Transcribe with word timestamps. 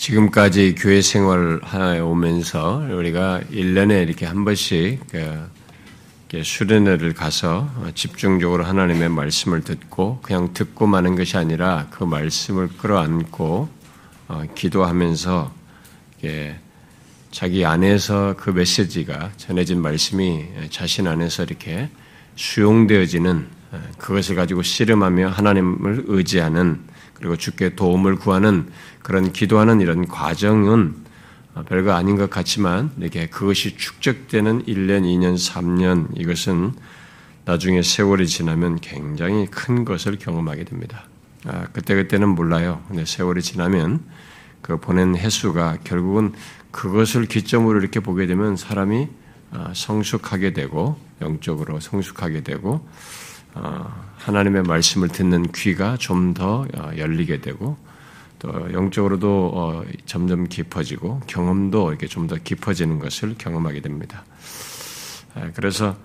지금까지 0.00 0.76
교회 0.78 1.02
생활하에 1.02 1.98
오면서 2.00 2.86
우리가 2.90 3.42
1년에 3.52 4.02
이렇게 4.02 4.24
한 4.24 4.46
번씩 4.46 4.98
그 5.10 6.42
수련회를 6.42 7.12
가서 7.12 7.70
집중적으로 7.94 8.64
하나님의 8.64 9.10
말씀을 9.10 9.60
듣고 9.60 10.20
그냥 10.22 10.54
듣고 10.54 10.86
마는 10.86 11.16
것이 11.16 11.36
아니라 11.36 11.86
그 11.90 12.04
말씀을 12.04 12.68
끌어안고 12.78 13.68
어, 14.28 14.42
기도하면서 14.54 15.52
자기 17.30 17.66
안에서 17.66 18.36
그 18.38 18.48
메시지가 18.48 19.32
전해진 19.36 19.82
말씀이 19.82 20.46
자신 20.70 21.08
안에서 21.08 21.42
이렇게 21.42 21.90
수용되어지는 22.36 23.46
어, 23.72 23.82
그것을 23.98 24.34
가지고 24.34 24.62
씨름하며 24.62 25.28
하나님을 25.28 26.04
의지하는 26.06 26.88
그리고 27.20 27.36
주께 27.36 27.74
도움을 27.76 28.16
구하는 28.16 28.68
그런 29.02 29.32
기도하는 29.32 29.80
이런 29.80 30.08
과정은 30.08 30.96
별거 31.68 31.92
아닌 31.92 32.16
것 32.16 32.30
같지만 32.30 32.90
이렇게 32.98 33.28
그것이 33.28 33.76
축적되는 33.76 34.64
1년, 34.64 35.02
2년, 35.02 35.34
3년 35.34 36.08
이것은 36.18 36.72
나중에 37.44 37.82
세월이 37.82 38.26
지나면 38.26 38.80
굉장히 38.80 39.46
큰 39.46 39.84
것을 39.84 40.18
경험하게 40.18 40.64
됩니다. 40.64 41.04
아, 41.44 41.66
그때그때는 41.72 42.28
몰라요. 42.28 42.82
근데 42.88 43.04
세월이 43.04 43.42
지나면 43.42 44.00
그 44.62 44.78
보낸 44.78 45.16
횟수가 45.16 45.78
결국은 45.84 46.32
그것을 46.70 47.26
기점으로 47.26 47.80
이렇게 47.80 48.00
보게 48.00 48.26
되면 48.26 48.56
사람이 48.56 49.08
아, 49.52 49.72
성숙하게 49.74 50.52
되고 50.52 50.96
영적으로 51.20 51.80
성숙하게 51.80 52.42
되고 52.42 52.70
어, 52.74 52.90
하나님의 54.20 54.62
말씀을 54.62 55.08
듣는 55.08 55.50
귀가 55.52 55.96
좀더 55.96 56.66
어, 56.74 56.90
열리게 56.96 57.40
되고 57.40 57.76
또 58.38 58.50
영적으로도 58.72 59.50
어, 59.54 59.84
점점 60.06 60.46
깊어지고 60.46 61.20
경험도 61.26 61.90
이렇게 61.90 62.06
좀 62.06 62.26
더 62.26 62.36
깊어지는 62.36 62.98
것을 62.98 63.34
경험하게 63.38 63.80
됩니다. 63.80 64.24
아, 65.34 65.50
그래서 65.54 65.96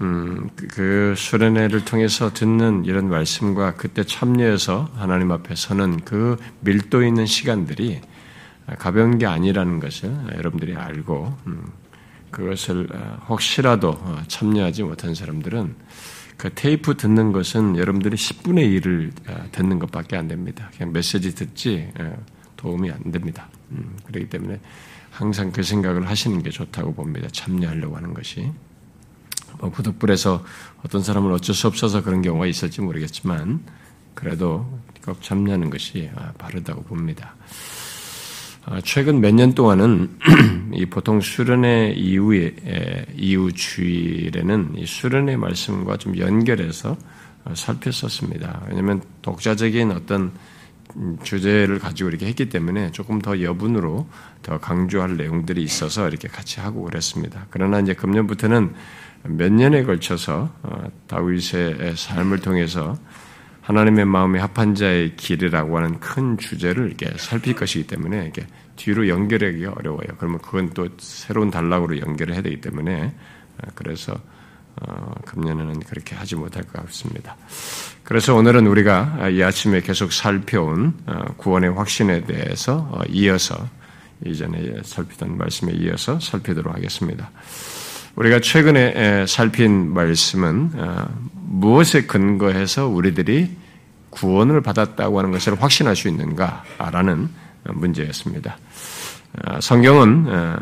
음, 0.00 0.50
그, 0.56 0.66
그 0.66 1.14
수련회를 1.16 1.84
통해서 1.84 2.32
듣는 2.32 2.84
이런 2.84 3.08
말씀과 3.08 3.74
그때 3.74 4.04
참여해서 4.04 4.90
하나님 4.94 5.30
앞에 5.30 5.54
서는 5.54 6.00
그 6.04 6.36
밀도 6.60 7.04
있는 7.04 7.26
시간들이 7.26 8.00
가벼운 8.78 9.18
게 9.18 9.26
아니라는 9.26 9.80
것을 9.80 10.14
여러분들이 10.36 10.74
알고 10.74 11.36
음, 11.46 11.64
그것을 12.30 12.88
혹시라도 13.28 13.98
참여하지 14.26 14.84
못한 14.84 15.14
사람들은 15.14 15.74
그 16.42 16.52
테이프 16.52 16.96
듣는 16.96 17.30
것은 17.30 17.76
여러분들이 17.76 18.16
10분의 18.16 18.80
1을 18.80 19.12
아, 19.28 19.44
듣는 19.52 19.78
것밖에 19.78 20.16
안 20.16 20.26
됩니다. 20.26 20.72
그냥 20.76 20.92
메시지 20.92 21.36
듣지 21.36 21.88
예, 22.00 22.16
도움이 22.56 22.90
안 22.90 23.12
됩니다. 23.12 23.48
음, 23.70 23.96
그렇기 24.06 24.28
때문에 24.28 24.58
항상 25.12 25.52
그 25.52 25.62
생각을 25.62 26.08
하시는 26.08 26.42
게 26.42 26.50
좋다고 26.50 26.94
봅니다. 26.94 27.28
참여하려고 27.30 27.96
하는 27.96 28.12
것이. 28.12 28.50
뭐 29.60 29.70
부득불에서 29.70 30.44
어떤 30.84 31.04
사람은 31.04 31.30
어쩔 31.30 31.54
수 31.54 31.68
없어서 31.68 32.02
그런 32.02 32.22
경우가 32.22 32.46
있을지 32.46 32.80
모르겠지만 32.80 33.60
그래도 34.14 34.66
꼭 35.04 35.22
참여하는 35.22 35.70
것이 35.70 36.10
아, 36.16 36.32
바르다고 36.38 36.82
봅니다. 36.82 37.36
아, 38.64 38.80
최근 38.84 39.20
몇 39.20 39.34
년 39.34 39.54
동안은 39.54 40.18
이 40.74 40.86
보통 40.86 41.20
수련회 41.20 41.94
이후에 41.96 43.06
이후 43.16 43.52
주일에는 43.52 44.74
이 44.76 44.86
수련회 44.86 45.36
말씀과 45.36 45.96
좀 45.96 46.16
연결해서 46.16 46.96
어, 47.44 47.54
살폈었습니다. 47.54 48.66
왜냐하면 48.68 49.02
독자적인 49.22 49.90
어떤 49.90 50.32
주제를 51.24 51.78
가지고 51.80 52.10
이렇게 52.10 52.26
했기 52.26 52.48
때문에 52.48 52.92
조금 52.92 53.20
더 53.20 53.40
여분으로 53.40 54.06
더 54.42 54.58
강조할 54.58 55.16
내용들이 55.16 55.62
있어서 55.62 56.06
이렇게 56.06 56.28
같이 56.28 56.60
하고 56.60 56.82
그랬습니다. 56.84 57.46
그러나 57.50 57.80
이제 57.80 57.94
금년부터는 57.94 58.74
몇 59.24 59.52
년에 59.52 59.82
걸쳐서 59.82 60.50
어, 60.62 60.84
다윗의 61.08 61.96
삶을 61.96 62.38
통해서 62.38 62.96
하나님의 63.72 64.04
마음에 64.04 64.38
합한 64.38 64.74
자의 64.74 65.16
길이라고 65.16 65.78
하는 65.78 65.98
큰 65.98 66.36
주제를 66.36 66.88
이렇게 66.88 67.10
살필 67.16 67.54
것이기 67.54 67.86
때문에 67.86 68.26
이게 68.28 68.46
뒤로 68.76 69.08
연결하기가 69.08 69.72
어려워요. 69.76 70.08
그러면 70.18 70.40
그건 70.40 70.70
또 70.74 70.88
새로운 70.98 71.50
단락으로 71.50 71.98
연결을 71.98 72.34
해야 72.34 72.42
되기 72.42 72.60
때문에 72.60 73.14
어, 73.58 73.68
그래서 73.74 74.14
어, 74.76 75.14
금년에는 75.24 75.80
그렇게 75.80 76.14
하지 76.14 76.36
못할 76.36 76.64
것 76.64 76.84
같습니다. 76.86 77.36
그래서 78.02 78.34
오늘은 78.34 78.66
우리가 78.66 79.28
이 79.30 79.42
아침에 79.42 79.80
계속 79.80 80.12
살펴온 80.12 80.94
어, 81.06 81.24
구원의 81.38 81.72
확신에 81.72 82.24
대해서 82.24 82.88
어, 82.90 83.00
이어서 83.08 83.68
이전에 84.24 84.82
살피던 84.84 85.38
말씀에 85.38 85.72
이어서 85.72 86.20
살피도록 86.20 86.74
하겠습니다. 86.74 87.30
우리가 88.16 88.40
최근에 88.40 89.26
살핀 89.26 89.94
말씀은 89.94 90.70
어, 90.74 91.08
무엇에 91.32 92.02
근거해서 92.02 92.86
우리들이 92.88 93.61
구원을 94.12 94.60
받았다고 94.60 95.18
하는 95.18 95.32
것을 95.32 95.60
확신할 95.60 95.96
수 95.96 96.08
있는가라는 96.08 97.28
문제였습니다. 97.64 98.56
어, 99.44 99.60
성경은 99.60 100.26
어, 100.28 100.56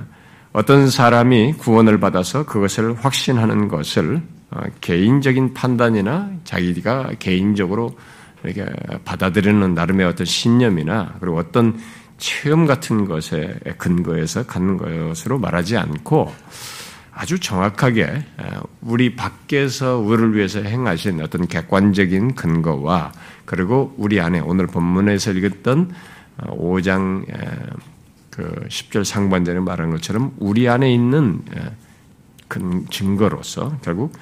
어떤 0.53 0.88
사람이 0.88 1.55
구원을 1.55 2.00
받아서 2.00 2.44
그것을 2.44 2.94
확신하는 2.94 3.69
것을 3.69 4.22
개인적인 4.81 5.55
판단이나 5.55 6.31
자기가 6.43 7.12
개인적으로 7.21 7.97
이렇게 8.43 8.66
받아들이는 9.05 9.75
나름의 9.75 10.06
어떤 10.06 10.27
신념이나 10.27 11.15
그리고 11.21 11.39
어떤 11.39 11.78
체험 12.19 12.66
같은 12.66 13.06
것에 13.06 13.59
근거해서 13.78 14.44
갖는 14.47 14.77
것으로 14.77 15.39
말하지 15.39 15.77
않고 15.77 16.33
아주 17.12 17.39
정확하게 17.39 18.25
우리 18.81 19.15
밖에서 19.15 19.99
우리를 19.99 20.34
위해서 20.34 20.60
행하신 20.60 21.21
어떤 21.22 21.47
객관적인 21.47 22.34
근거와 22.34 23.12
그리고 23.50 23.93
우리 23.97 24.21
안에 24.21 24.38
오늘 24.38 24.69
본문에서 24.69 25.33
읽었던 25.33 25.93
5장 26.38 27.25
어, 27.28 27.77
그 28.31 28.44
10절 28.69 29.03
상반절에 29.03 29.59
말한 29.59 29.91
것처럼 29.91 30.33
우리 30.38 30.69
안에 30.69 30.94
있는 30.94 31.43
증거로서 32.91 33.77
결국 33.83 34.12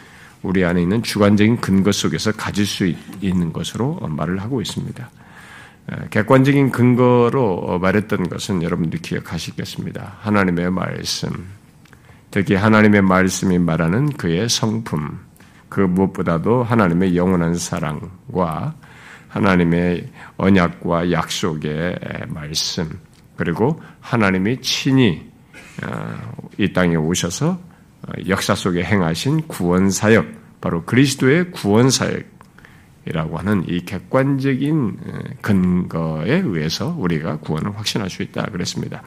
우리 0.43 0.65
안에 0.65 0.81
있는 0.81 1.03
주관적인 1.03 1.61
근거 1.61 1.93
속에서 1.93 2.33
가질 2.33 2.65
수 2.65 2.91
있는 3.21 3.53
것으로 3.53 3.97
말을 4.01 4.41
하고 4.41 4.63
있습니다. 4.63 5.11
객관적인 6.09 6.71
근거로 6.71 7.79
말했던 7.81 8.31
것은 8.31 8.63
여러분들 8.63 9.01
기억하시겠습니다. 9.03 10.17
하나님의 10.21 10.71
말씀, 10.71 11.29
특히 12.31 12.55
하나님의 12.55 13.03
말씀이 13.03 13.59
말하는 13.59 14.09
그의 14.15 14.49
성품, 14.49 15.19
그 15.69 15.81
무엇보다도 15.81 16.65
하나님의 16.65 17.15
영원한 17.15 17.57
사랑과 17.57 18.75
하나님의 19.29 20.09
언약과 20.37 21.13
약속의 21.13 21.99
말씀, 22.29 22.99
그리고 23.37 23.81
하나님이 24.01 24.61
친히 24.61 25.29
어, 25.85 26.33
이 26.59 26.73
땅에 26.73 26.97
오셔서 26.97 27.51
어, 27.51 28.13
역사 28.29 28.55
속에 28.55 28.83
행하신 28.83 29.47
구원 29.47 29.91
사역, 29.91 30.27
바로 30.61 30.85
그리스도의 30.85 31.53
구원 31.53 31.89
사역이라고 31.91 33.39
하는 33.39 33.65
이 33.69 33.85
객관적인 33.85 34.99
어, 35.07 35.19
근거에 35.41 36.43
의해서 36.45 36.95
우리가 36.99 37.39
구원을 37.39 37.77
확신할 37.77 38.11
수 38.11 38.23
있다 38.23 38.47
그랬습니다. 38.47 39.03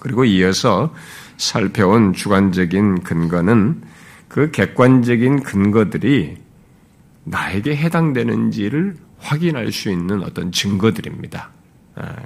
그리고 0.00 0.24
이어서 0.24 0.94
살펴온 1.38 2.12
주관적인 2.12 3.02
근거는 3.02 3.82
그 4.28 4.50
객관적인 4.50 5.42
근거들이 5.42 6.36
나에게 7.24 7.76
해당되는지를 7.76 8.96
확인할 9.18 9.72
수 9.72 9.90
있는 9.90 10.22
어떤 10.22 10.52
증거들입니다. 10.52 11.50
아, 11.96 12.16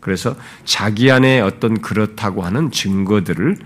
그래서 0.00 0.36
자기 0.64 1.10
안에 1.10 1.40
어떤 1.40 1.80
그렇다고 1.80 2.42
하는 2.42 2.70
증거들을 2.70 3.56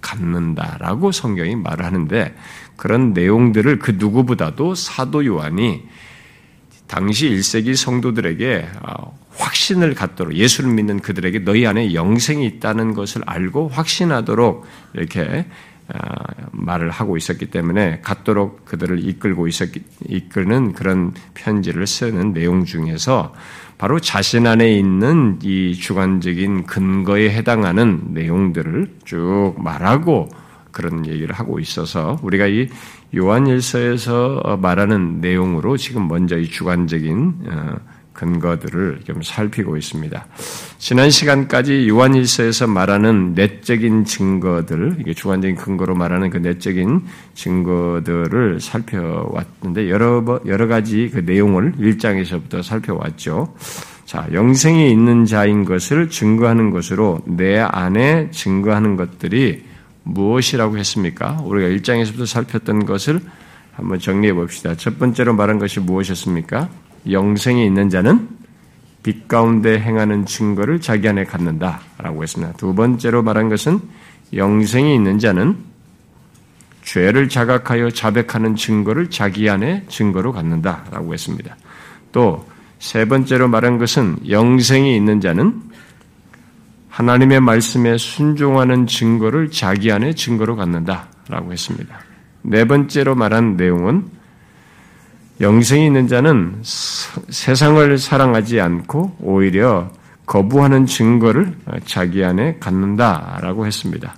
갖는다라고 0.00 1.12
성경이 1.12 1.56
말을 1.56 1.84
하는데 1.84 2.34
그런 2.76 3.12
내용들을 3.12 3.78
그 3.78 3.92
누구보다도 3.92 4.74
사도 4.74 5.24
요한이 5.26 5.82
당시 6.86 7.30
1세기 7.30 7.74
성도들에게 7.74 8.68
어, 8.82 9.18
확신을 9.34 9.94
갖도록 9.94 10.34
예수를 10.34 10.72
믿는 10.72 11.00
그들에게 11.00 11.40
너희 11.40 11.66
안에 11.66 11.94
영생이 11.94 12.44
있다는 12.46 12.92
것을 12.92 13.22
알고 13.24 13.68
확신하도록 13.68 14.66
이렇게 14.94 15.22
어, 15.22 15.44
말을 16.52 16.90
하고 16.90 17.16
있었기 17.16 17.46
때문에 17.46 18.00
갖도록 18.00 18.64
그들을 18.64 19.06
이끌고 19.06 19.48
있었기, 19.48 19.82
이끄는 20.08 20.72
그런 20.72 21.12
편지를 21.34 21.86
쓰는 21.86 22.32
내용 22.32 22.64
중에서 22.64 23.34
바로 23.78 23.98
자신 23.98 24.46
안에 24.46 24.72
있는 24.72 25.38
이 25.42 25.74
주관적인 25.74 26.66
근거에 26.66 27.30
해당하는 27.30 28.00
내용들을 28.10 28.98
쭉 29.04 29.54
말하고 29.58 30.28
그런 30.70 31.06
얘기를 31.06 31.34
하고 31.34 31.58
있어서 31.58 32.18
우리가 32.22 32.46
이 32.46 32.68
요한일서에서 33.14 34.58
말하는 34.60 35.20
내용으로 35.20 35.76
지금 35.76 36.08
먼저 36.08 36.38
이 36.38 36.48
주관적인 36.48 37.34
어, 37.46 37.76
근거들을 38.22 39.00
좀 39.04 39.20
살피고 39.22 39.76
있습니다. 39.76 40.26
지난 40.78 41.10
시간까지 41.10 41.88
요한일서에서 41.88 42.68
말하는 42.68 43.34
내적인 43.34 44.04
증거들, 44.04 44.96
이게 45.00 45.12
주관적인 45.12 45.56
근거로 45.56 45.94
말하는 45.96 46.30
그 46.30 46.36
내적인 46.38 47.02
증거들을 47.34 48.60
살펴왔는데 48.60 49.90
여러 49.90 50.22
여러 50.46 50.66
가지 50.68 51.10
그 51.12 51.20
내용을 51.20 51.72
1장에서부터 51.72 52.62
살펴왔죠. 52.62 53.54
자, 54.04 54.28
영생이 54.32 54.90
있는 54.90 55.24
자인 55.24 55.64
것을 55.64 56.08
증거하는 56.08 56.70
것으로 56.70 57.20
내 57.26 57.58
안에 57.58 58.30
증거하는 58.30 58.96
것들이 58.96 59.64
무엇이라고 60.04 60.78
했습니까? 60.78 61.40
우리가 61.44 61.68
1장에서부터 61.68 62.26
살폈던 62.26 62.86
것을 62.86 63.20
한번 63.72 63.98
정리해 63.98 64.32
봅시다. 64.34 64.74
첫 64.76 64.98
번째로 64.98 65.34
말한 65.34 65.58
것이 65.58 65.80
무엇이었습니까? 65.80 66.68
영생이 67.10 67.64
있는 67.64 67.88
자는 67.88 68.28
빛 69.02 69.26
가운데 69.26 69.80
행하는 69.80 70.26
증거를 70.26 70.80
자기 70.80 71.08
안에 71.08 71.24
갖는다. 71.24 71.80
라고 71.98 72.22
했습니다. 72.22 72.52
두 72.54 72.74
번째로 72.74 73.22
말한 73.22 73.48
것은 73.48 73.80
영생이 74.32 74.94
있는 74.94 75.18
자는 75.18 75.56
죄를 76.82 77.28
자각하여 77.28 77.90
자백하는 77.90 78.56
증거를 78.56 79.10
자기 79.10 79.48
안에 79.50 79.84
증거로 79.88 80.32
갖는다. 80.32 80.84
라고 80.90 81.12
했습니다. 81.12 81.56
또 82.12 82.52
세 82.82 83.04
번째로 83.04 83.46
말한 83.46 83.78
것은 83.78 84.16
영생이 84.28 84.96
있는 84.96 85.20
자는 85.20 85.62
하나님의 86.88 87.38
말씀에 87.40 87.96
순종하는 87.96 88.88
증거를 88.88 89.52
자기 89.52 89.92
안에 89.92 90.14
증거로 90.14 90.56
갖는다. 90.56 91.06
라고 91.28 91.52
했습니다. 91.52 92.00
네 92.42 92.64
번째로 92.64 93.14
말한 93.14 93.56
내용은 93.56 94.06
영생이 95.42 95.86
있는 95.86 96.06
자는 96.06 96.62
세상을 96.62 97.98
사랑하지 97.98 98.60
않고 98.60 99.16
오히려 99.20 99.90
거부하는 100.24 100.86
증거를 100.86 101.56
자기 101.84 102.24
안에 102.24 102.58
갖는다라고 102.60 103.66
했습니다. 103.66 104.14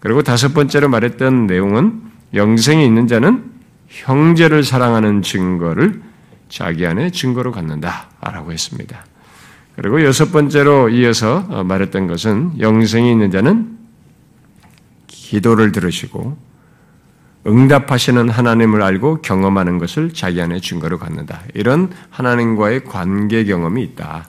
그리고 0.00 0.22
다섯 0.22 0.52
번째로 0.52 0.88
말했던 0.88 1.46
내용은 1.46 2.02
영생이 2.34 2.84
있는 2.84 3.06
자는 3.06 3.52
형제를 3.86 4.64
사랑하는 4.64 5.22
증거를 5.22 6.02
자기 6.48 6.86
안에 6.86 7.10
증거로 7.10 7.52
갖는다라고 7.52 8.52
했습니다. 8.52 9.04
그리고 9.76 10.02
여섯 10.04 10.32
번째로 10.32 10.88
이어서 10.88 11.64
말했던 11.64 12.08
것은 12.08 12.60
영생이 12.60 13.10
있는 13.10 13.30
자는 13.30 13.78
기도를 15.06 15.72
들으시고 15.72 16.36
응답하시는 17.46 18.28
하나님을 18.30 18.82
알고 18.82 19.22
경험하는 19.22 19.78
것을 19.78 20.12
자기 20.12 20.40
안에 20.40 20.60
증거로 20.60 20.98
갖는다. 20.98 21.42
이런 21.54 21.90
하나님과의 22.10 22.84
관계 22.84 23.44
경험이 23.44 23.82
있다. 23.82 24.28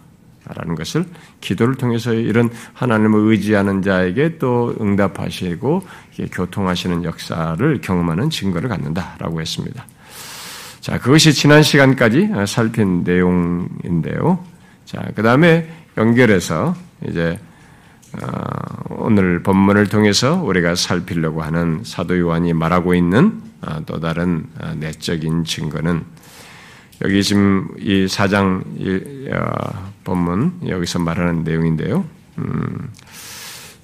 라는 0.54 0.76
것을 0.76 1.06
기도를 1.42 1.74
통해서 1.76 2.14
이런 2.14 2.52
하나님을 2.74 3.32
의지하는 3.32 3.82
자에게 3.82 4.38
또 4.38 4.76
응답하시고 4.80 5.84
교통하시는 6.32 7.04
역사를 7.04 7.82
경험하는 7.82 8.30
증거를 8.30 8.70
갖는다라고 8.70 9.42
했습니다. 9.42 9.88
자, 10.82 11.00
그것이 11.00 11.34
지난 11.34 11.64
시간까지 11.64 12.30
살핀 12.46 13.04
내용인데요. 13.04 14.38
자, 14.86 15.02
그 15.16 15.24
다음에 15.24 15.68
연결해서 15.98 16.76
이제 17.10 17.40
어, 17.40 17.55
오늘 18.90 19.44
본문을 19.44 19.88
통해서 19.88 20.42
우리가 20.42 20.76
살피려고 20.76 21.42
하는 21.44 21.82
사도 21.84 22.18
요한이 22.18 22.54
말하고 22.54 22.94
있는 22.96 23.42
어, 23.62 23.82
또 23.86 24.00
다른 24.00 24.46
어, 24.60 24.74
내적인 24.76 25.44
증거는 25.44 26.04
여기 27.04 27.24
지금 27.24 27.68
이 27.78 28.08
사장 28.08 28.64
본문 30.06 30.62
여기서 30.68 31.00
말하는 31.00 31.44
내용인데요. 31.44 32.06
음, 32.38 32.90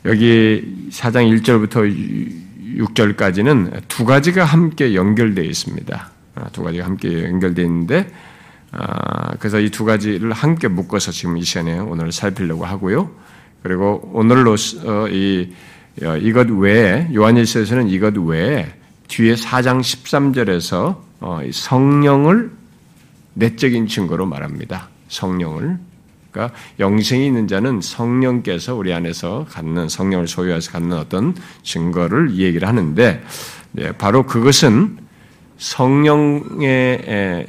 여기 0.06 0.88
사장 0.92 1.26
1절부터 1.26 2.40
6절까지는 2.78 3.82
두 3.90 4.06
가지가 4.06 4.46
함께 4.46 4.96
연결되어 4.96 5.44
있습니다. 5.44 6.10
두 6.54 6.64
가지가 6.64 6.86
함께 6.86 7.26
연결되어 7.26 7.66
있는데 7.66 8.10
그래서 9.40 9.60
이 9.60 9.70
두 9.70 9.84
가지를 9.84 10.32
함께 10.32 10.70
묶어서 10.70 11.12
지금 11.12 11.36
이 11.38 11.44
시간에 11.44 11.80
오늘 11.80 12.14
살피려고 12.14 12.66
하고요. 12.66 13.12
그리고 13.64 14.10
오늘로서 14.14 15.10
이 15.10 15.54
어, 16.04 16.16
이것 16.18 16.50
외에 16.50 17.08
요한일서에서는 17.14 17.90
이것 17.90 18.18
외에 18.18 18.74
뒤에 19.08 19.36
4장 19.36 19.82
13절에서 19.82 20.98
어, 21.20 21.42
성령을 21.52 22.52
내적인 23.34 23.88
증거로 23.88 24.26
말합니다. 24.26 24.90
성령을 25.10 25.78
그러니까 26.32 26.58
영생이 26.80 27.26
있는 27.26 27.48
자는 27.48 27.82
성령께서 27.82 28.74
우리 28.76 28.94
안에서 28.94 29.46
갖는 29.50 29.90
성령을 29.90 30.28
소유해서 30.28 30.72
갖는 30.72 30.98
어떤 30.98 31.36
증거를 31.64 32.38
얘기를 32.38 32.68
하는데 32.68 33.22
네, 33.74 33.92
바로 33.98 34.26
그것은 34.26 34.98
성령의 35.58 37.46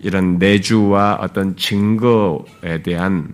이런 0.00 0.38
내주와 0.38 1.18
어떤 1.20 1.56
증거에 1.56 2.82
대한 2.82 3.28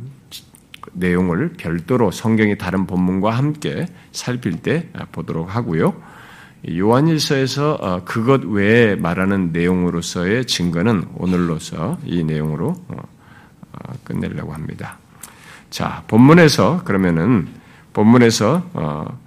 내용을 0.93 1.55
별도로 1.57 2.11
성경의 2.11 2.59
다른 2.59 2.87
본문과 2.87 3.31
함께 3.31 3.87
살필 4.13 4.63
때 4.63 4.89
보도록 5.13 5.55
하고요. 5.55 5.95
요한일서에서 6.69 7.75
어, 7.81 8.05
그것 8.05 8.45
외에 8.45 8.97
말하는 8.97 9.53
내용으로서의 9.53 10.47
증거는 10.47 11.07
오늘로서 11.17 11.99
이 12.05 12.25
내용으로 12.25 12.75
어, 12.89 12.97
어, 13.73 13.93
끝내려고 14.05 14.53
합니다. 14.53 14.99
자, 15.71 16.03
본문에서 16.09 16.83
그러면은 16.85 17.47
본문에서 17.93 19.19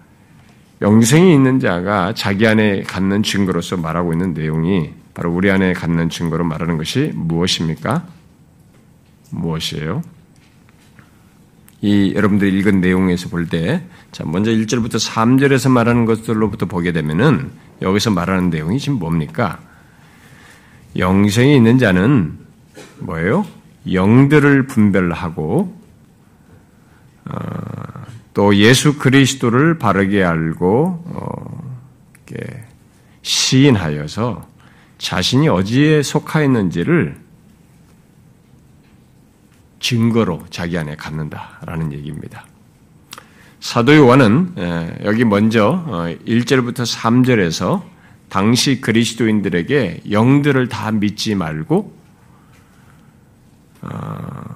영생이 0.82 1.34
있는 1.34 1.60
자가 1.60 2.14
자기 2.16 2.48
안에 2.48 2.82
갖는 2.82 3.22
증거로서 3.22 3.78
말하고 3.78 4.14
있는 4.14 4.34
내용이 4.34 4.92
바로 5.14 5.32
우리 5.32 5.52
안에 5.52 5.74
갖는 5.74 6.10
증거로 6.10 6.44
말하는 6.44 6.78
것이 6.78 7.12
무엇입니까? 7.14 8.04
무엇이에요? 9.30 10.02
이 11.82 12.14
여러분들이 12.16 12.58
읽은 12.60 12.80
내용에서 12.80 13.30
볼 13.30 13.48
때, 13.48 13.84
자, 14.12 14.24
먼저 14.26 14.52
1절부터 14.52 14.96
3절에서 14.96 15.72
말하는 15.72 16.06
것들로부터 16.06 16.68
보게 16.68 16.92
되면은 16.92 17.52
여기서 17.82 18.12
말하는 18.12 18.50
내용이 18.50 18.80
지금 18.80 19.00
뭡니까? 19.00 19.60
영생이 20.98 21.56
있는 21.56 21.80
자는 21.80 22.38
뭐예요? 23.00 23.46
영들을 23.92 24.68
분별하고, 24.68 25.76
어, 27.26 27.40
또 28.34 28.56
예수 28.56 29.00
그리스도를 29.00 29.80
바르게 29.80 30.24
알고, 30.24 31.04
어, 31.08 31.62
시인하여서 33.22 34.48
자신이 34.98 35.48
어디에 35.48 36.04
속하였는지를 36.04 37.18
증거로 39.82 40.46
자기 40.50 40.78
안에 40.78 40.96
갖는다라는 40.96 41.92
얘기입니다. 41.92 42.46
사도 43.60 43.96
요한은 43.96 44.54
여기 45.04 45.26
먼저 45.26 46.18
1절부터 46.26 46.80
어, 46.80 46.84
3절에서 46.84 47.84
당시 48.30 48.80
그리스도인들에게 48.80 50.04
영들을 50.10 50.70
다 50.70 50.92
믿지 50.92 51.36
말고 51.36 51.94
어, 53.82 54.56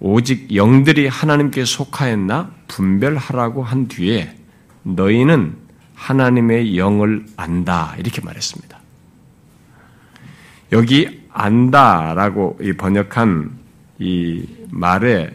오직 0.00 0.54
영들이 0.54 1.06
하나님께 1.06 1.64
속하였나 1.64 2.50
분별하라고 2.68 3.62
한 3.62 3.88
뒤에 3.88 4.36
너희는 4.82 5.56
하나님의 5.94 6.76
영을 6.76 7.24
안다 7.36 7.94
이렇게 7.98 8.20
말했습니다. 8.20 8.78
여기 10.72 11.22
안다라고 11.32 12.58
번역한 12.76 13.63
이 13.98 14.46
말의 14.70 15.30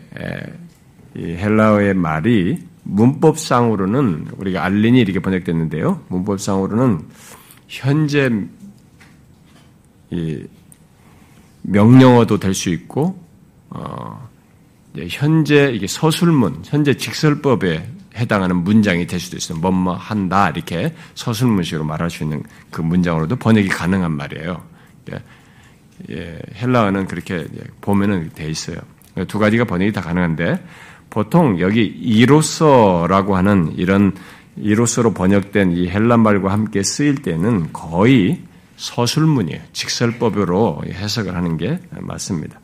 이 1.16 1.24
헬라어의 1.24 1.94
말이 1.94 2.58
문법상으로는 2.84 4.28
우리가 4.38 4.64
알린이 4.64 5.00
이렇게 5.00 5.20
번역됐는데요. 5.20 6.06
문법상으로는 6.08 7.06
현재 7.68 8.30
명령어도 11.62 12.40
될 12.40 12.54
수 12.54 12.70
있고 12.70 13.24
어, 13.70 14.28
현재 15.08 15.72
이게 15.74 15.88
서술문, 15.88 16.64
현재 16.66 16.98
직설법에 16.98 17.88
해당하는 18.16 18.64
문장이 18.64 19.06
될 19.08 19.20
수도 19.20 19.38
있어요. 19.38 19.60
뭐뭐 19.60 19.94
한다 19.94 20.50
이렇게 20.50 20.96
서술문식으로 21.16 21.86
말할 21.86 22.10
수 22.10 22.24
있는 22.24 22.44
그 22.72 22.82
문장으로도 22.82 23.36
번역이 23.36 23.70
가능한 23.70 24.12
말이에요. 24.12 24.62
예, 26.10 26.40
헬라어는 26.56 27.08
그렇게 27.08 27.46
보면은 27.82 28.30
돼 28.34 28.50
있어요. 28.50 28.78
두 29.28 29.40
가지가 29.40 29.66
번역이 29.66 29.92
다 29.92 30.02
가능한데 30.02 30.64
보통 31.10 31.60
여기 31.60 31.84
이로서라고 31.84 33.36
하는 33.36 33.74
이런 33.76 34.14
이로서로 34.56 35.14
번역된 35.14 35.72
이 35.72 35.90
헬라 35.90 36.18
말과 36.18 36.52
함께 36.52 36.84
쓰일 36.84 37.22
때는 37.22 37.72
거의 37.74 38.42
서술문이에요. 38.78 39.60
직설법으로 39.74 40.84
해석을 40.88 41.36
하는 41.36 41.58
게 41.58 41.80
맞습니다. 41.92 42.60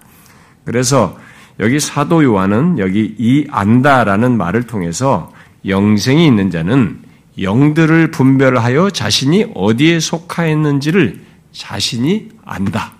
그래서 0.63 1.17
여기 1.59 1.79
사도 1.79 2.23
요한은 2.23 2.79
여기 2.79 3.15
이 3.17 3.47
안다라는 3.49 4.37
말을 4.37 4.63
통해서 4.63 5.31
영생이 5.65 6.25
있는 6.25 6.51
자는 6.51 6.99
영들을 7.39 8.11
분별하여 8.11 8.91
자신이 8.91 9.51
어디에 9.55 9.99
속하였는지를 9.99 11.21
자신이 11.51 12.29
안다. 12.45 12.93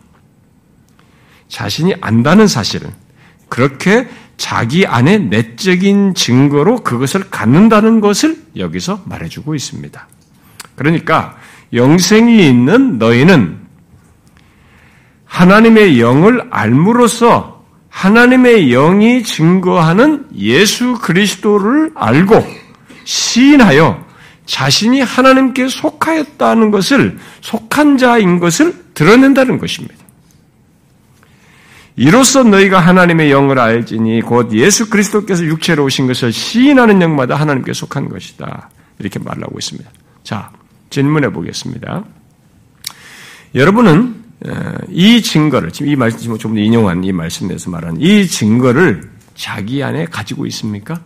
자신이 1.48 1.96
안다는 2.02 2.48
사실을 2.48 2.90
그렇게 3.50 4.08
자기 4.38 4.86
안에 4.86 5.18
내적인 5.18 6.14
증거로 6.14 6.84
그것을 6.84 7.30
갖는다는 7.30 8.02
것을 8.02 8.38
여기서 8.58 9.02
말해주고 9.06 9.56
있습니다. 9.56 10.08
그러니까 10.76 11.38
영생이 11.74 12.48
있는 12.48 12.98
너희는 12.98 13.60
하나님의 15.26 16.00
영을 16.00 16.48
알므로써 16.50 17.64
하나님의 17.90 18.70
영이 18.70 19.24
증거하는 19.24 20.28
예수 20.36 20.96
그리스도를 20.96 21.92
알고 21.96 22.46
시인하여 23.06 24.04
자신이 24.46 25.02
하나님께 25.02 25.70
속하였다는 25.70 26.72
것을 26.72 27.18
속한 27.42 27.98
자인 27.98 28.40
것을 28.40 28.74
드러낸다는 28.94 29.58
것입니다. 29.58 29.95
이로써 31.98 32.44
너희가 32.44 32.80
하나님의 32.80 33.32
영을 33.32 33.58
알지니 33.58 34.22
곧 34.22 34.52
예수 34.54 34.90
그리스도께서 34.90 35.46
육체로 35.46 35.86
오신 35.86 36.08
것을 36.08 36.34
시인하는 36.34 37.02
영마다 37.02 37.36
하나님께 37.36 37.72
속한 37.74 38.10
것이다. 38.10 38.70
이렇게 39.00 39.20
말하고 39.20 39.58
있습니다. 39.58 39.90
자, 40.24 40.52
질문해 40.90 41.32
보겠습니다. 41.32 42.04
여러분은 43.54 44.24
이 44.90 45.22
증거를 45.22 45.72
지금 45.72 45.92
이 45.92 45.96
말씀 45.96 46.38
좀 46.38 46.58
인용한 46.58 47.04
이 47.04 47.14
말씀에서 47.14 47.70
말하는 47.70 48.02
이 48.02 48.28
증거를 48.28 49.10
자기 49.34 49.82
안에 49.82 50.06
가지고 50.06 50.46
있습니까? 50.48 51.00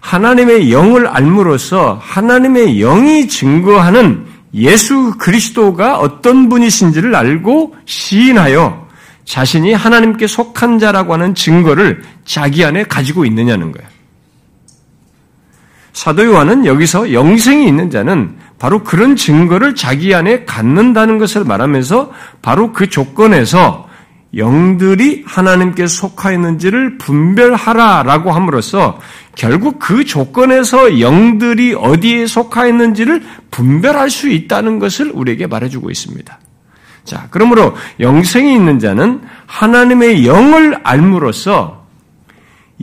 하나님의 0.00 0.72
영을 0.72 1.06
알므로써 1.06 2.00
하나님의 2.02 2.78
영이 2.78 3.28
증거하는 3.28 4.26
예수 4.54 5.16
그리스도가 5.18 5.98
어떤 5.98 6.48
분이신지를 6.48 7.14
알고 7.14 7.76
시인하여 7.84 8.88
자신이 9.24 9.72
하나님께 9.72 10.26
속한 10.26 10.78
자라고 10.78 11.12
하는 11.12 11.34
증거를 11.34 12.02
자기 12.24 12.64
안에 12.64 12.84
가지고 12.84 13.24
있느냐는 13.24 13.70
거예요. 13.72 13.88
사도 15.92 16.24
요한은 16.24 16.66
여기서 16.66 17.12
영생이 17.12 17.66
있는 17.66 17.90
자는 17.90 18.36
바로 18.58 18.82
그런 18.82 19.16
증거를 19.16 19.74
자기 19.74 20.14
안에 20.14 20.44
갖는다는 20.44 21.18
것을 21.18 21.44
말하면서 21.44 22.10
바로 22.42 22.72
그 22.72 22.88
조건에서 22.88 23.89
영들이 24.36 25.24
하나님께 25.26 25.86
속하였는지를 25.86 26.98
분별하라라고 26.98 28.30
함으로써 28.30 29.00
결국 29.34 29.78
그 29.78 30.04
조건에서 30.04 31.00
영들이 31.00 31.74
어디에 31.74 32.26
속하였는지를 32.26 33.22
분별할 33.50 34.10
수 34.10 34.28
있다는 34.28 34.78
것을 34.78 35.10
우리에게 35.12 35.46
말해주고 35.46 35.90
있습니다. 35.90 36.38
자, 37.04 37.26
그러므로 37.30 37.74
영생이 37.98 38.54
있는 38.54 38.78
자는 38.78 39.20
하나님의 39.46 40.26
영을 40.26 40.78
알므로써 40.84 41.86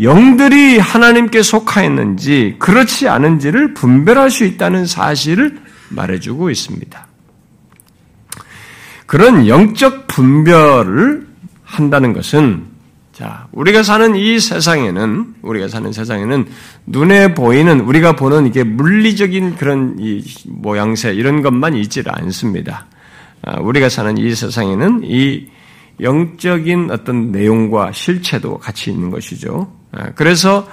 영들이 0.01 0.77
하나님께 0.77 1.41
속하였는지 1.41 2.57
그렇지 2.59 3.07
않은지를 3.07 3.73
분별할 3.73 4.29
수 4.29 4.43
있다는 4.43 4.85
사실을 4.85 5.59
말해주고 5.89 6.49
있습니다. 6.49 7.07
그런 9.05 9.47
영적 9.47 10.07
분별을 10.07 11.26
한다는 11.67 12.13
것은 12.13 12.65
자, 13.11 13.47
우리가 13.51 13.83
사는 13.83 14.15
이 14.15 14.39
세상에는 14.39 15.35
우리가 15.41 15.67
사는 15.67 15.91
세상에는 15.91 16.45
눈에 16.85 17.33
보이는 17.33 17.81
우리가 17.81 18.15
보는 18.15 18.45
이게 18.47 18.63
물리적인 18.63 19.55
그런 19.55 19.95
이 19.99 20.23
모양새 20.45 21.13
이런 21.13 21.41
것만 21.41 21.75
있지를 21.75 22.11
않습니다. 22.15 22.85
아, 23.43 23.59
우리가 23.59 23.89
사는 23.89 24.17
이 24.17 24.33
세상에는 24.33 25.01
이 25.03 25.47
영적인 25.99 26.89
어떤 26.91 27.31
내용과 27.31 27.91
실체도 27.91 28.59
같이 28.59 28.91
있는 28.91 29.09
것이죠. 29.09 29.71
아, 29.91 30.11
그래서 30.15 30.67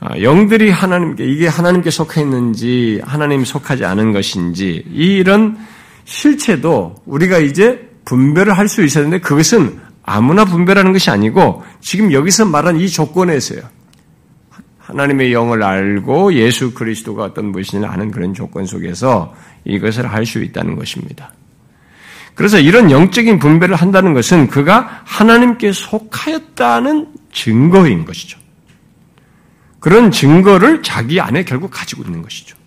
아, 0.00 0.20
영들이 0.20 0.70
하나님께 0.70 1.24
이게 1.24 1.48
하나님께 1.48 1.90
속해 1.90 2.20
있는지 2.20 3.00
하나님 3.02 3.44
속하지 3.44 3.86
않은 3.86 4.12
것인지 4.12 4.84
이런 4.92 5.56
실체도 6.04 6.96
우리가 7.06 7.38
이제 7.38 7.88
분별을 8.04 8.56
할 8.56 8.68
수 8.68 8.84
있었는데 8.84 9.20
그것은 9.20 9.87
아무나 10.08 10.44
분별하는 10.44 10.92
것이 10.92 11.10
아니고 11.10 11.64
지금 11.80 12.12
여기서 12.12 12.46
말한 12.46 12.80
이 12.80 12.88
조건에서요. 12.88 13.60
하나님의 14.78 15.32
영을 15.32 15.62
알고 15.62 16.32
예수 16.34 16.72
그리스도가 16.72 17.24
어떤 17.24 17.52
분이신지 17.52 17.86
아는 17.86 18.10
그런 18.10 18.32
조건 18.32 18.64
속에서 18.64 19.34
이것을 19.64 20.10
할 20.10 20.24
수 20.24 20.42
있다는 20.42 20.76
것입니다. 20.76 21.32
그래서 22.34 22.58
이런 22.58 22.90
영적인 22.90 23.38
분별을 23.38 23.74
한다는 23.74 24.14
것은 24.14 24.48
그가 24.48 25.02
하나님께 25.04 25.72
속하였다는 25.72 27.08
증거인 27.32 28.04
것이죠. 28.04 28.38
그런 29.80 30.10
증거를 30.10 30.82
자기 30.82 31.20
안에 31.20 31.44
결국 31.44 31.70
가지고 31.70 32.04
있는 32.04 32.22
것이죠. 32.22 32.57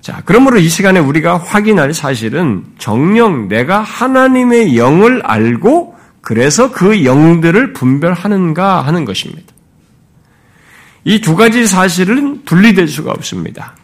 자, 0.00 0.22
그러므로 0.24 0.58
이 0.58 0.68
시간에 0.68 0.98
우리가 0.98 1.36
확인할 1.36 1.92
사실은 1.92 2.64
정령 2.78 3.48
내가 3.48 3.80
하나님의 3.80 4.76
영을 4.76 5.22
알고 5.24 5.94
그래서 6.22 6.72
그 6.72 7.04
영들을 7.04 7.72
분별하는가 7.72 8.82
하는 8.82 9.04
것입니다. 9.04 9.52
이 11.04 11.20
두 11.20 11.34
가지 11.36 11.66
사실은 11.66 12.44
분리될 12.44 12.88
수가 12.88 13.10
없습니다. 13.12 13.74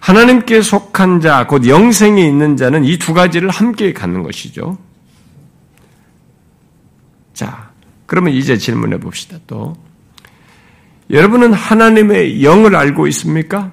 하나님께 0.00 0.62
속한 0.62 1.20
자, 1.20 1.46
곧 1.46 1.66
영생에 1.66 2.22
있는 2.26 2.56
자는 2.56 2.84
이 2.84 2.98
두 2.98 3.14
가지를 3.14 3.50
함께 3.50 3.92
갖는 3.92 4.22
것이죠. 4.22 4.78
자, 7.34 7.70
그러면 8.06 8.32
이제 8.34 8.56
질문해 8.56 9.00
봅시다, 9.00 9.38
또. 9.46 9.76
여러분은 11.10 11.52
하나님의 11.52 12.42
영을 12.44 12.76
알고 12.76 13.06
있습니까? 13.08 13.72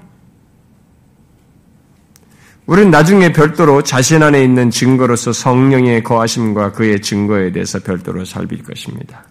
우리는 2.66 2.90
나중에 2.90 3.32
별도로 3.32 3.84
자신 3.84 4.24
안에 4.24 4.44
있는 4.44 4.72
증거로서 4.72 5.32
성령의 5.32 6.02
거하심과 6.04 6.72
그의 6.72 7.00
증거에 7.00 7.52
대해서 7.52 7.80
별도로 7.80 8.26
살필 8.26 8.64
것입니다. 8.64 9.24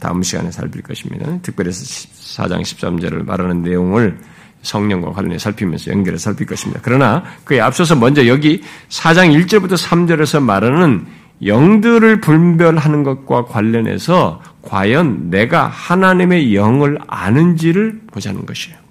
다음 0.00 0.22
시간에 0.22 0.50
살필 0.50 0.82
것입니다. 0.82 1.38
특별히 1.42 1.70
4장 1.70 2.62
13절을 2.62 3.24
말하는 3.24 3.62
내용을 3.62 4.18
성령과 4.62 5.12
관련해 5.12 5.38
살피면서 5.38 5.92
연결해 5.92 6.18
살필 6.18 6.48
것입니다. 6.48 6.80
그러나 6.82 7.22
그에 7.44 7.60
앞서서 7.60 7.94
먼저 7.94 8.26
여기 8.26 8.60
4장 8.88 9.32
1절부터 9.46 9.76
3절에서 9.76 10.42
말하는 10.42 11.06
영들을 11.44 12.20
분별하는 12.22 13.04
것과 13.04 13.44
관련해서 13.44 14.42
과연 14.62 15.30
내가 15.30 15.68
하나님의 15.68 16.56
영을 16.56 16.98
아는지를 17.06 18.00
보자는 18.10 18.46
것이에요. 18.46 18.85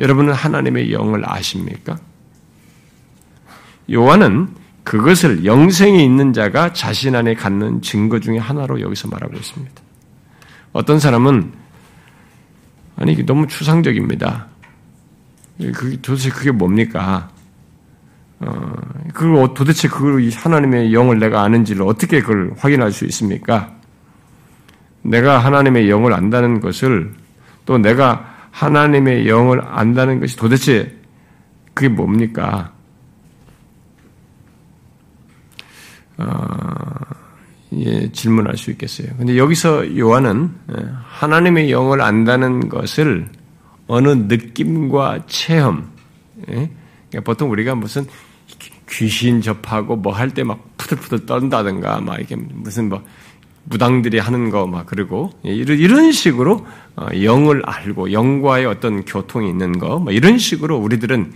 여러분은 0.00 0.32
하나님의 0.32 0.92
영을 0.92 1.22
아십니까? 1.24 1.98
요한은 3.92 4.48
그것을 4.82 5.44
영생이 5.44 6.02
있는 6.02 6.32
자가 6.32 6.72
자신 6.72 7.14
안에 7.14 7.34
갖는 7.34 7.82
증거 7.82 8.18
중의 8.18 8.40
하나로 8.40 8.80
여기서 8.80 9.08
말하고 9.08 9.36
있습니다. 9.36 9.74
어떤 10.72 10.98
사람은 10.98 11.52
아니 12.96 13.12
이게 13.12 13.24
너무 13.24 13.46
추상적입니다. 13.46 14.46
그게 15.74 16.00
도대체 16.00 16.30
그게 16.30 16.50
뭡니까? 16.50 17.28
어, 18.40 18.72
그걸 19.12 19.52
도대체 19.52 19.86
그 19.88 20.30
하나님의 20.32 20.94
영을 20.94 21.18
내가 21.18 21.42
아는지를 21.42 21.82
어떻게 21.82 22.20
그걸 22.20 22.54
확인할 22.56 22.90
수 22.90 23.04
있습니까? 23.04 23.74
내가 25.02 25.38
하나님의 25.38 25.90
영을 25.90 26.14
안다는 26.14 26.60
것을 26.60 27.12
또 27.66 27.76
내가 27.76 28.29
하나님의 28.50 29.28
영을 29.28 29.60
안다는 29.64 30.20
것이 30.20 30.36
도대체 30.36 30.96
그게 31.74 31.88
뭡니까? 31.88 32.72
어, 36.18 36.26
예, 37.72 38.10
질문할 38.12 38.56
수 38.56 38.70
있겠어요. 38.72 39.08
근데 39.16 39.38
여기서 39.38 39.96
요한은 39.96 40.50
예, 40.72 40.86
하나님의 41.04 41.70
영을 41.70 42.00
안다는 42.02 42.68
것을 42.68 43.28
어느 43.86 44.08
느낌과 44.08 45.26
체험, 45.26 45.90
예? 46.50 46.70
그러니까 47.08 47.20
보통 47.24 47.50
우리가 47.50 47.74
무슨 47.74 48.06
귀신 48.88 49.40
접하고 49.40 49.96
뭐 49.96 50.12
할 50.12 50.30
때 50.30 50.42
막 50.44 50.60
푸들푸들 50.76 51.26
떤다든가 51.26 52.00
막 52.00 52.18
이렇게 52.18 52.36
무슨 52.36 52.88
뭐 52.88 53.02
무당들이 53.70 54.18
하는 54.18 54.50
거 54.50 54.66
막 54.66 54.84
그리고 54.86 55.30
예, 55.46 55.50
이런 55.54 56.12
식으로 56.12 56.66
어, 56.96 57.06
영을 57.22 57.62
알고 57.64 58.12
영과의 58.12 58.66
어떤 58.66 59.04
교통이 59.04 59.48
있는 59.48 59.78
거뭐 59.78 60.12
이런 60.12 60.38
식으로 60.38 60.76
우리들은 60.76 61.32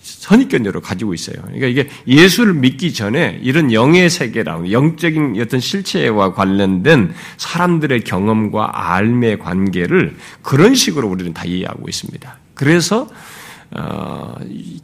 선입견으로 0.00 0.80
가지고 0.80 1.14
있어요. 1.14 1.36
그러니까 1.42 1.66
이게 1.66 1.88
예수를 2.06 2.54
믿기 2.54 2.92
전에 2.92 3.40
이런 3.42 3.72
영의 3.72 4.10
세계라 4.10 4.70
영적인 4.70 5.40
어떤 5.40 5.58
실체와 5.60 6.34
관련된 6.34 7.14
사람들의 7.38 8.04
경험과 8.04 8.96
알의 8.96 9.38
관계를 9.38 10.16
그런 10.42 10.74
식으로 10.74 11.08
우리는 11.08 11.32
다 11.32 11.44
이해하고 11.44 11.88
있습니다. 11.88 12.38
그래서 12.54 13.08
어, 13.72 14.36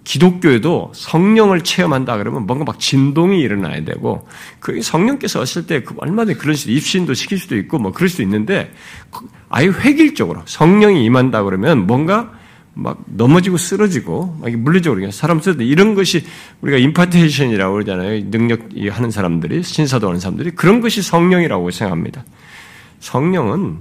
기독교에도 0.05 0.91
성령을 0.95 1.62
체험한다 1.62 2.17
그러면 2.19 2.47
뭔가 2.47 2.65
막 2.65 2.81
진동이 2.81 3.41
일어나야 3.41 3.85
되고 3.85 4.27
그 4.59 4.83
성령께서 4.83 5.39
왔을 5.39 5.67
때 5.67 5.83
그 5.85 5.95
얼마든지 5.99 6.39
그런 6.39 6.55
식으로 6.55 6.77
입신도 6.77 7.15
시킬 7.15 7.39
수도 7.39 7.57
있고 7.57 7.79
뭐 7.79 7.93
그럴 7.93 8.09
수도 8.09 8.23
있는데 8.23 8.73
그 9.11 9.27
아예 9.49 9.67
획일적으로 9.67 10.43
성령이 10.47 11.05
임한다 11.05 11.43
그러면 11.45 11.87
뭔가 11.87 12.33
막 12.75 13.03
넘어지고 13.07 13.59
쓰러지고 13.59 14.39
막 14.41 14.51
물리적으로 14.51 15.11
사람 15.11 15.41
쓰러지 15.41 15.67
이런 15.67 15.95
것이 15.95 16.25
우리가 16.62 16.79
임파테이션이라고 16.79 17.73
그러잖아요. 17.75 18.31
능력 18.31 18.61
하는 18.91 19.11
사람들이 19.11 19.62
신사도 19.62 20.09
하는 20.09 20.21
사람들이 20.21 20.53
그런 20.53 20.81
것이 20.81 21.03
성령이라고 21.03 21.71
생각합니다. 21.71 22.25
성령은 23.01 23.79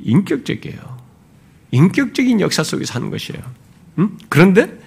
인격적이에요. 0.00 0.96
인격적인 1.70 2.40
역사 2.40 2.64
속에 2.64 2.84
사는 2.84 3.10
것이에요. 3.10 3.42
음? 3.98 4.18
그런데 4.28 4.78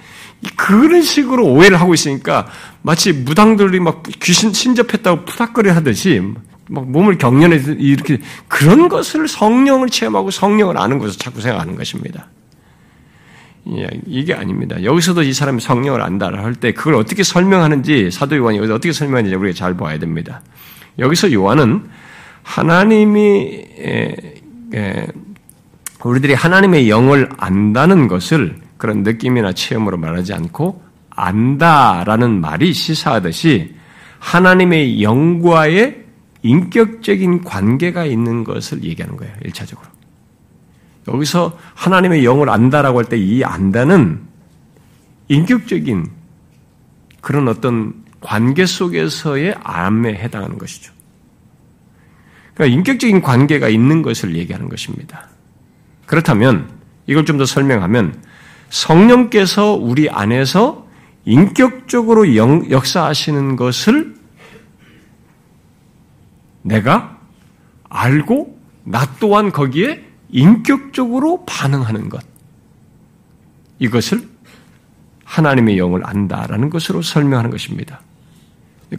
그런 0.55 1.01
식으로 1.01 1.47
오해를 1.47 1.79
하고 1.79 1.93
있으니까 1.93 2.47
마치 2.81 3.11
무당들이 3.11 3.79
막 3.79 4.03
귀신 4.21 4.53
신접했다고 4.53 5.25
푸닥거려 5.25 5.73
하듯이 5.73 6.21
막 6.69 6.89
몸을 6.89 7.17
경련해서 7.17 7.73
이렇게 7.73 8.19
그런 8.47 8.87
것을 8.87 9.27
성령을 9.27 9.89
체험하고 9.89 10.31
성령을 10.31 10.77
아는 10.77 10.99
것을 10.99 11.17
자꾸 11.19 11.41
생각하는 11.41 11.75
것입니다. 11.75 12.27
예, 13.75 13.89
이게 14.07 14.33
아닙니다. 14.33 14.81
여기서도 14.83 15.23
이 15.23 15.33
사람이 15.33 15.61
성령을 15.61 16.01
안다 16.01 16.27
할 16.31 16.55
때 16.55 16.71
그걸 16.71 16.95
어떻게 16.95 17.23
설명하는지 17.23 18.09
사도 18.11 18.37
요한이 18.37 18.57
여기서 18.57 18.75
어떻게 18.75 18.93
설명하는지 18.93 19.35
우리가 19.35 19.55
잘 19.55 19.75
봐야 19.75 19.99
됩니다. 19.99 20.41
여기서 20.97 21.33
요한은 21.33 21.83
하나님이 22.43 23.65
우리들이 26.03 26.33
하나님의 26.33 26.89
영을 26.89 27.29
안다는 27.37 28.07
것을 28.07 28.55
그런 28.79 29.03
느낌이나 29.03 29.53
체험으로 29.53 29.97
말하지 29.97 30.33
않고 30.33 30.81
안다라는 31.11 32.41
말이 32.41 32.73
시사하듯이 32.73 33.75
하나님의 34.19 35.03
영과의 35.03 36.05
인격적인 36.41 37.43
관계가 37.43 38.05
있는 38.05 38.43
것을 38.45 38.83
얘기하는 38.83 39.17
거예요. 39.17 39.33
1차적으로. 39.45 39.81
여기서 41.09 41.57
하나님의 41.75 42.23
영을 42.23 42.49
안다라고 42.49 42.99
할 42.99 43.05
때 43.05 43.17
이 43.17 43.43
안다는 43.43 44.21
인격적인 45.27 46.07
그런 47.21 47.47
어떤 47.49 47.93
관계 48.21 48.65
속에서의 48.65 49.55
암에 49.61 50.13
해당하는 50.15 50.57
것이죠. 50.57 50.93
그러니까 52.53 52.77
인격적인 52.77 53.21
관계가 53.21 53.67
있는 53.67 54.01
것을 54.01 54.35
얘기하는 54.35 54.69
것입니다. 54.69 55.27
그렇다면 56.05 56.69
이걸 57.07 57.25
좀 57.25 57.37
더 57.37 57.45
설명하면 57.45 58.21
성령께서 58.69 59.73
우리 59.73 60.09
안에서 60.09 60.87
인격적으로 61.25 62.35
영, 62.35 62.69
역사하시는 62.69 63.55
것을 63.55 64.15
내가 66.61 67.17
알고 67.89 68.59
나 68.83 69.05
또한 69.19 69.51
거기에 69.51 70.05
인격적으로 70.29 71.45
반응하는 71.45 72.09
것. 72.09 72.23
이것을 73.79 74.27
하나님의 75.23 75.77
영을 75.77 76.05
안다라는 76.05 76.69
것으로 76.69 77.01
설명하는 77.01 77.49
것입니다. 77.49 78.01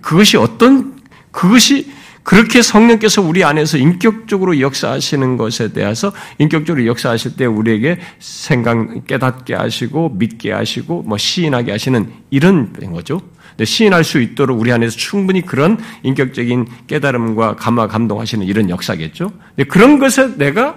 그것이 0.00 0.36
어떤, 0.36 1.00
그것이 1.30 1.92
그렇게 2.30 2.62
성령께서 2.62 3.22
우리 3.22 3.42
안에서 3.42 3.76
인격적으로 3.76 4.60
역사하시는 4.60 5.37
것에 5.37 5.72
대해서 5.72 6.12
인격적으로 6.38 6.86
역사하실 6.86 7.34
때 7.34 7.45
우리에게 7.45 7.99
생각, 8.21 9.04
깨닫게 9.08 9.52
하시고 9.52 10.10
믿게 10.10 10.52
하시고 10.52 11.02
뭐 11.02 11.19
시인하게 11.19 11.73
하시는 11.73 12.08
이런 12.30 12.73
거죠. 12.73 13.21
시인할 13.60 14.04
수 14.04 14.21
있도록 14.21 14.60
우리 14.60 14.71
안에서 14.71 14.97
충분히 14.97 15.45
그런 15.45 15.76
인격적인 16.04 16.69
깨달음과 16.86 17.56
감화 17.56 17.88
감동하시는 17.88 18.47
이런 18.47 18.71
역사겠죠. 18.71 19.32
그런 19.66 19.99
것에 19.99 20.36
내가 20.36 20.76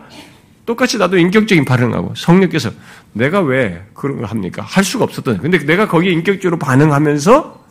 똑같이 0.66 0.98
나도 0.98 1.20
인격적인 1.20 1.66
반응하고 1.66 2.16
성령께서 2.16 2.72
내가 3.12 3.42
왜 3.42 3.86
그런 3.94 4.18
걸 4.18 4.26
합니까? 4.26 4.63
할 4.63 4.84
수가 4.84 5.04
없었던. 5.04 5.38
근데 5.38 5.63
내가 5.63 5.88
거기에 5.88 6.13
인격적으로 6.13 6.58
반응하면서 6.58 7.63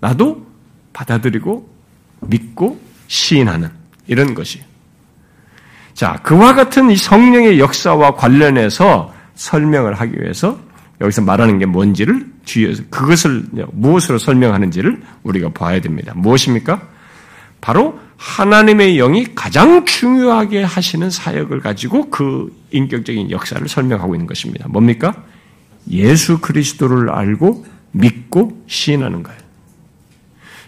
나도 0.00 0.46
받아들이고 0.94 1.68
믿고 2.22 2.88
시인하는 3.10 3.68
이런 4.06 4.34
것이. 4.34 4.60
자, 5.94 6.20
그와 6.22 6.54
같은 6.54 6.90
이 6.90 6.96
성령의 6.96 7.58
역사와 7.58 8.14
관련해서 8.14 9.12
설명을 9.34 9.94
하기 9.94 10.20
위해서 10.20 10.58
여기서 11.00 11.22
말하는 11.22 11.58
게 11.58 11.66
뭔지를 11.66 12.24
뒤에서 12.44 12.84
그것을 12.88 13.44
무엇으로 13.72 14.18
설명하는지를 14.18 15.02
우리가 15.24 15.48
봐야 15.50 15.80
됩니다. 15.80 16.12
무엇입니까? 16.14 16.80
바로 17.60 17.98
하나님의 18.16 18.96
영이 18.96 19.34
가장 19.34 19.84
중요하게 19.84 20.62
하시는 20.62 21.10
사역을 21.10 21.60
가지고 21.60 22.10
그 22.10 22.54
인격적인 22.70 23.32
역사를 23.32 23.66
설명하고 23.66 24.14
있는 24.14 24.26
것입니다. 24.26 24.68
뭡니까? 24.68 25.14
예수 25.90 26.38
그리스도를 26.38 27.10
알고 27.10 27.66
믿고 27.90 28.62
시인하는 28.68 29.24
거예요. 29.24 29.39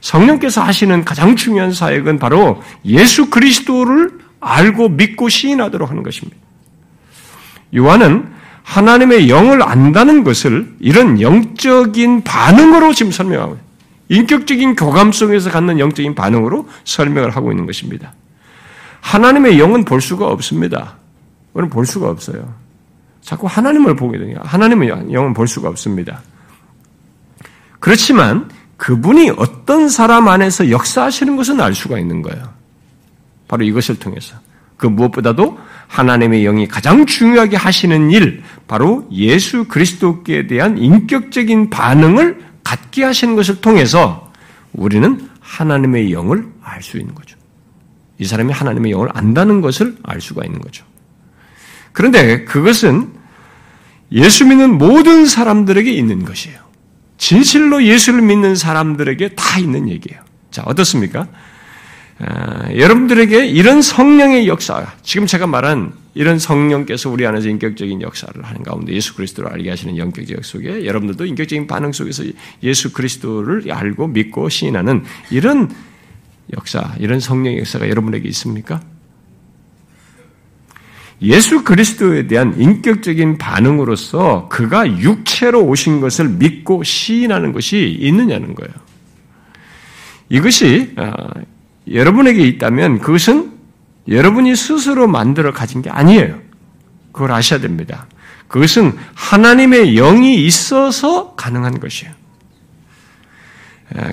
성령께서 0.02 0.62
하시는 0.62 1.04
가장 1.04 1.36
중요한 1.36 1.72
사역은 1.72 2.18
바로 2.18 2.62
예수 2.84 3.30
그리스도를 3.30 4.18
알고 4.40 4.90
믿고 4.90 5.28
시인하도록 5.28 5.88
하는 5.88 6.02
것입니다. 6.02 6.36
요한은 7.74 8.30
하나님의 8.64 9.30
영을 9.30 9.62
안다는 9.62 10.24
것을 10.24 10.74
이런 10.80 11.20
영적인 11.20 12.24
반응으로 12.24 12.92
지금 12.92 13.10
설명하고. 13.10 13.56
인격적인 14.08 14.76
교감 14.76 15.12
속에서 15.12 15.50
갖는 15.50 15.78
영적인 15.78 16.14
반응으로 16.14 16.68
설명을 16.84 17.30
하고 17.30 17.50
있는 17.50 17.64
것입니다. 17.64 18.12
하나님의 19.00 19.58
영은 19.58 19.84
볼 19.84 20.00
수가 20.00 20.26
없습니다. 20.26 20.96
우리는 21.54 21.70
볼 21.70 21.86
수가 21.86 22.10
없어요. 22.10 22.54
자꾸 23.20 23.46
하나님을 23.46 23.94
보게 23.94 24.18
되요 24.18 24.38
하나님의 24.42 25.12
영은 25.12 25.32
볼 25.32 25.46
수가 25.46 25.68
없습니다. 25.68 26.20
그렇지만 27.78 28.50
그분이 28.82 29.30
어떤 29.36 29.88
사람 29.88 30.26
안에서 30.26 30.68
역사하시는 30.68 31.36
것은 31.36 31.60
알 31.60 31.72
수가 31.72 32.00
있는 32.00 32.20
거예요. 32.20 32.52
바로 33.46 33.62
이것을 33.62 33.96
통해서. 34.00 34.34
그 34.76 34.88
무엇보다도 34.88 35.56
하나님의 35.86 36.42
영이 36.42 36.66
가장 36.66 37.06
중요하게 37.06 37.56
하시는 37.56 38.10
일, 38.10 38.42
바로 38.66 39.06
예수 39.12 39.66
그리스도께 39.68 40.48
대한 40.48 40.78
인격적인 40.78 41.70
반응을 41.70 42.44
갖게 42.64 43.04
하시는 43.04 43.36
것을 43.36 43.60
통해서 43.60 44.32
우리는 44.72 45.28
하나님의 45.38 46.10
영을 46.10 46.50
알 46.60 46.82
수 46.82 46.98
있는 46.98 47.14
거죠. 47.14 47.36
이 48.18 48.24
사람이 48.24 48.52
하나님의 48.52 48.90
영을 48.90 49.10
안다는 49.12 49.60
것을 49.60 49.96
알 50.02 50.20
수가 50.20 50.44
있는 50.44 50.60
거죠. 50.60 50.84
그런데 51.92 52.42
그것은 52.44 53.12
예수 54.10 54.44
믿는 54.44 54.76
모든 54.76 55.26
사람들에게 55.26 55.88
있는 55.88 56.24
것이에요. 56.24 56.61
진실로 57.22 57.84
예수를 57.84 58.20
믿는 58.20 58.56
사람들에게 58.56 59.36
다 59.36 59.60
있는 59.60 59.88
얘기예요. 59.88 60.20
자, 60.50 60.64
어떻습니까? 60.66 61.28
아, 62.18 62.68
여러분들에게 62.74 63.46
이런 63.46 63.80
성령의 63.80 64.48
역사, 64.48 64.92
지금 65.04 65.28
제가 65.28 65.46
말한 65.46 65.92
이런 66.14 66.40
성령께서 66.40 67.10
우리 67.10 67.24
안에서 67.24 67.48
인격적인 67.48 68.02
역사를 68.02 68.42
하는 68.42 68.64
가운데 68.64 68.92
예수 68.92 69.14
그리스도를 69.14 69.52
알게 69.52 69.70
하시는 69.70 69.96
영격적 69.96 70.36
역 70.36 70.44
속에 70.44 70.84
여러분들도 70.84 71.24
인격적인 71.24 71.68
반응 71.68 71.92
속에서 71.92 72.24
예수 72.64 72.92
그리스도를 72.92 73.70
알고 73.70 74.08
믿고 74.08 74.48
시인하는 74.48 75.04
이런 75.30 75.70
역사, 76.56 76.92
이런 76.98 77.20
성령의 77.20 77.60
역사가 77.60 77.88
여러분에게 77.88 78.28
있습니까? 78.30 78.80
예수 81.22 81.62
그리스도에 81.62 82.26
대한 82.26 82.54
인격적인 82.58 83.38
반응으로서 83.38 84.48
그가 84.48 84.86
육체로 84.98 85.62
오신 85.64 86.00
것을 86.00 86.28
믿고 86.28 86.82
시인하는 86.82 87.52
것이 87.52 87.96
있느냐는 88.00 88.54
거예요. 88.54 88.72
이것이 90.28 90.92
아, 90.96 91.12
여러분에게 91.90 92.46
있다면 92.46 93.00
그것은 93.00 93.52
여러분이 94.08 94.56
스스로 94.56 95.06
만들어 95.06 95.52
가진 95.52 95.80
게 95.82 95.90
아니에요. 95.90 96.38
그걸 97.12 97.32
아셔야 97.32 97.60
됩니다. 97.60 98.06
그것은 98.48 98.92
하나님의 99.14 99.94
영이 99.94 100.44
있어서 100.44 101.34
가능한 101.36 101.78
것이에요. 101.80 102.12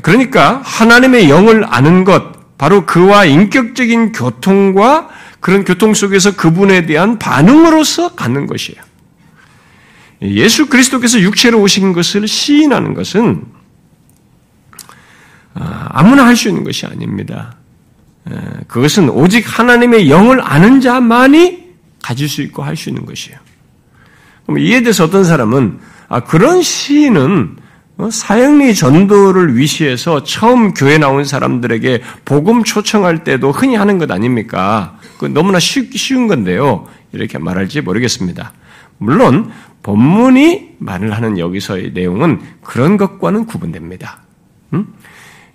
그러니까 0.02 0.62
하나님의 0.64 1.30
영을 1.30 1.66
아는 1.66 2.04
것, 2.04 2.58
바로 2.58 2.86
그와 2.86 3.26
인격적인 3.26 4.12
교통과 4.12 5.10
그런 5.40 5.64
교통 5.64 5.94
속에서 5.94 6.36
그분에 6.36 6.86
대한 6.86 7.18
반응으로서 7.20 8.16
갖는 8.16 8.46
것이에요. 8.48 8.82
예수 10.22 10.68
그리스도께서 10.68 11.20
육체로 11.22 11.62
오신 11.62 11.94
것을 11.94 12.28
시인하는 12.28 12.94
것은 12.94 13.46
아, 15.54 15.88
아무나 15.92 16.26
할 16.26 16.36
수 16.36 16.50
있는 16.50 16.64
것이 16.64 16.86
아닙니다. 16.86 17.56
그것은 18.68 19.10
오직 19.10 19.46
하나님의 19.58 20.10
영을 20.10 20.40
아는 20.42 20.82
자만이 20.82 21.70
가질 22.04 22.30
수 22.30 22.42
있고 22.44 22.64
할 22.64 22.76
수 22.76 22.90
있는 22.90 23.06
것이에요. 23.06 23.40
그럼 24.46 24.60
이에 24.60 24.82
대해서 24.82 25.06
어떤 25.06 25.24
사람은 25.24 25.80
아, 26.10 26.20
그런 26.22 26.62
시인은 26.62 27.56
어, 27.56 27.68
사형리 28.10 28.76
전도를 28.76 29.58
위시해서 29.58 30.24
처음 30.24 30.74
교회 30.74 30.98
나온 30.98 31.26
사람들에게 31.26 32.02
복음 32.24 32.64
초청할 32.64 33.26
때도 33.26 33.52
흔히 33.52 33.76
하는 33.76 33.98
것 33.98 34.10
아닙니까? 34.10 34.98
그 35.18 35.26
너무나 35.26 35.60
쉬, 35.60 35.90
쉬운 35.92 36.28
건데요. 36.28 36.88
이렇게 37.12 37.38
말할지 37.38 37.82
모르겠습니다. 37.82 38.54
물론 38.98 39.52
본문이 39.84 40.76
말을 40.80 41.12
하는 41.12 41.38
여기서의 41.38 41.92
내용은 41.94 42.40
그런 42.62 42.96
것과는 42.96 43.46
구분됩니다. 43.46 44.22
음? 44.74 44.88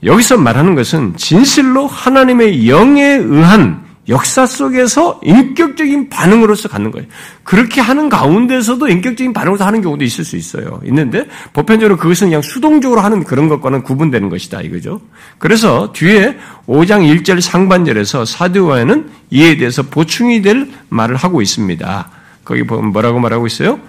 여기서 0.02 0.36
말하는 0.36 0.74
것은 0.74 1.16
진실로 1.16 1.86
하나님의 1.86 2.68
영에 2.68 3.02
의한 3.02 3.83
역사 4.08 4.44
속에서 4.46 5.20
인격적인 5.24 6.10
반응으로서 6.10 6.68
갖는 6.68 6.90
거예요. 6.90 7.06
그렇게 7.42 7.80
하는 7.80 8.08
가운데서도 8.08 8.88
인격적인 8.88 9.32
반응으로서 9.32 9.64
하는 9.64 9.80
경우도 9.80 10.04
있을 10.04 10.24
수 10.24 10.36
있어요. 10.36 10.80
있는데 10.84 11.26
보편적으로 11.52 11.96
그것은 11.96 12.28
그냥 12.28 12.42
수동적으로 12.42 13.00
하는 13.00 13.24
그런 13.24 13.48
것과는 13.48 13.82
구분되는 13.82 14.28
것이다 14.28 14.60
이거죠. 14.60 15.00
그래서 15.38 15.92
뒤에 15.92 16.36
5장 16.66 17.22
1절 17.22 17.40
상반절에서 17.40 18.24
사두와에는 18.26 19.10
이에 19.30 19.56
대해서 19.56 19.82
보충이 19.82 20.42
될 20.42 20.70
말을 20.90 21.16
하고 21.16 21.40
있습니다. 21.40 22.10
거기 22.44 22.64
보면 22.64 22.92
뭐라고 22.92 23.20
말하고 23.20 23.46
있어요? 23.46 23.80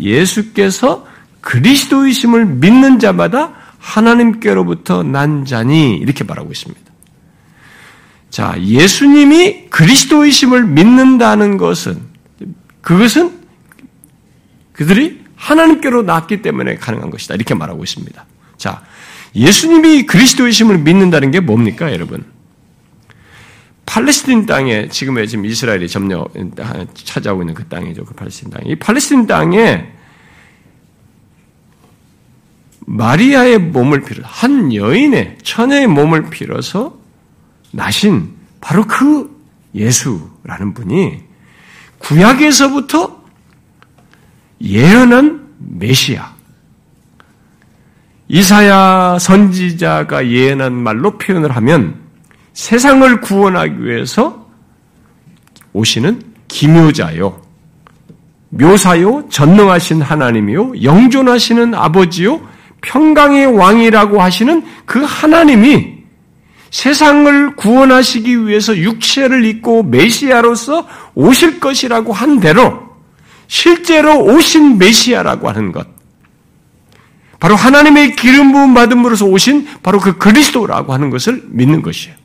예수께서 0.00 1.06
그리스도이심을 1.40 2.46
믿는 2.46 2.98
자마다 2.98 3.52
하나님께로부터 3.78 5.02
난 5.02 5.44
자니 5.44 5.96
이렇게 5.96 6.24
말하고 6.24 6.50
있습니다. 6.50 6.83
자, 8.34 8.56
예수님이 8.60 9.66
그리스도이심을 9.70 10.64
믿는다는 10.64 11.56
것은 11.56 12.00
그것은 12.80 13.30
그들이 14.72 15.22
하나님께로 15.36 16.02
났기 16.02 16.42
때문에 16.42 16.74
가능한 16.74 17.10
것이다. 17.10 17.36
이렇게 17.36 17.54
말하고 17.54 17.84
있습니다. 17.84 18.26
자, 18.56 18.82
예수님이 19.36 20.06
그리스도이심을 20.06 20.78
믿는다는 20.78 21.30
게 21.30 21.38
뭡니까, 21.38 21.92
여러분? 21.92 22.24
팔레스틴 23.86 24.46
땅에 24.46 24.88
지금의 24.88 25.28
지금 25.28 25.46
이스라엘이 25.46 25.86
점령 25.86 26.26
찾아오고 26.92 27.42
있는 27.42 27.54
그 27.54 27.68
땅이죠. 27.68 28.04
그 28.04 28.14
팔레스틴 28.14 28.50
땅. 28.50 28.62
이 28.66 28.74
팔레스틴 28.74 29.28
땅에 29.28 29.92
마리아의 32.80 33.58
몸을 33.60 34.02
빌어 34.02 34.24
한 34.26 34.74
여인의 34.74 35.38
처녀의 35.44 35.86
몸을 35.86 36.30
빌어서 36.30 37.03
나신 37.74 38.30
바로 38.60 38.84
그 38.86 39.30
예수라는 39.74 40.74
분이 40.74 41.20
구약에서부터 41.98 43.22
예언한 44.62 45.48
메시아. 45.58 46.32
이사야 48.28 49.18
선지자가 49.18 50.28
예언한 50.28 50.72
말로 50.72 51.18
표현을 51.18 51.54
하면 51.56 51.96
세상을 52.52 53.20
구원하기 53.20 53.84
위해서 53.84 54.48
오시는 55.72 56.22
기묘자요, 56.46 57.42
묘사요, 58.50 59.28
전능하신 59.28 60.00
하나님이요, 60.00 60.82
영존하시는 60.82 61.74
아버지요, 61.74 62.40
평강의 62.82 63.46
왕이라고 63.46 64.22
하시는 64.22 64.64
그 64.86 65.02
하나님이 65.02 66.03
세상을 66.74 67.54
구원하시기 67.54 68.48
위해서 68.48 68.76
육체를 68.76 69.44
입고 69.44 69.84
메시아로서 69.84 70.88
오실 71.14 71.60
것이라고 71.60 72.12
한 72.12 72.40
대로 72.40 72.82
실제로 73.46 74.18
오신 74.24 74.78
메시아라고 74.78 75.48
하는 75.48 75.70
것. 75.70 75.86
바로 77.38 77.54
하나님의 77.54 78.16
기름 78.16 78.50
부음 78.50 78.74
받음으로써 78.74 79.24
오신 79.24 79.68
바로 79.84 80.00
그 80.00 80.18
그리스도라고 80.18 80.92
하는 80.92 81.10
것을 81.10 81.44
믿는 81.46 81.80
것이에요. 81.80 82.16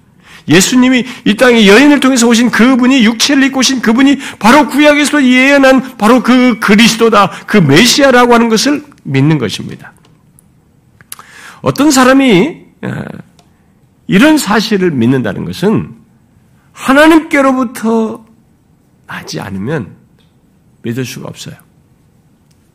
예수님이 0.48 1.06
이 1.26 1.36
땅에 1.36 1.68
여인을 1.68 2.00
통해서 2.00 2.28
오신 2.28 2.50
그분이 2.50 3.06
육체를 3.06 3.44
입고 3.44 3.60
오신 3.60 3.82
그분이 3.82 4.18
바로 4.40 4.68
구약에서 4.68 5.24
예언한 5.24 5.98
바로 5.98 6.24
그 6.24 6.58
그리스도다, 6.58 7.30
그 7.46 7.58
메시아라고 7.58 8.34
하는 8.34 8.50
것을 8.50 8.84
믿는 9.04 9.38
것입니다. 9.38 9.94
어떤 11.62 11.92
사람이 11.92 12.62
어, 12.82 13.04
이런 14.10 14.39
사실을 14.39 14.89
믿는다는 14.89 15.45
것은 15.45 15.88
하나님께로부터 16.72 18.26
나지 19.06 19.39
않으면 19.39 19.95
믿을 20.82 21.06
수가 21.06 21.28
없어요. 21.28 21.56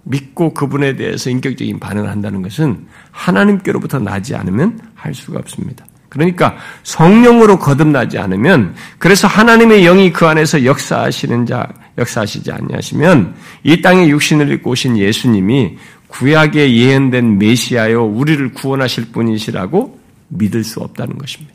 믿고 0.05 0.55
그분에 0.55 0.95
대해서 0.95 1.31
인격적인 1.31 1.81
반응을 1.81 2.09
한다는 2.09 2.41
것은 2.41 2.87
하나님께로부터 3.11 3.99
나지 3.99 4.37
않으면 4.37 4.79
할 4.95 5.13
수가 5.13 5.41
없습니다. 5.41 5.85
그러니까 6.09 6.57
성령으로 6.85 7.59
거듭나지 7.59 8.17
않으면 8.17 8.77
그래서 8.99 9.27
하나님의 9.27 9.83
영이 9.83 10.13
그 10.13 10.29
안에서 10.29 10.65
역사하시는 10.65 11.47
자 11.47 11.69
역사하시지 11.99 12.53
않냐시면 12.53 13.35
이 13.65 13.83
땅에 13.83 14.07
육신을 14.07 14.53
입고 14.53 14.71
오신 14.71 14.99
예수님이 14.99 15.79
구약에 16.07 16.77
예언된 16.77 17.39
메시아요 17.39 18.05
우리를 18.05 18.53
구원하실 18.53 19.07
분이시라고 19.11 20.04
믿을 20.35 20.65
수 20.65 20.81
없다는 20.81 21.19
것입니다. 21.19 21.55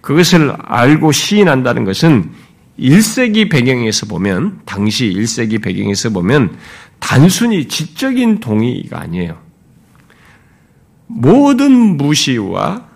그것을 0.00 0.54
알고 0.58 1.12
시인한다는 1.12 1.84
것은 1.84 2.30
1세기 2.78 3.50
배경에서 3.50 4.06
보면 4.06 4.60
당시 4.64 5.12
1세기 5.14 5.62
배경에서 5.62 6.10
보면 6.10 6.56
단순히 6.98 7.68
지적인 7.68 8.40
동의가 8.40 9.00
아니에요. 9.00 9.40
모든 11.06 11.96
무시와 11.96 12.86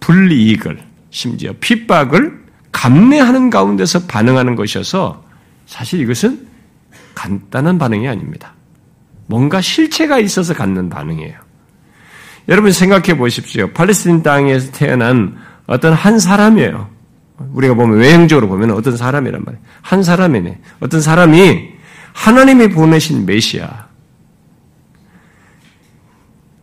불이익을 0.00 0.82
심지어 1.10 1.52
핍박을 1.60 2.46
감내하는 2.72 3.50
가운데서 3.50 4.06
반응하는 4.06 4.56
것이어서 4.56 5.24
사실 5.66 6.00
이것은 6.00 6.46
간단한 7.14 7.78
반응이 7.78 8.06
아닙니다. 8.06 8.54
뭔가 9.26 9.60
실체가 9.60 10.18
있어서 10.20 10.54
갖는 10.54 10.88
반응이에요. 10.88 11.47
여러분 12.48 12.72
생각해 12.72 13.16
보십시오. 13.16 13.70
팔레스틴 13.72 14.22
땅에서 14.22 14.72
태어난 14.72 15.36
어떤 15.66 15.92
한 15.92 16.18
사람이에요. 16.18 16.88
우리가 17.52 17.74
보면 17.74 17.98
외형적으로 17.98 18.48
보면 18.48 18.70
어떤 18.70 18.96
사람이란 18.96 19.42
말이에요. 19.44 19.64
한 19.82 20.02
사람이네. 20.02 20.58
어떤 20.80 21.00
사람이 21.00 21.68
하나님이 22.14 22.70
보내신 22.70 23.26
메시아. 23.26 23.86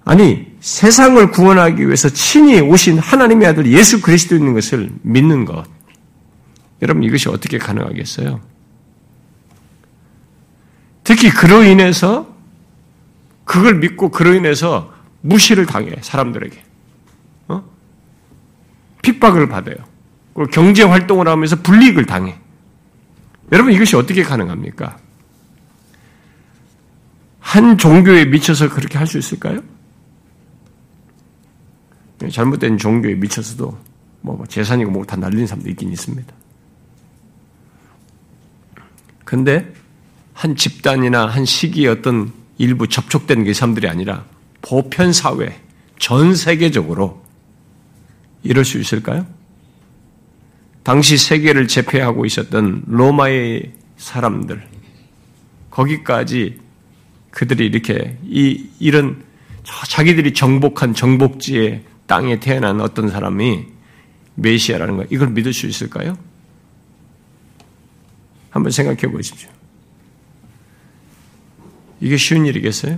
아니, 0.04 0.48
세상을 0.60 1.32
구원하기 1.32 1.86
위해서 1.86 2.10
친히 2.10 2.60
오신 2.60 3.00
하나님의 3.00 3.48
아들 3.48 3.68
예수 3.68 4.02
그리스도 4.02 4.36
있는 4.36 4.54
것을 4.54 4.90
믿는 5.02 5.46
것. 5.46 5.66
여러분, 6.82 7.04
이것이 7.04 7.30
어떻게 7.30 7.58
가능하겠어요? 7.58 8.42
특히 11.04 11.30
그로 11.30 11.64
인해서 11.64 12.28
그걸 13.46 13.76
믿고 13.76 14.10
그로 14.10 14.34
인해서 14.34 14.95
무시를 15.26 15.66
당해 15.66 15.96
사람들에게 16.02 16.64
어? 17.48 17.64
핍박을 19.02 19.50
받아요. 19.50 19.78
그리고 20.34 20.52
경제 20.52 20.84
활동을 20.84 21.28
하면서 21.28 21.56
불이익을 21.56 22.06
당해. 22.06 22.38
여러분 23.52 23.74
이것이 23.74 23.96
어떻게 23.96 24.24
가능합니까? 24.24 24.98
한 27.40 27.78
종교에 27.78 28.26
미쳐서 28.26 28.70
그렇게 28.70 28.98
할 28.98 29.08
수 29.08 29.18
있을까요? 29.18 29.62
잘못된 32.32 32.78
종교에 32.78 33.14
미쳐서도 33.16 33.78
뭐, 34.22 34.36
뭐 34.36 34.46
재산이고 34.48 34.90
뭐다 34.92 35.16
날린 35.18 35.46
사람도 35.46 35.70
있긴 35.70 35.92
있습니다. 35.92 36.34
근데 39.24 39.74
한 40.34 40.56
집단이나 40.56 41.28
한 41.28 41.46
시기에 41.46 41.88
어떤 41.88 42.32
일부 42.58 42.88
접촉된 42.88 43.44
그 43.46 43.54
사람들이 43.54 43.88
아니라 43.88 44.26
보편 44.66 45.14
사회, 45.14 45.62
전 46.00 46.34
세계적으로 46.34 47.24
이럴 48.42 48.66
수 48.66 48.80
있을까요? 48.80 49.28
당시 50.82 51.18
세계를 51.18 51.68
제패하고 51.68 52.26
있었던 52.26 52.84
로마의 52.88 53.74
사람들, 53.98 54.68
거기까지 55.70 56.60
그들이 57.30 57.68
이렇게 57.68 58.18
이, 58.24 58.68
이런 58.80 59.24
자기들이 59.64 60.34
정복한 60.34 60.96
정복지의 60.96 61.84
땅에 62.08 62.40
태어난 62.40 62.82
어떤 62.82 63.10
사람이 63.10 63.66
메시아라는 64.36 64.98
거, 64.98 65.06
이걸 65.12 65.30
믿을 65.30 65.54
수 65.54 65.68
있을까요? 65.68 66.18
한번 68.50 68.72
생각해 68.72 69.12
보십시오. 69.12 69.50
이게 72.02 72.18
쉬운 72.18 72.46
일이겠어요? 72.48 72.98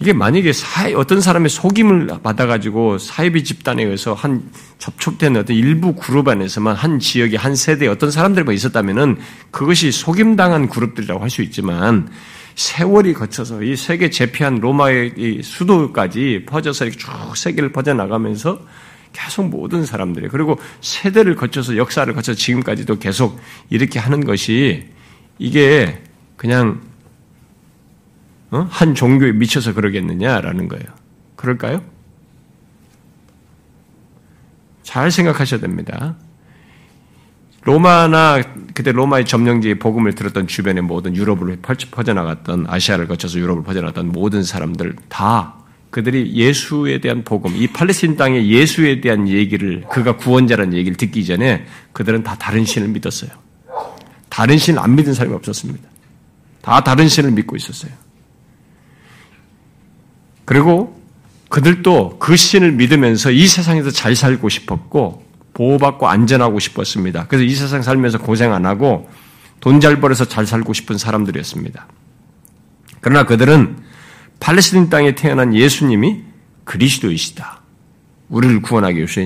이게 0.00 0.14
만약에 0.14 0.54
사회, 0.54 0.94
어떤 0.94 1.20
사람의 1.20 1.50
속임을 1.50 2.08
받아가지고 2.22 2.96
사이비 2.96 3.44
집단에 3.44 3.84
의해서 3.84 4.14
한 4.14 4.42
접촉된 4.78 5.36
어떤 5.36 5.54
일부 5.54 5.94
그룹 5.94 6.28
안에서만 6.28 6.74
한 6.74 6.98
지역에 6.98 7.36
한 7.36 7.54
세대에 7.54 7.86
어떤 7.88 8.10
사람들만 8.10 8.54
있었다면은 8.54 9.18
그것이 9.50 9.92
속임당한 9.92 10.68
그룹들이라고 10.70 11.20
할 11.20 11.28
수 11.28 11.42
있지만 11.42 12.08
세월이 12.56 13.12
거쳐서 13.14 13.62
이 13.62 13.76
세계 13.76 14.10
제패한 14.10 14.56
로마의 14.56 15.42
수도까지 15.42 16.44
퍼져서 16.46 16.86
이렇게 16.86 16.98
쭉 16.98 17.36
세계를 17.36 17.70
퍼져나가면서 17.70 18.60
계속 19.12 19.48
모든 19.48 19.84
사람들이 19.84 20.28
그리고 20.28 20.58
세대를 20.80 21.36
거쳐서 21.36 21.76
역사를 21.76 22.12
거쳐서 22.12 22.36
지금까지도 22.36 22.98
계속 22.98 23.38
이렇게 23.68 23.98
하는 23.98 24.24
것이 24.24 24.88
이게 25.38 26.02
그냥 26.36 26.80
어? 28.50 28.66
한 28.70 28.94
종교에 28.94 29.32
미쳐서 29.32 29.74
그러겠느냐라는 29.74 30.68
거예요. 30.68 30.86
그럴까요? 31.36 31.82
잘 34.82 35.10
생각하셔야 35.10 35.60
됩니다. 35.60 36.16
로마나 37.62 38.42
그때 38.74 38.90
로마의 38.90 39.26
점령지의 39.26 39.78
복음을 39.78 40.14
들었던 40.14 40.46
주변의 40.46 40.82
모든 40.82 41.14
유럽을 41.14 41.58
퍼져나갔던 41.62 42.66
아시아를 42.68 43.06
거쳐서 43.06 43.38
유럽을 43.38 43.62
퍼져나갔던 43.62 44.08
모든 44.08 44.42
사람들 44.42 44.96
다 45.08 45.56
그들이 45.90 46.34
예수에 46.34 47.00
대한 47.00 47.24
복음, 47.24 47.56
이 47.56 47.66
팔레스틴 47.66 48.16
땅의 48.16 48.50
예수에 48.50 49.00
대한 49.00 49.28
얘기를 49.28 49.84
그가 49.90 50.16
구원자라는 50.16 50.74
얘기를 50.74 50.96
듣기 50.96 51.24
전에 51.26 51.66
그들은 51.92 52.22
다 52.22 52.36
다른 52.36 52.64
신을 52.64 52.88
믿었어요. 52.88 53.30
다른 54.28 54.56
신을 54.56 54.80
안 54.80 54.94
믿은 54.94 55.12
사람이 55.14 55.34
없었습니다. 55.34 55.88
다 56.62 56.80
다른 56.82 57.08
신을 57.08 57.32
믿고 57.32 57.56
있었어요. 57.56 57.92
그리고 60.50 61.00
그들도 61.48 62.18
그 62.18 62.34
신을 62.34 62.72
믿으면서 62.72 63.30
이 63.30 63.46
세상에서 63.46 63.92
잘 63.92 64.16
살고 64.16 64.48
싶었고 64.48 65.24
보호받고 65.54 66.08
안전하고 66.08 66.58
싶었습니다. 66.58 67.28
그래서 67.28 67.44
이 67.44 67.54
세상 67.54 67.82
살면서 67.82 68.18
고생 68.18 68.52
안 68.52 68.66
하고 68.66 69.08
돈 69.60 69.78
잘 69.78 70.00
벌어서 70.00 70.24
잘 70.24 70.46
살고 70.46 70.72
싶은 70.72 70.98
사람들이었습니다. 70.98 71.86
그러나 73.00 73.26
그들은 73.26 73.76
팔레스틴 74.40 74.90
땅에 74.90 75.14
태어난 75.14 75.54
예수님이 75.54 76.24
그리스도이시다. 76.64 77.60
우리를 78.28 78.60
구원하기 78.60 78.96
위해서 78.96 79.20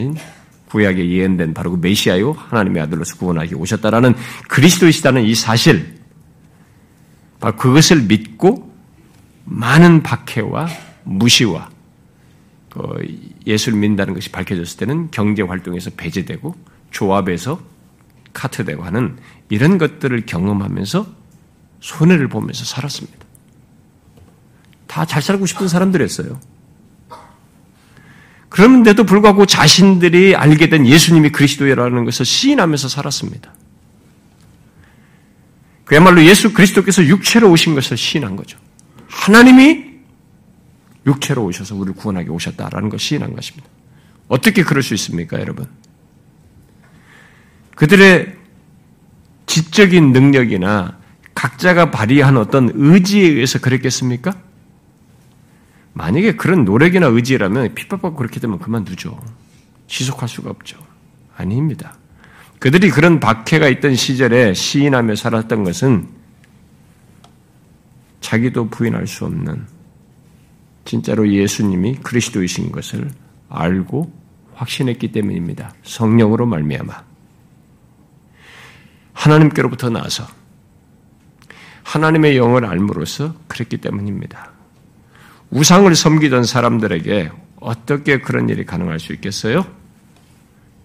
구약에 0.69 1.09
예언된 1.09 1.55
바로 1.55 1.71
그 1.71 1.79
메시아요 1.81 2.33
하나님의 2.33 2.83
아들로서 2.83 3.17
구원하기 3.17 3.55
오셨다라는 3.55 4.15
그리스도이시다는 4.49 5.25
이 5.25 5.35
사실 5.35 5.95
바로 7.41 7.57
그것을 7.57 8.03
믿고 8.03 8.71
많은 9.47 10.03
박해와 10.03 10.69
무시와 11.05 11.71
그 12.71 12.83
예수를 13.47 13.79
믿는다는 13.79 14.15
것이 14.15 14.31
밝혀졌을 14.31 14.79
때는 14.79 15.11
경제 15.11 15.43
활동에서 15.43 15.91
배제되고 15.97 16.55
조합에서 16.91 17.61
카트되고 18.33 18.83
하는 18.83 19.17
이런 19.49 19.79
것들을 19.79 20.27
경험하면서 20.27 21.07
손해를 21.81 22.29
보면서 22.29 22.65
살았습니다. 22.65 23.25
다 24.87 25.05
잘 25.05 25.23
살고 25.23 25.47
싶은 25.47 25.69
사람들이었어요. 25.69 26.39
그런데도 28.49 29.05
불구하고 29.05 29.47
자신들이 29.47 30.37
알게 30.37 30.69
된 30.69 30.87
예수님이 30.87 31.31
그리스도라는 31.31 32.05
것을 32.05 32.25
시인하면서 32.25 32.89
살았습니다. 32.89 33.53
그야말로 35.85 36.25
예수 36.25 36.53
그리스도께서 36.53 37.05
육체로 37.05 37.51
오신 37.51 37.75
것을 37.75 37.97
시인한 37.97 38.37
거죠. 38.37 38.57
하나님이 39.09 39.84
육체로 41.07 41.45
오셔서 41.45 41.75
우리를 41.75 41.95
구원하게 41.95 42.31
오셨다라는 42.31 42.89
것을 42.89 42.99
시인한 42.99 43.35
것입니다. 43.35 43.69
어떻게 44.29 44.63
그럴 44.63 44.83
수 44.83 44.95
있습니까, 44.95 45.39
여러분? 45.41 45.67
그들의 47.75 48.37
지적인 49.47 50.13
능력이나 50.13 50.99
각자가 51.35 51.91
발휘한 51.91 52.37
어떤 52.37 52.71
의지에 52.75 53.29
의해서 53.29 53.59
그랬겠습니까? 53.59 54.35
만약에 55.93 56.37
그런 56.37 56.65
노력이나 56.65 57.07
의지라면 57.07 57.75
핍박받고 57.75 58.17
그렇게 58.17 58.41
되면 58.41 58.59
그만두죠. 58.59 59.21
지속할 59.87 60.29
수가 60.29 60.51
없죠. 60.51 60.79
아닙니다. 61.37 61.97
그들이 62.59 62.91
그런 62.91 63.21
박해가 63.21 63.69
있던 63.69 63.95
시절에 63.95 64.55
시인하며 64.55 65.17
살았던 65.17 65.65
것은 65.65 66.09
자기도 68.21 68.71
부인할 68.71 69.07
수 69.07 69.25
없는 69.27 69.67
진짜로 70.85 71.29
예수님이 71.31 71.97
그리스도이신 71.97 72.73
것을 72.73 73.11
알고 73.49 74.13
확신했기 74.55 75.13
때문입니다. 75.13 75.75
성령으로 75.83 76.47
말미암아 76.47 77.03
하나님께로부터 79.13 79.91
나서 79.91 80.27
하나님의 81.83 82.37
영을 82.37 82.65
알므로써 82.65 83.35
그랬기 83.49 83.79
때문입니다. 83.79 84.51
우상을 85.51 85.95
섬기던 85.95 86.45
사람들에게 86.45 87.31
어떻게 87.61 88.21
그런 88.21 88.49
일이 88.49 88.65
가능할 88.65 88.99
수 88.99 89.13
있겠어요? 89.13 89.65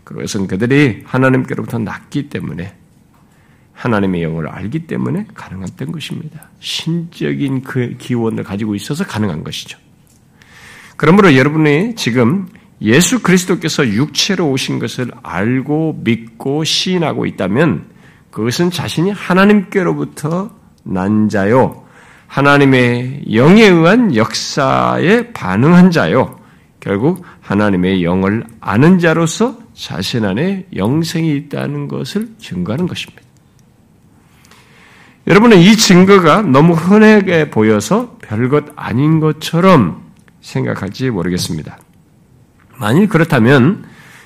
그것은 0.04 0.48
그들이 0.48 1.04
하나님께로부터 1.06 1.80
났기 1.80 2.30
때문에 2.30 2.76
하나님의 3.74 4.24
영을 4.24 4.48
알기 4.48 4.88
때문에 4.88 5.28
가능했던 5.34 5.92
것입니다. 5.92 6.50
신적인 6.60 7.64
그 7.64 7.96
기원을 7.98 8.44
가지고 8.44 8.76
있어서 8.76 9.06
가능한 9.06 9.44
것이죠. 9.44 9.78
그러므로 11.00 11.34
여러분이 11.34 11.96
지금 11.96 12.46
예수 12.82 13.22
그리스도께서 13.22 13.88
육체로 13.88 14.50
오신 14.52 14.80
것을 14.80 15.10
알고 15.24 16.02
믿고 16.04 16.66
시인하고 16.66 17.26
있다면 17.26 17.86
그것은 18.32 18.70
자신이 18.70 19.12
하나님께로부터 19.12 20.52
난 20.84 21.30
자요. 21.30 21.86
하나님의 22.28 23.34
영에 23.34 23.64
의한 23.64 24.14
역사에 24.14 25.32
반응한 25.32 25.92
자요. 25.92 26.38
결국 26.82 27.24
하나님의 27.40 28.04
영을 28.04 28.44
아는 28.60 29.00
자로서 29.00 29.58
자신 29.74 30.26
안에 30.26 30.66
영생이 30.76 31.34
있다는 31.34 31.88
것을 31.88 32.28
증거하는 32.40 32.88
것입니다. 32.88 33.22
여러분은 35.28 35.60
이 35.60 35.78
증거가 35.78 36.42
너무 36.42 36.74
흔하게 36.74 37.50
보여서 37.50 38.18
별것 38.22 38.74
아닌 38.76 39.22
것처럼 39.22 40.09
생각할지 40.42 41.10
모르겠습니다. 41.10 41.78
만일 42.78 43.10
그렇다면 43.10 43.86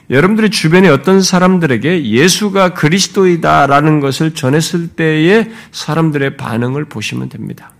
여러분들의 0.09 0.51
주변에 0.51 0.89
어떤 0.89 1.21
사람들에게 1.21 2.05
예수가 2.05 2.73
그리스도이다라는 2.73 3.99
것을 3.99 4.35
전했을 4.35 4.89
때의 4.89 5.51
사람들의 5.71 6.37
반응을 6.37 6.85
보시면 6.85 7.29
됩니다. 7.29 7.71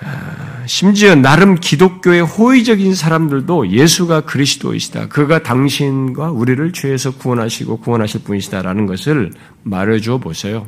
아, 0.00 0.64
심지어 0.66 1.14
나름 1.14 1.54
기독교의 1.56 2.22
호의적인 2.22 2.94
사람들도 2.94 3.70
예수가 3.70 4.22
그리스도이시다. 4.22 5.08
그가 5.08 5.42
당신과 5.42 6.32
우리를 6.32 6.72
죄에서 6.72 7.12
구원하시고 7.12 7.78
구원하실 7.78 8.22
분이시다라는 8.24 8.86
것을 8.86 9.30
말해줘 9.62 10.18
보세요. 10.18 10.66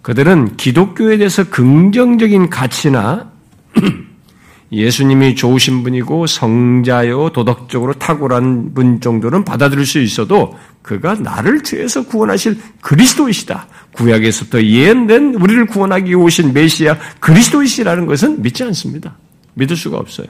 그들은 0.00 0.56
기독교에 0.56 1.18
대해서 1.18 1.44
긍정적인 1.44 2.48
가치나 2.48 3.31
예수님이 4.72 5.34
좋으신 5.34 5.82
분이고 5.82 6.26
성자요 6.26 7.30
도덕적으로 7.30 7.92
탁월한 7.94 8.72
분 8.72 9.00
정도는 9.00 9.44
받아들일 9.44 9.84
수 9.84 9.98
있어도 10.00 10.58
그가 10.80 11.14
나를 11.14 11.62
죄에서 11.62 12.06
구원하실 12.06 12.58
그리스도이시다. 12.80 13.68
구약에서부터 13.92 14.62
예언된 14.62 15.34
우리를 15.34 15.66
구원하기 15.66 16.14
오신 16.14 16.54
메시아 16.54 16.96
그리스도이시라는 17.20 18.06
것은 18.06 18.40
믿지 18.40 18.64
않습니다. 18.64 19.16
믿을 19.54 19.76
수가 19.76 19.98
없어요. 19.98 20.26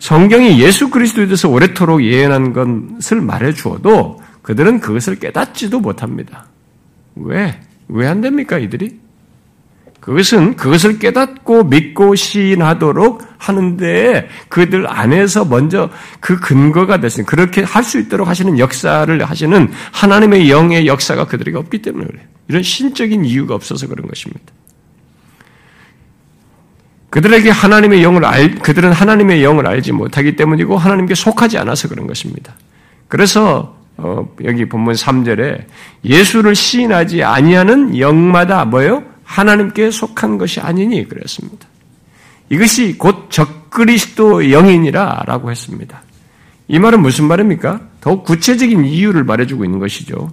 성경이 0.00 0.60
예수 0.60 0.90
그리스도에 0.90 1.26
대해서 1.26 1.48
오래도록 1.48 2.02
예언한 2.02 2.52
것을 2.52 3.20
말해 3.20 3.54
주어도 3.54 4.20
그들은 4.42 4.80
그것을 4.80 5.20
깨닫지도 5.20 5.78
못합니다. 5.78 6.46
왜? 7.14 7.60
왜 7.88 8.08
안 8.08 8.20
됩니까, 8.20 8.58
이들이? 8.58 8.98
그것은 10.02 10.56
그것을 10.56 10.98
깨닫고 10.98 11.62
믿고 11.64 12.16
시인하도록 12.16 13.22
하는데 13.38 14.28
그들 14.48 14.84
안에서 14.90 15.44
먼저 15.44 15.90
그 16.20 16.40
근거가 16.40 16.98
됐습니다. 16.98 17.30
그렇게 17.30 17.62
할 17.62 17.84
수 17.84 18.00
있도록 18.00 18.26
하시는 18.26 18.58
역사를 18.58 19.24
하시는 19.24 19.72
하나님의 19.92 20.50
영의 20.50 20.88
역사가 20.88 21.26
그들에게 21.26 21.56
없기 21.56 21.82
때문에 21.82 22.06
그래요. 22.06 22.24
이런 22.48 22.62
신적인 22.64 23.24
이유가 23.24 23.54
없어서 23.54 23.86
그런 23.86 24.08
것입니다. 24.08 24.52
그들에게 27.10 27.50
하나님의 27.50 28.02
영을 28.02 28.24
알, 28.24 28.56
그들은 28.56 28.90
하나님의 28.90 29.44
영을 29.44 29.68
알지 29.68 29.92
못하기 29.92 30.34
때문이고 30.34 30.78
하나님께 30.78 31.14
속하지 31.14 31.58
않아서 31.58 31.88
그런 31.88 32.08
것입니다. 32.08 32.54
그래서 33.06 33.76
어, 33.98 34.28
여기 34.42 34.68
본문 34.68 34.94
3절에 34.94 35.64
예수를 36.04 36.56
시인하지 36.56 37.22
아니하는 37.22 37.98
영마다 37.98 38.64
뭐요? 38.64 39.11
하나님께 39.32 39.90
속한 39.90 40.36
것이 40.36 40.60
아니니 40.60 41.08
그랬습니다. 41.08 41.66
이것이 42.50 42.98
곧 42.98 43.30
적그리스도 43.30 44.50
영인이라라고 44.50 45.50
했습니다. 45.50 46.02
이 46.68 46.78
말은 46.78 47.00
무슨 47.00 47.26
말입니까? 47.28 47.80
더욱 48.02 48.24
구체적인 48.24 48.84
이유를 48.84 49.24
말해주고 49.24 49.64
있는 49.64 49.78
것이죠. 49.78 50.30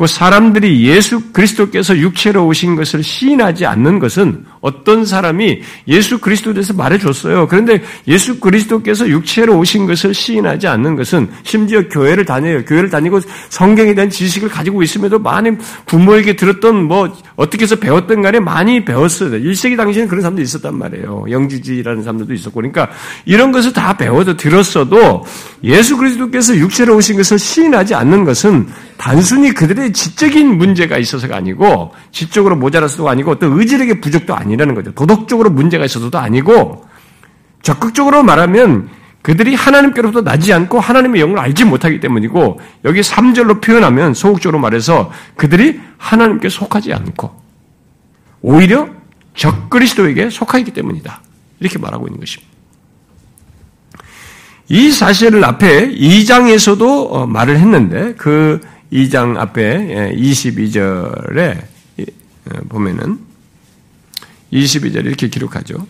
그 0.00 0.06
사람들이 0.06 0.86
예수 0.86 1.30
그리스도께서 1.30 1.94
육체로 1.98 2.46
오신 2.46 2.74
것을 2.74 3.02
시인하지 3.02 3.66
않는 3.66 3.98
것은 3.98 4.46
어떤 4.62 5.04
사람이 5.04 5.60
예수 5.88 6.18
그리스도에 6.18 6.54
대해서 6.54 6.72
말해줬어요. 6.72 7.46
그런데 7.48 7.82
예수 8.08 8.40
그리스도께서 8.40 9.06
육체로 9.06 9.58
오신 9.58 9.84
것을 9.86 10.14
시인하지 10.14 10.68
않는 10.68 10.96
것은 10.96 11.28
심지어 11.42 11.86
교회를 11.86 12.24
다녀요. 12.24 12.64
교회를 12.64 12.88
다니고 12.88 13.20
성경에 13.50 13.92
대한 13.92 14.08
지식을 14.08 14.48
가지고 14.48 14.82
있음에도 14.82 15.18
많은 15.18 15.58
부모에게 15.84 16.34
들었던 16.34 16.82
뭐 16.84 17.14
어떻게 17.36 17.64
해서 17.64 17.76
배웠던 17.76 18.22
간에 18.22 18.40
많이 18.40 18.82
배웠어요. 18.82 19.32
1세기 19.32 19.76
당시에는 19.76 20.08
그런 20.08 20.22
사람도 20.22 20.40
있었단 20.40 20.78
말이에요. 20.78 21.26
영주지라는 21.28 22.02
사람들도 22.02 22.32
있었고. 22.32 22.54
그러니까 22.54 22.88
이런 23.26 23.52
것을 23.52 23.74
다 23.74 23.98
배워도 23.98 24.38
들었어도 24.38 25.26
예수 25.62 25.98
그리스도께서 25.98 26.56
육체로 26.56 26.96
오신 26.96 27.18
것을 27.18 27.38
시인하지 27.38 27.94
않는 27.94 28.24
것은 28.24 28.66
단순히 28.96 29.52
그들의 29.52 29.89
지적인 29.92 30.58
문제가 30.58 30.98
있어서가 30.98 31.36
아니고 31.36 31.92
지적으로 32.12 32.56
모자라서도 32.56 33.08
아니고 33.08 33.32
어떤 33.32 33.58
의지력의 33.58 34.00
부족도 34.00 34.34
아니라는 34.34 34.74
거죠. 34.74 34.92
도덕적으로 34.92 35.50
문제가 35.50 35.84
있어서도 35.84 36.18
아니고 36.18 36.86
적극적으로 37.62 38.22
말하면 38.22 38.88
그들이 39.22 39.54
하나님께로부터 39.54 40.22
나지 40.22 40.52
않고 40.52 40.80
하나님의 40.80 41.20
영을 41.20 41.38
알지 41.38 41.64
못하기 41.64 42.00
때문이고 42.00 42.60
여기 42.84 43.00
3절로 43.00 43.60
표현하면 43.60 44.14
소극적으로 44.14 44.58
말해서 44.58 45.10
그들이 45.36 45.80
하나님께 45.98 46.48
속하지 46.48 46.92
않고 46.94 47.30
오히려 48.42 48.88
적그리스도에게 49.34 50.30
속하기 50.30 50.72
때문이다. 50.72 51.20
이렇게 51.60 51.78
말하고 51.78 52.06
있는 52.06 52.20
것입니다. 52.20 52.50
이 54.68 54.90
사실을 54.90 55.44
앞에 55.44 55.90
2장에서도 55.90 57.12
어, 57.12 57.26
말을 57.26 57.58
했는데 57.58 58.14
그 58.16 58.60
2장 58.92 59.36
앞에 59.36 60.12
22절에 60.16 61.62
예, 61.98 62.02
어, 62.50 62.60
보면은 62.68 63.20
22절 64.52 65.06
이렇게 65.06 65.28
기록하죠. 65.28 65.86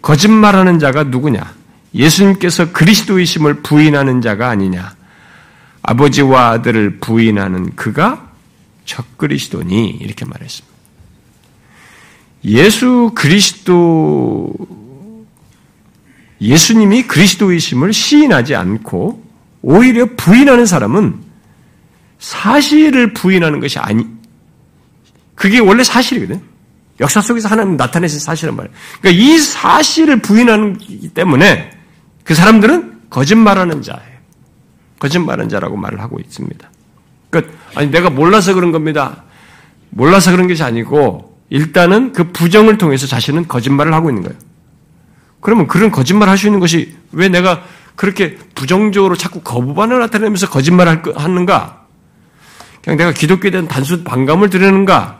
거짓말하는 0.00 0.78
자가 0.78 1.04
누구냐? 1.04 1.54
예수님께서 1.94 2.72
그리스도이심을 2.72 3.62
부인하는 3.62 4.20
자가 4.20 4.48
아니냐? 4.48 4.96
아버지와 5.82 6.50
아들을 6.50 6.98
부인하는 7.00 7.74
그가 7.76 8.30
적그리스도니 8.84 9.98
이렇게 10.00 10.24
말했습니다. 10.24 10.76
예수 12.44 13.12
그리스도 13.14 14.54
예수님이 16.40 17.02
그리스도이심을 17.04 17.92
시인하지 17.92 18.54
않고 18.54 19.24
오히려 19.62 20.06
부인하는 20.16 20.66
사람은 20.66 21.27
사실을 22.18 23.12
부인하는 23.14 23.60
것이 23.60 23.78
아니, 23.78 24.04
그게 25.34 25.58
원래 25.58 25.84
사실이거든. 25.84 26.40
역사 27.00 27.20
속에서 27.20 27.48
하나님 27.48 27.76
나타내신 27.76 28.18
사실은 28.18 28.56
말이에요. 28.56 28.74
그러니까 29.00 29.22
이 29.22 29.38
사실을 29.38 30.20
부인하기 30.20 31.10
때문에 31.14 31.70
그 32.24 32.34
사람들은 32.34 33.02
거짓말하는 33.08 33.82
자예요. 33.82 34.18
거짓말하는 34.98 35.48
자라고 35.48 35.76
말을 35.76 36.00
하고 36.00 36.18
있습니다. 36.18 36.70
그러니까 37.30 37.54
아니 37.76 37.90
내가 37.90 38.10
몰라서 38.10 38.52
그런 38.52 38.72
겁니다. 38.72 39.22
몰라서 39.90 40.32
그런 40.32 40.48
것이 40.48 40.62
아니고 40.64 41.38
일단은 41.50 42.12
그 42.12 42.32
부정을 42.32 42.78
통해서 42.78 43.06
자신은 43.06 43.46
거짓말을 43.46 43.94
하고 43.94 44.10
있는 44.10 44.24
거예요. 44.24 44.36
그러면 45.40 45.68
그런 45.68 45.92
거짓말 45.92 46.28
할 46.28 46.36
수 46.36 46.46
있는 46.46 46.58
것이 46.58 46.96
왜 47.12 47.28
내가 47.28 47.62
그렇게 47.94 48.36
부정적으로 48.56 49.14
자꾸 49.16 49.40
거부반을 49.40 50.00
나타내면서 50.00 50.50
거짓말을 50.50 51.02
하는가? 51.16 51.86
그냥 52.88 52.96
내가 52.96 53.12
기독교에 53.12 53.50
대한 53.50 53.68
단순 53.68 54.02
반감을 54.02 54.48
드리는가? 54.48 55.18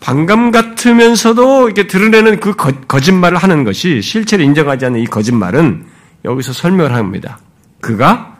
반감 0.00 0.50
같으면서도 0.50 1.66
이렇게 1.66 1.86
드러내는 1.86 2.40
그 2.40 2.56
거, 2.56 2.72
거짓말을 2.72 3.38
하는 3.38 3.62
것이 3.62 4.02
실체를 4.02 4.44
인정하지 4.44 4.86
않는 4.86 4.98
이 4.98 5.04
거짓말은 5.04 5.86
여기서 6.24 6.52
설명을 6.52 6.92
합니다. 6.92 7.38
그가 7.80 8.36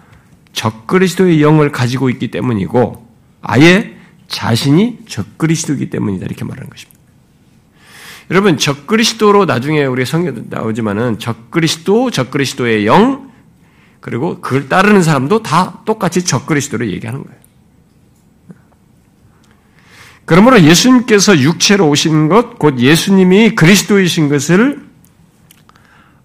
적그리스도의 0.55 1.41
영을 1.41 1.71
가지고 1.71 2.11
있기 2.11 2.33
때문이고 2.33 3.07
아예 3.43 3.97
자신이 4.27 4.99
적그리스도이기 5.07 5.89
때문이다 5.91 6.27
이렇게 6.27 6.45
말하는 6.45 6.69
것입니다. 6.69 6.99
여러분 8.33 8.59
적그리스도로 8.59 9.45
나중에 9.45 9.85
우리 9.85 10.05
성경에 10.05 10.37
나오지만은 10.51 11.21
적그리스도, 11.21 12.11
적그리스도의 12.11 12.87
영 12.87 13.31
그리고 14.01 14.41
그걸 14.41 14.69
따르는 14.69 15.05
사람도 15.05 15.45
다 15.45 15.83
똑같이 15.85 16.25
적그리스도로 16.25 16.89
얘기하는 16.89 17.23
거예요. 17.23 17.43
그러므로 20.33 20.63
예수님께서 20.63 21.41
육체로 21.41 21.91
오신 21.91 22.31
것, 22.31 22.59
곧 22.59 22.79
예수님이 22.79 23.55
그리스도이신 23.55 24.31
것을 24.31 24.83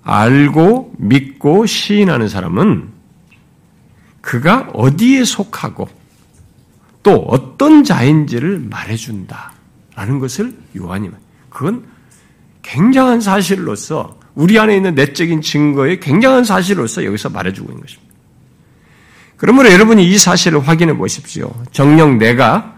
알고 0.02 0.94
믿고 0.98 1.66
시인하는 1.66 2.30
사람은 2.30 2.88
그가 4.22 4.70
어디에 4.74 5.26
속하고 5.26 5.90
또 7.04 7.16
어떤 7.28 7.84
자인지를 7.84 8.60
말해준다라는 8.70 10.20
것을 10.22 10.56
요한이 10.78 11.10
그건 11.50 11.84
굉장한 12.62 13.20
사실로서 13.20 14.18
우리 14.36 14.58
안에 14.58 14.78
있는 14.78 14.96
내적인 14.96 15.42
증거의 15.42 16.00
굉장한 16.00 16.46
사실로서 16.46 17.04
여기서 17.04 17.28
말해주고 17.28 17.72
있는 17.72 17.82
것입니다. 17.82 18.14
그러므로 19.36 19.70
여러분이 19.70 20.10
이 20.10 20.18
사실을 20.18 20.66
확인해 20.66 20.96
보십시오. 20.96 21.54
정령 21.74 22.20
내가 22.20 22.77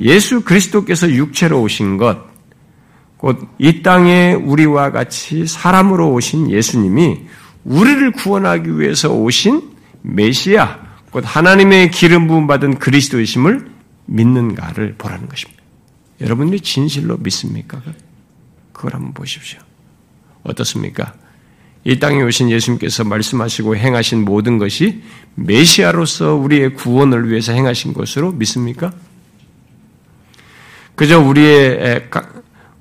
예수 0.00 0.42
그리스도께서 0.42 1.10
육체로 1.10 1.62
오신 1.62 1.96
것, 1.96 2.18
곧 3.16 3.38
이 3.58 3.82
땅에 3.82 4.32
우리와 4.32 4.90
같이 4.90 5.46
사람으로 5.46 6.12
오신 6.12 6.50
예수님이 6.50 7.20
우리를 7.64 8.12
구원하기 8.12 8.78
위해서 8.78 9.12
오신 9.12 9.70
메시아, 10.02 10.78
곧 11.10 11.24
하나님의 11.26 11.90
기름 11.90 12.26
부음 12.26 12.46
받은 12.46 12.78
그리스도이심을 12.78 13.70
믿는가를 14.06 14.94
보라는 14.96 15.28
것입니다. 15.28 15.62
여러분들이 16.20 16.60
진실로 16.60 17.18
믿습니까? 17.18 17.82
그걸 18.72 18.94
한번 18.94 19.12
보십시오. 19.12 19.58
어떻습니까? 20.42 21.12
이 21.84 21.98
땅에 21.98 22.22
오신 22.22 22.50
예수님께서 22.50 23.04
말씀하시고 23.04 23.76
행하신 23.76 24.24
모든 24.24 24.58
것이 24.58 25.02
메시아로서 25.34 26.34
우리의 26.36 26.74
구원을 26.74 27.30
위해서 27.30 27.52
행하신 27.52 27.92
것으로 27.92 28.32
믿습니까? 28.32 28.92
그저 31.00 31.18
우리의 31.18 32.10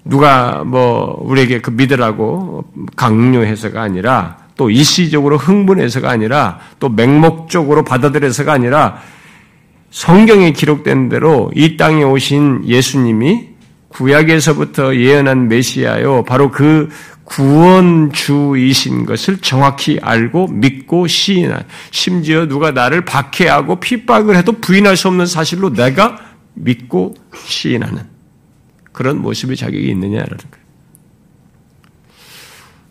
누가 0.03 0.65
뭐 0.65 1.17
우리에게 1.21 1.61
그 1.61 1.69
믿으라고 1.69 2.65
강요해서가 2.97 3.81
아니라 3.81 4.35
또 4.57 4.69
일시적으로 4.69 5.37
흥분해서가 5.37 6.09
아니라 6.09 6.59
또 6.81 6.89
맹목적으로 6.89 7.85
받아들여서가 7.85 8.51
아니라 8.51 8.97
성경에 9.89 10.51
기록된 10.51 11.07
대로 11.07 11.49
이 11.55 11.77
땅에 11.77 12.03
오신 12.03 12.63
예수님이 12.67 13.51
구약에서부터 13.87 14.97
예언한 14.97 15.47
메시아요. 15.47 16.25
바로 16.25 16.51
그 16.51 16.89
구원주이신 17.23 19.05
것을 19.05 19.37
정확히 19.37 19.97
알고 20.01 20.47
믿고 20.47 21.07
시인한 21.07 21.63
심지어 21.91 22.47
누가 22.47 22.71
나를 22.71 23.05
박해하고 23.05 23.79
핍박을 23.79 24.35
해도 24.35 24.51
부인할 24.59 24.97
수 24.97 25.07
없는 25.07 25.25
사실로 25.25 25.71
내가 25.71 26.28
믿고 26.59 27.15
시인하는 27.33 28.03
그런 28.91 29.21
모습이 29.21 29.55
자격이 29.55 29.87
있느냐라는 29.89 30.37
거예요. 30.37 30.65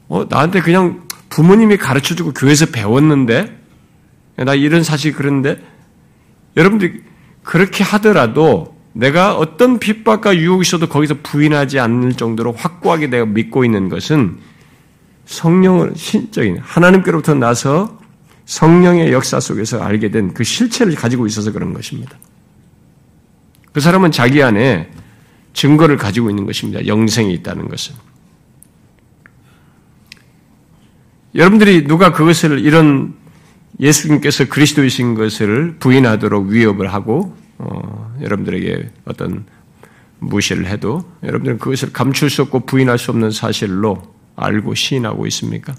어, 0.08 0.26
나한테 0.28 0.60
그냥 0.60 1.06
부모님이 1.28 1.76
가르쳐 1.76 2.14
주고 2.14 2.32
교회에서 2.32 2.66
배웠는데, 2.66 3.56
나 4.36 4.54
이런 4.54 4.82
사실 4.82 5.12
그런데, 5.12 5.62
여러분들이 6.56 7.02
그렇게 7.42 7.84
하더라도 7.84 8.76
내가 8.94 9.36
어떤 9.36 9.78
핍박과 9.78 10.36
유혹이 10.36 10.62
있어도 10.62 10.88
거기서 10.88 11.16
부인하지 11.22 11.78
않을 11.78 12.14
정도로 12.14 12.52
확고하게 12.52 13.08
내가 13.08 13.26
믿고 13.26 13.64
있는 13.64 13.88
것은 13.88 14.38
성령을 15.26 15.92
신적인 15.94 16.58
하나님께로부터 16.58 17.34
나서 17.34 17.98
성령의 18.46 19.12
역사 19.12 19.40
속에서 19.40 19.82
알게 19.82 20.10
된 20.10 20.32
그 20.32 20.42
실체를 20.42 20.94
가지고 20.94 21.26
있어서 21.26 21.52
그런 21.52 21.74
것입니다. 21.74 22.16
그 23.72 23.80
사람은 23.80 24.10
자기 24.10 24.42
안에 24.42 24.90
증거를 25.52 25.96
가지고 25.96 26.30
있는 26.30 26.46
것입니다. 26.46 26.86
영생이 26.86 27.32
있다는 27.34 27.68
것은. 27.68 27.94
여러분들이 31.34 31.86
누가 31.86 32.12
그것을 32.12 32.60
이런 32.60 33.14
예수님께서 33.80 34.46
그리스도이신 34.48 35.14
것을 35.14 35.76
부인하도록 35.78 36.48
위협을 36.48 36.92
하고 36.92 37.36
어, 37.58 38.16
여러분들에게 38.20 38.90
어떤 39.04 39.44
무시를 40.20 40.66
해도 40.66 41.08
여러분들은 41.22 41.58
그것을 41.58 41.92
감출 41.92 42.30
수 42.30 42.42
없고 42.42 42.60
부인할 42.60 42.98
수 42.98 43.10
없는 43.10 43.30
사실로 43.30 44.02
알고 44.36 44.74
시인하고 44.74 45.26
있습니까? 45.26 45.74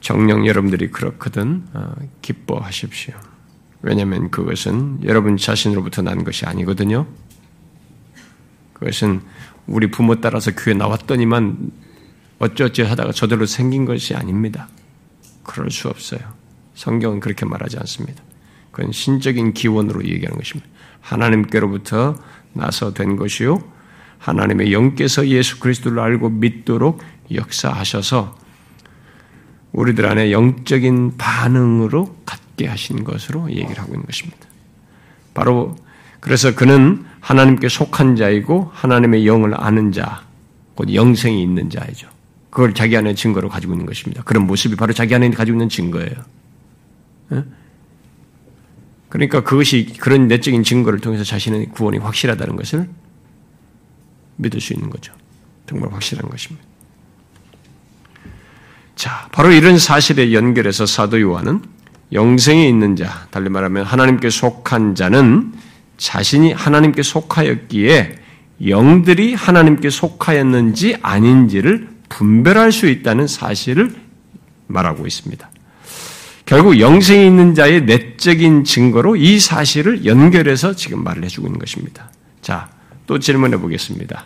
정령 0.00 0.46
여러분들이 0.46 0.90
그렇거든 0.90 1.64
어, 1.74 1.94
기뻐하십시오. 2.22 3.14
왜냐하면 3.82 4.30
그것은 4.30 5.00
여러분 5.04 5.36
자신으로부터 5.36 6.02
난 6.02 6.24
것이 6.24 6.46
아니거든요. 6.46 7.06
그것은 8.72 9.20
우리 9.66 9.90
부모 9.90 10.20
따라서 10.20 10.52
교회 10.52 10.74
나왔더니만 10.74 11.70
어쩌어찌 12.38 12.82
하다가 12.82 13.12
저절로 13.12 13.46
생긴 13.46 13.84
것이 13.84 14.14
아닙니다. 14.14 14.68
그럴 15.42 15.70
수 15.70 15.88
없어요. 15.88 16.20
성경은 16.74 17.20
그렇게 17.20 17.44
말하지 17.44 17.78
않습니다. 17.78 18.22
그건 18.70 18.92
신적인 18.92 19.54
기원으로 19.54 20.04
얘기하는 20.04 20.38
것입니다. 20.38 20.68
하나님께로부터 21.00 22.14
나서 22.52 22.94
된 22.94 23.16
것이요. 23.16 23.62
하나님의 24.18 24.72
영께서 24.72 25.26
예수 25.28 25.60
그리스도를 25.60 26.00
알고 26.00 26.28
믿도록 26.30 27.00
역사하셔서 27.32 28.36
우리들 29.72 30.06
안에 30.06 30.32
영적인 30.32 31.16
반응으로 31.18 32.16
갖 32.24 32.47
게 32.58 32.66
하신 32.66 33.04
것으로 33.04 33.50
얘기를 33.50 33.78
하고 33.78 33.94
있는 33.94 34.04
것입니다. 34.04 34.46
바로 35.32 35.74
그래서 36.20 36.54
그는 36.54 37.06
하나님께 37.20 37.70
속한 37.70 38.16
자이고 38.16 38.70
하나님의 38.74 39.26
영을 39.26 39.54
아는 39.58 39.92
자, 39.92 40.26
곧 40.74 40.92
영생이 40.92 41.42
있는 41.42 41.70
자이죠. 41.70 42.08
그걸 42.50 42.74
자기 42.74 42.96
안에 42.96 43.14
증거로 43.14 43.48
가지고 43.48 43.72
있는 43.72 43.86
것입니다. 43.86 44.22
그런 44.24 44.46
모습이 44.46 44.76
바로 44.76 44.92
자기 44.92 45.14
안에 45.14 45.30
가지고 45.30 45.54
있는 45.56 45.68
증거예요. 45.68 46.16
그러니까 49.08 49.42
그것이 49.42 49.94
그런 49.98 50.28
내적인 50.28 50.62
증거를 50.64 51.00
통해서 51.00 51.24
자신의 51.24 51.70
구원이 51.70 51.98
확실하다는 51.98 52.56
것을 52.56 52.88
믿을 54.36 54.60
수 54.60 54.74
있는 54.74 54.90
거죠. 54.90 55.12
정말 55.66 55.92
확실한 55.92 56.28
것입니다. 56.28 56.66
자, 58.96 59.28
바로 59.30 59.52
이런 59.52 59.78
사실에 59.78 60.32
연결해서 60.32 60.84
사도 60.84 61.20
요한은 61.20 61.62
영생에 62.12 62.68
있는 62.68 62.96
자, 62.96 63.26
달리 63.30 63.48
말하면 63.48 63.84
하나님께 63.84 64.30
속한 64.30 64.94
자는 64.94 65.52
자신이 65.96 66.52
하나님께 66.52 67.02
속하였기에 67.02 68.16
영들이 68.66 69.34
하나님께 69.34 69.90
속하였는지 69.90 70.96
아닌지를 71.02 71.88
분별할 72.08 72.72
수 72.72 72.88
있다는 72.88 73.26
사실을 73.26 73.94
말하고 74.66 75.06
있습니다. 75.06 75.50
결국 76.46 76.80
영생이 76.80 77.26
있는 77.26 77.54
자의 77.54 77.82
내적인 77.82 78.64
증거로 78.64 79.16
이 79.16 79.38
사실을 79.38 80.06
연결해서 80.06 80.74
지금 80.74 81.04
말을 81.04 81.24
해주고 81.24 81.46
있는 81.46 81.58
것입니다. 81.58 82.10
자, 82.40 82.70
또 83.06 83.18
질문해 83.18 83.58
보겠습니다. 83.58 84.24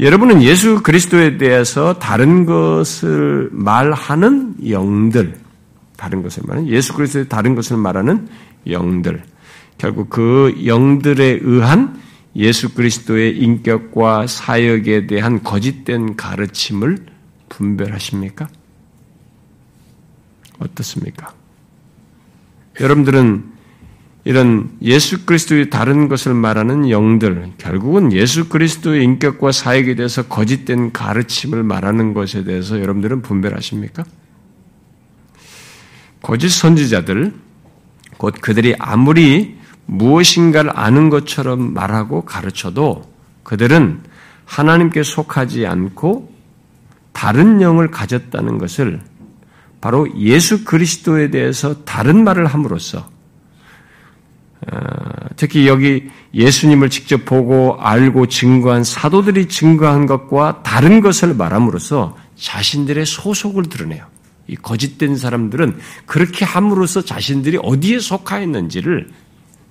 여러분은 0.00 0.42
예수 0.42 0.82
그리스도에 0.82 1.36
대해서 1.36 1.98
다른 1.98 2.46
것을 2.46 3.48
말하는 3.52 4.54
영들, 4.68 5.34
다른 5.96 6.22
것을 6.22 6.42
말하는 6.46 6.68
예수 6.68 6.94
그리스도의 6.94 7.28
다른 7.28 7.54
것을 7.54 7.76
말하는 7.76 8.28
영들, 8.68 9.22
결국 9.78 10.10
그 10.10 10.62
영들에 10.64 11.40
의한 11.42 12.00
예수 12.36 12.74
그리스도의 12.74 13.38
인격과 13.38 14.26
사역에 14.26 15.06
대한 15.06 15.42
거짓된 15.42 16.16
가르침을 16.16 17.06
분별하십니까? 17.48 18.48
어떻습니까? 20.58 21.32
여러분들은 22.80 23.56
이런 24.24 24.70
예수 24.82 25.24
그리스도의 25.24 25.70
다른 25.70 26.08
것을 26.08 26.34
말하는 26.34 26.90
영들, 26.90 27.52
결국은 27.58 28.12
예수 28.12 28.48
그리스도의 28.48 29.04
인격과 29.04 29.52
사역에 29.52 29.94
대해서 29.94 30.24
거짓된 30.24 30.92
가르침을 30.92 31.62
말하는 31.62 32.12
것에 32.12 32.42
대해서 32.44 32.80
여러분들은 32.80 33.22
분별하십니까? 33.22 34.04
거짓 36.26 36.48
선지자들, 36.48 37.32
곧 38.16 38.34
그들이 38.40 38.74
아무리 38.80 39.56
무엇인가를 39.86 40.72
아는 40.74 41.08
것처럼 41.08 41.72
말하고 41.72 42.24
가르쳐도 42.24 43.08
그들은 43.44 44.00
하나님께 44.44 45.04
속하지 45.04 45.66
않고 45.66 46.34
다른 47.12 47.62
영을 47.62 47.92
가졌다는 47.92 48.58
것을 48.58 49.00
바로 49.80 50.08
예수 50.18 50.64
그리스도에 50.64 51.30
대해서 51.30 51.84
다른 51.84 52.24
말을 52.24 52.46
함으로써 52.46 53.08
어, 54.66 54.78
특히 55.36 55.68
여기 55.68 56.10
예수님을 56.34 56.90
직접 56.90 57.24
보고 57.24 57.78
알고 57.80 58.26
증거한 58.26 58.82
사도들이 58.82 59.46
증거한 59.46 60.06
것과 60.06 60.64
다른 60.64 61.00
것을 61.00 61.34
말함으로써 61.34 62.16
자신들의 62.34 63.06
소속을 63.06 63.68
드러내요. 63.68 64.15
이 64.48 64.56
거짓된 64.56 65.16
사람들은 65.16 65.78
그렇게 66.06 66.44
함으로써 66.44 67.02
자신들이 67.02 67.58
어디에 67.62 67.98
속하였는지를 67.98 69.10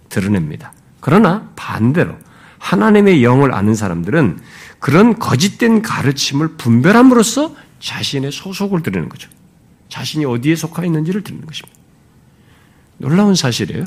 드러냅니다. 0.09 0.73
그러나 0.99 1.49
반대로 1.55 2.15
하나님의 2.57 3.23
영을 3.23 3.53
아는 3.53 3.75
사람들은 3.75 4.39
그런 4.79 5.17
거짓된 5.19 5.81
가르침을 5.81 6.57
분별함으로써 6.57 7.55
자신의 7.79 8.31
소속을 8.31 8.81
드리는 8.81 9.07
거죠. 9.09 9.29
자신이 9.89 10.25
어디에 10.25 10.55
속하 10.55 10.83
있는지를 10.85 11.23
듣는 11.23 11.45
것입니다. 11.45 11.77
놀라운 12.97 13.35
사실이에요. 13.35 13.85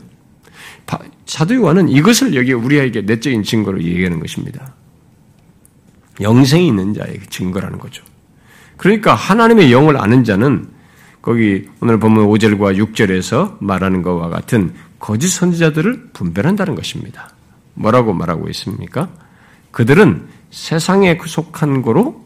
사도 1.26 1.54
요한은 1.54 1.88
이것을 1.88 2.34
여기 2.34 2.52
우리에게 2.52 3.02
내적인 3.02 3.42
증거로 3.42 3.82
얘기하는 3.82 4.20
것입니다. 4.20 4.74
영생이 6.20 6.66
있는 6.66 6.94
자의 6.94 7.20
증거라는 7.28 7.78
거죠. 7.78 8.02
그러니까 8.76 9.14
하나님의 9.14 9.72
영을 9.72 9.96
아는 9.96 10.24
자는 10.24 10.68
거기 11.22 11.68
오늘 11.80 11.98
보면 11.98 12.26
5절과 12.26 12.76
6절에서 12.76 13.56
말하는 13.60 14.02
것과 14.02 14.28
같은 14.28 14.72
거짓 14.98 15.28
선지자들을 15.28 16.10
분별한다는 16.12 16.74
것입니다. 16.74 17.30
뭐라고 17.74 18.12
말하고 18.12 18.48
있습니까? 18.50 19.08
그들은 19.70 20.26
세상에 20.50 21.18
속한 21.24 21.82
거로 21.82 22.24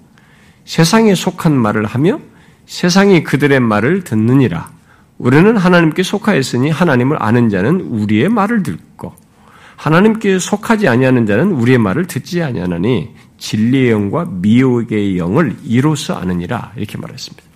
세상에 0.65 1.15
속한 1.15 1.53
말을 1.53 1.87
하며 1.87 2.21
세상이 2.67 3.25
그들의 3.25 3.61
말을 3.61 4.05
듣느니라. 4.05 4.71
우리는 5.19 5.57
하나님께 5.57 6.03
속하였으니 6.03 6.71
하나님을 6.71 7.23
아는 7.23 7.49
자는 7.49 7.81
우리의 7.81 8.29
말을 8.29 8.63
듣고 8.63 9.15
하나님께 9.77 10.39
속하지 10.39 10.89
아니하는 10.89 11.27
자는 11.27 11.53
우리의 11.53 11.79
말을 11.79 12.07
듣지 12.07 12.43
아니하나니 12.43 13.15
진리의 13.39 13.91
영과 13.91 14.25
미혹의 14.25 15.19
영을 15.19 15.57
이로써 15.65 16.15
아느니라 16.15 16.73
이렇게 16.77 16.99
말했습니다. 16.99 17.52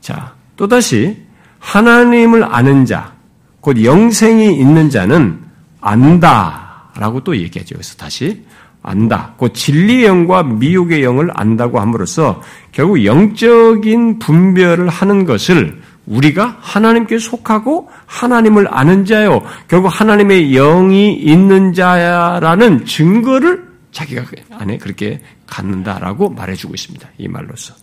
자, 0.00 0.34
또다시 0.56 1.16
하나님을 1.58 2.44
아는 2.44 2.84
자, 2.84 3.12
곧 3.60 3.82
영생이 3.82 4.56
있는 4.56 4.90
자는 4.90 5.38
안다라고 5.80 7.22
또 7.24 7.36
얘기하죠. 7.36 7.74
그래서 7.74 7.96
다시 7.96 8.44
안다. 8.82 9.34
곧 9.36 9.52
진리의 9.52 10.06
영과 10.06 10.42
미혹의 10.42 11.02
영을 11.02 11.30
안다고 11.34 11.80
함으로써 11.80 12.42
결국 12.72 13.04
영적인 13.04 14.18
분별을 14.18 14.88
하는 14.88 15.26
것을 15.26 15.80
우리가 16.06 16.56
하나님께 16.60 17.18
속하고 17.18 17.90
하나님을 18.06 18.66
아는 18.70 19.04
자요. 19.04 19.42
결국 19.68 19.88
하나님의 19.88 20.52
영이 20.52 21.14
있는 21.14 21.74
자라는 21.74 22.86
증거를 22.86 23.68
자기가 23.92 24.24
안에 24.50 24.78
그렇게 24.78 25.20
갖는다라고 25.46 26.30
말해주고 26.30 26.74
있습니다. 26.74 27.08
이 27.18 27.28
말로서. 27.28 27.74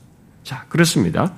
자, 0.44 0.66
그렇습니다. 0.68 1.34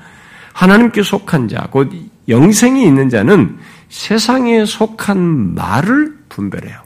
하나님께 0.59 1.03
속한 1.03 1.47
자, 1.47 1.69
곧 1.71 1.89
영생이 2.27 2.83
있는 2.83 3.07
자는 3.09 3.57
세상에 3.87 4.65
속한 4.65 5.55
말을 5.55 6.17
분별해요. 6.27 6.81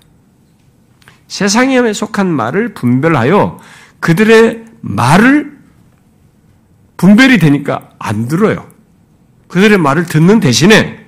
세상에 1.28 1.92
속한 1.92 2.32
말을 2.32 2.76
분별하여 2.76 3.60
그들의 4.00 4.66
말을 4.82 5.58
분별이 6.98 7.40
되니까 7.40 7.90
안 7.98 8.28
들어요. 8.28 8.70
그들의 9.48 9.80
말을 9.80 10.06
듣는 10.06 10.40
대신에 10.40 11.04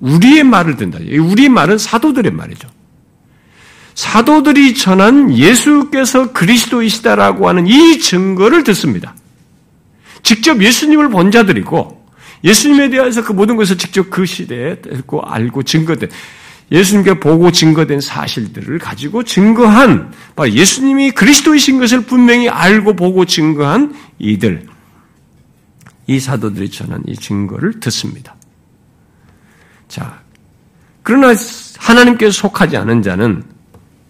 우리의 0.00 0.42
말을 0.42 0.74
듣는다. 0.74 0.98
우리의 0.98 1.48
말은 1.48 1.78
사도들의 1.78 2.32
말이죠. 2.32 2.68
사도들이 3.94 4.74
전한 4.74 5.32
예수께서 5.32 6.32
그리스도이시다라고 6.32 7.48
하는 7.48 7.68
이 7.68 8.00
증거를 8.00 8.64
듣습니다. 8.64 9.14
직접 10.22 10.62
예수님을 10.62 11.08
본 11.10 11.30
자들이고 11.30 12.06
예수님에 12.44 12.90
대해서 12.90 13.24
그 13.24 13.32
모든 13.32 13.56
것을 13.56 13.78
직접 13.78 14.10
그 14.10 14.24
시대에 14.26 14.80
듣고 14.80 15.22
알고 15.22 15.62
증거된 15.62 16.08
예수님께 16.70 17.18
보고 17.18 17.50
증거된 17.50 18.00
사실들을 18.00 18.78
가지고 18.78 19.22
증거한 19.24 20.12
예수님이 20.52 21.12
그리스도이신 21.12 21.78
것을 21.78 22.02
분명히 22.02 22.48
알고 22.48 22.94
보고 22.94 23.24
증거한 23.24 23.94
이들 24.18 24.66
이 26.06 26.20
사도들이 26.20 26.70
전한 26.70 27.02
이 27.06 27.14
증거를 27.14 27.80
듣습니다. 27.80 28.34
자, 29.88 30.20
그러나 31.02 31.34
하나님께 31.78 32.30
속하지 32.30 32.76
않은 32.76 33.02
자는 33.02 33.44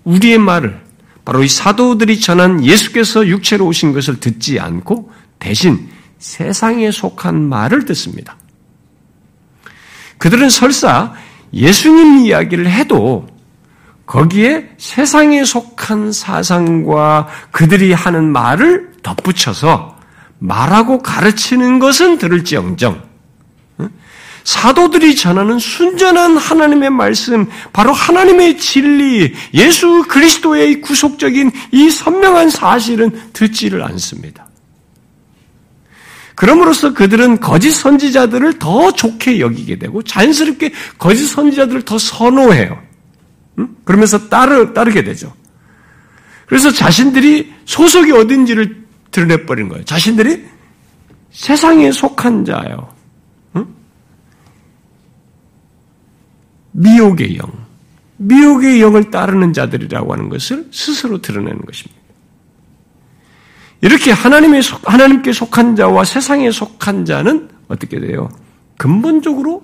우리의 0.04 0.38
말을 0.38 0.80
바로 1.24 1.44
이 1.44 1.48
사도들이 1.48 2.20
전한 2.20 2.64
예수께서 2.64 3.26
육체로 3.26 3.66
오신 3.66 3.92
것을 3.92 4.18
듣지 4.18 4.58
않고 4.58 5.12
대신 5.38 5.88
세상에 6.18 6.90
속한 6.90 7.48
말을 7.48 7.84
듣습니다. 7.86 8.36
그들은 10.18 10.50
설사 10.50 11.14
예수님 11.52 12.18
이야기를 12.18 12.70
해도 12.70 13.26
거기에 14.06 14.70
세상에 14.78 15.44
속한 15.44 16.12
사상과 16.12 17.28
그들이 17.50 17.92
하는 17.92 18.30
말을 18.30 18.92
덧붙여서 19.02 19.96
말하고 20.38 20.98
가르치는 20.98 21.78
것은 21.78 22.18
들을지언정 22.18 23.08
사도들이 24.48 25.14
전하는 25.14 25.58
순전한 25.58 26.38
하나님의 26.38 26.88
말씀, 26.88 27.46
바로 27.70 27.92
하나님의 27.92 28.56
진리, 28.56 29.34
예수 29.52 30.06
그리스도의 30.08 30.80
구속적인 30.80 31.52
이 31.70 31.90
선명한 31.90 32.48
사실은 32.48 33.10
듣지를 33.34 33.82
않습니다. 33.84 34.47
그럼으로써 36.38 36.94
그들은 36.94 37.40
거짓 37.40 37.72
선지자들을 37.72 38.60
더 38.60 38.92
좋게 38.92 39.40
여기게 39.40 39.80
되고 39.80 40.04
자연스럽게 40.04 40.72
거짓 40.96 41.26
선지자들을 41.26 41.82
더 41.82 41.98
선호해요. 41.98 42.80
그러면서 43.82 44.28
따르, 44.28 44.72
따르게 44.72 45.02
되죠. 45.02 45.34
그래서 46.46 46.70
자신들이 46.70 47.52
소속이 47.64 48.12
어딘지를 48.12 48.84
드러내버린 49.10 49.68
거예요. 49.68 49.84
자신들이 49.84 50.44
세상에 51.32 51.90
속한 51.90 52.44
자예요. 52.44 52.88
미혹의 56.70 57.36
영, 57.36 57.52
미혹의 58.18 58.80
영을 58.80 59.10
따르는 59.10 59.52
자들이라고 59.52 60.12
하는 60.12 60.28
것을 60.28 60.68
스스로 60.70 61.20
드러내는 61.20 61.62
것입니다. 61.62 61.97
이렇게 63.80 64.10
하나님의 64.10 64.62
속, 64.62 64.80
하나님께 64.90 65.32
속한 65.32 65.76
자와 65.76 66.04
세상에 66.04 66.50
속한 66.50 67.04
자는 67.04 67.48
어떻게 67.68 68.00
돼요? 68.00 68.28
근본적으로 68.76 69.62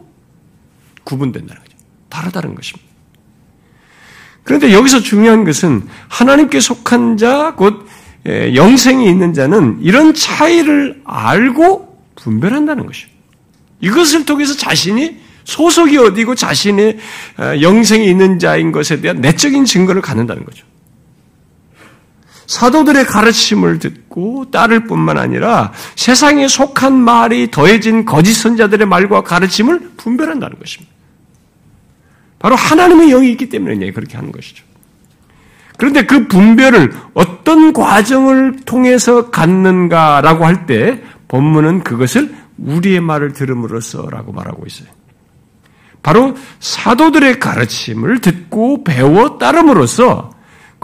구분된다는 1.05 1.61
거죠. 1.63 1.77
다르다는 2.09 2.55
것입니다. 2.55 2.89
그런데 4.45 4.73
여기서 4.73 5.01
중요한 5.01 5.45
것은 5.45 5.87
하나님께 6.09 6.61
속한 6.61 7.17
자, 7.17 7.55
곧 7.57 7.87
영생이 8.27 9.09
있는 9.09 9.33
자는 9.33 9.79
이런 9.83 10.15
차이를 10.15 11.03
알고 11.05 11.99
분별한다는 12.17 12.87
것이죠. 12.87 13.09
이것을 13.81 14.25
통해서 14.25 14.57
자신이 14.57 15.19
소속이 15.45 15.99
어디고 15.99 16.35
자신의 16.35 16.99
어, 17.39 17.61
영생이 17.61 18.09
있는 18.09 18.39
자인 18.39 18.73
것에 18.73 19.01
대한 19.01 19.21
내적인 19.21 19.67
증거를 19.67 20.01
갖는다는 20.01 20.45
거죠. 20.45 20.65
사도들의 22.47 23.07
가르침을 23.07 23.79
듣고 23.79 24.51
따를 24.51 24.85
뿐만 24.85 25.19
아니라 25.19 25.73
세상에 25.97 26.49
속한 26.49 26.93
말이 26.93 27.51
더해진 27.51 28.05
거짓 28.05 28.35
선자들의 28.35 28.87
말과 28.87 29.23
가르침을 29.23 29.93
분별한다는 29.97 30.59
것입니다. 30.59 30.93
바로 32.39 32.57
하나님의 32.57 33.09
영이 33.09 33.31
있기 33.33 33.49
때문에 33.49 33.91
그렇게 33.93 34.17
하는 34.17 34.31
것이죠. 34.31 34.65
그런데 35.77 36.05
그 36.05 36.29
분별을 36.29 36.93
어떤 37.15 37.73
과정을 37.73 38.57
통해서 38.65 39.31
갖는가라고 39.31 40.45
할 40.45 40.67
때 40.67 41.03
본문은 41.29 41.83
그것을 41.83 42.35
우리의 42.59 43.01
말을 43.01 43.33
들음으로써라고 43.33 44.33
말하고 44.33 44.65
있어요. 44.67 44.89
바로 46.03 46.37
사도들의 46.61 47.41
가르침을 47.41 48.21
듣고 48.21 48.85
배워 48.85 49.39
따름으로써 49.39 50.34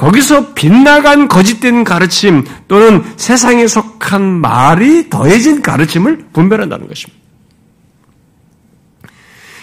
거기서 0.01 0.55
빗나간 0.55 1.29
거짓된 1.29 1.85
가르침 1.85 2.47
또는 2.69 3.05
세상에 3.19 3.67
속한 3.67 4.23
말이 4.23 5.11
더해진 5.11 5.61
가르침을 5.61 6.29
분별한다는 6.33 6.89
것입니다. 6.89 7.21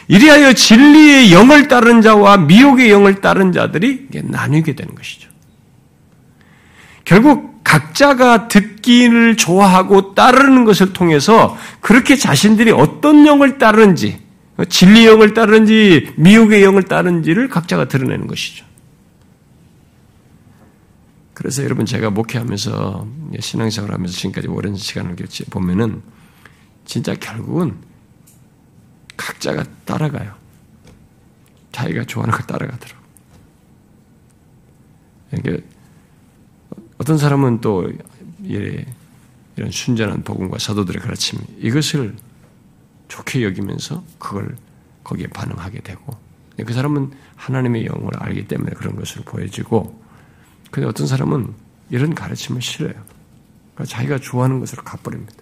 이리하여 0.08 0.54
진리의 0.54 1.34
영을 1.34 1.68
따른 1.68 2.04
자와 2.04 2.38
미혹의 2.38 2.92
영을 2.92 3.20
따른 3.20 3.52
자들이 3.52 4.10
나뉘게 4.26 4.76
되는 4.76 4.94
것이죠. 4.94 5.28
결국 7.04 7.64
각자가 7.64 8.48
듣기를 8.48 9.38
좋아하고 9.38 10.14
따르는 10.14 10.66
것을 10.66 10.94
통해서 10.94 11.58
그렇게 11.82 12.16
자신들이 12.16 12.70
어떤 12.70 13.26
영을 13.26 13.58
따르는지 13.58 14.20
진리 14.70 15.08
영을 15.08 15.34
따르는지 15.34 16.14
미혹의 16.16 16.64
영을 16.64 16.84
따르는지를 16.84 17.50
각자가 17.50 17.88
드러내는 17.88 18.28
것이죠. 18.28 18.67
그래서 21.38 21.64
여러분 21.64 21.86
제가 21.86 22.10
목회하면서 22.10 23.08
신앙생활 23.40 23.94
하면서 23.94 24.12
지금까지 24.12 24.48
오랜 24.48 24.76
시간을 24.76 25.16
보면은 25.52 26.02
진짜 26.84 27.14
결국은 27.14 27.78
각자가 29.16 29.64
따라가요. 29.86 30.34
자기가 31.72 32.06
좋아하는 32.06 32.34
걸 32.36 32.48
따라가더라고. 32.48 33.04
이게 35.34 35.64
어떤 36.98 37.20
사람은 37.20 37.62
또 37.62 37.88
이런 38.42 38.86
순전한 39.70 40.24
복음과 40.24 40.58
사도들의 40.58 41.04
가르침 41.04 41.38
이것을 41.60 42.16
좋게 43.10 43.44
여기면서 43.44 44.04
그걸 44.18 44.58
거기에 45.04 45.28
반응하게 45.28 45.82
되고 45.82 46.18
그 46.66 46.74
사람은 46.74 47.12
하나님의 47.36 47.86
영을 47.86 48.10
알기 48.18 48.48
때문에 48.48 48.72
그런 48.72 48.96
것을 48.96 49.22
보여지고 49.22 50.07
근데 50.72 50.88
어떤 50.88 51.08
사람은 51.08 51.54
이런 51.90 52.14
가르침을 52.14 52.62
싫어요. 52.62 52.94
그러니까 53.74 53.86
자기가 53.86 54.20
좋아하는 54.20 54.60
것으로 54.60 54.84
가버립니다. 54.84 55.36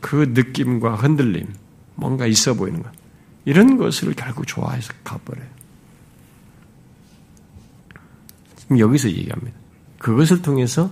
그 0.00 0.32
느낌과 0.34 0.94
흔들림, 0.96 1.52
뭔가 1.94 2.26
있어 2.26 2.54
보이는 2.54 2.82
것, 2.82 2.92
이런 3.44 3.76
것을 3.76 4.14
결국 4.14 4.46
좋아해서 4.46 4.92
가버려요. 5.04 5.48
지금 8.56 8.78
여기서 8.78 9.08
얘기합니다. 9.08 9.56
그것을 9.98 10.42
통해서 10.42 10.90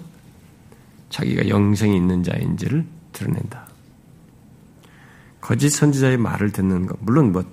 자기가 1.11 1.48
영생이 1.48 1.96
있는 1.96 2.22
자인지를 2.22 2.84
드러낸다. 3.12 3.68
거짓 5.40 5.70
선지자의 5.70 6.16
말을 6.16 6.52
듣는 6.52 6.86
것, 6.86 6.96
물론 7.00 7.32
뭐 7.32 7.44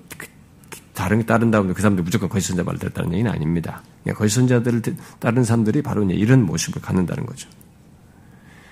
다른 0.93 1.19
게 1.19 1.25
따른다고 1.25 1.73
그 1.73 1.81
사람들 1.81 2.03
무조건 2.03 2.29
거짓 2.29 2.47
선자 2.47 2.63
말을 2.63 2.79
듣다는 2.79 3.13
얘기는 3.13 3.29
아닙니다. 3.29 3.83
거짓 4.15 4.35
선자들을 4.35 4.81
따른 5.19 5.43
사람들이 5.43 5.81
바로 5.81 6.03
이런 6.09 6.45
모습을 6.45 6.81
갖는다는 6.81 7.25
거죠. 7.25 7.49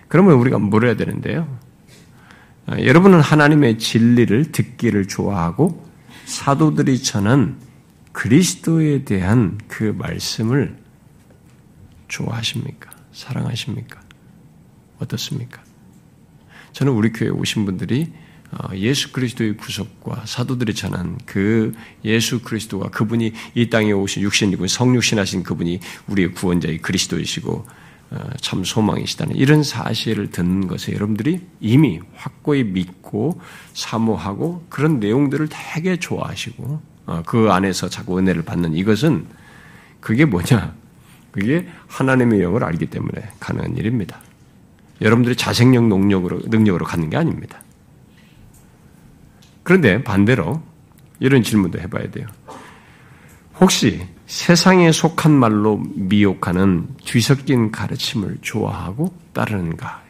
그러면 0.07 0.35
우리가 0.35 0.57
뭘 0.57 0.85
해야 0.85 0.95
되는데요? 0.95 1.59
아, 2.65 2.79
여러분은 2.79 3.21
하나님의 3.21 3.79
진리를 3.79 4.51
듣기를 4.51 5.07
좋아하고 5.07 5.87
사도들이 6.25 7.01
전한 7.01 7.57
그리스도에 8.11 9.05
대한 9.05 9.57
그 9.67 9.95
말씀을 9.97 10.77
좋아하십니까? 12.07 12.89
사랑하십니까? 13.11 13.99
어떻습니까? 14.99 15.61
저는 16.73 16.93
우리 16.93 17.11
교회에 17.11 17.31
오신 17.31 17.65
분들이 17.65 18.11
어, 18.11 18.28
예수 18.75 19.11
그리스도의 19.11 19.57
구속과 19.57 20.23
사도들이 20.25 20.73
전한 20.73 21.17
그 21.25 21.73
예수 22.03 22.41
그리스도가 22.41 22.89
그분이 22.89 23.33
이 23.53 23.69
땅에 23.69 23.91
오신 23.91 24.23
육신이고 24.23 24.67
성육신하신 24.67 25.43
그분이 25.43 25.79
우리의 26.07 26.33
구원자의 26.33 26.79
그리스도이시고 26.79 27.65
어, 28.11 28.29
참 28.41 28.63
소망이시다는 28.63 29.35
이런 29.35 29.61
사실을 29.61 30.31
듣는 30.31 30.67
것에 30.67 30.93
여러분들이 30.93 31.41
이미 31.59 31.99
확고히 32.15 32.63
믿고 32.63 33.39
사모하고 33.73 34.65
그런 34.69 34.99
내용들을 34.99 35.47
되게 35.49 35.97
좋아하시고 35.97 36.81
어, 37.05 37.23
그 37.25 37.51
안에서 37.51 37.87
자꾸 37.87 38.17
은혜를 38.17 38.43
받는 38.43 38.73
이것은 38.73 39.27
그게 39.99 40.25
뭐냐? 40.25 40.73
그게 41.31 41.67
하나님의 41.87 42.41
영을 42.41 42.63
알기 42.63 42.87
때문에 42.87 43.29
가능한 43.39 43.77
일입니다. 43.77 44.19
여러분들이 45.01 45.35
자생력 45.35 45.85
능력으로 45.85 46.39
능력으로 46.45 46.85
갖는 46.85 47.11
게 47.11 47.17
아닙니다. 47.17 47.61
그런데 49.63 50.03
반대로 50.03 50.61
이런 51.19 51.43
질문도 51.43 51.79
해봐야 51.79 52.09
돼요. 52.11 52.27
혹시 53.59 54.05
세상에 54.25 54.91
속한 54.91 55.31
말로 55.31 55.81
미혹하는 55.95 56.87
뒤섞인 57.03 57.71
가르침을 57.71 58.37
좋아하고 58.41 59.13
따르는가? 59.33 60.01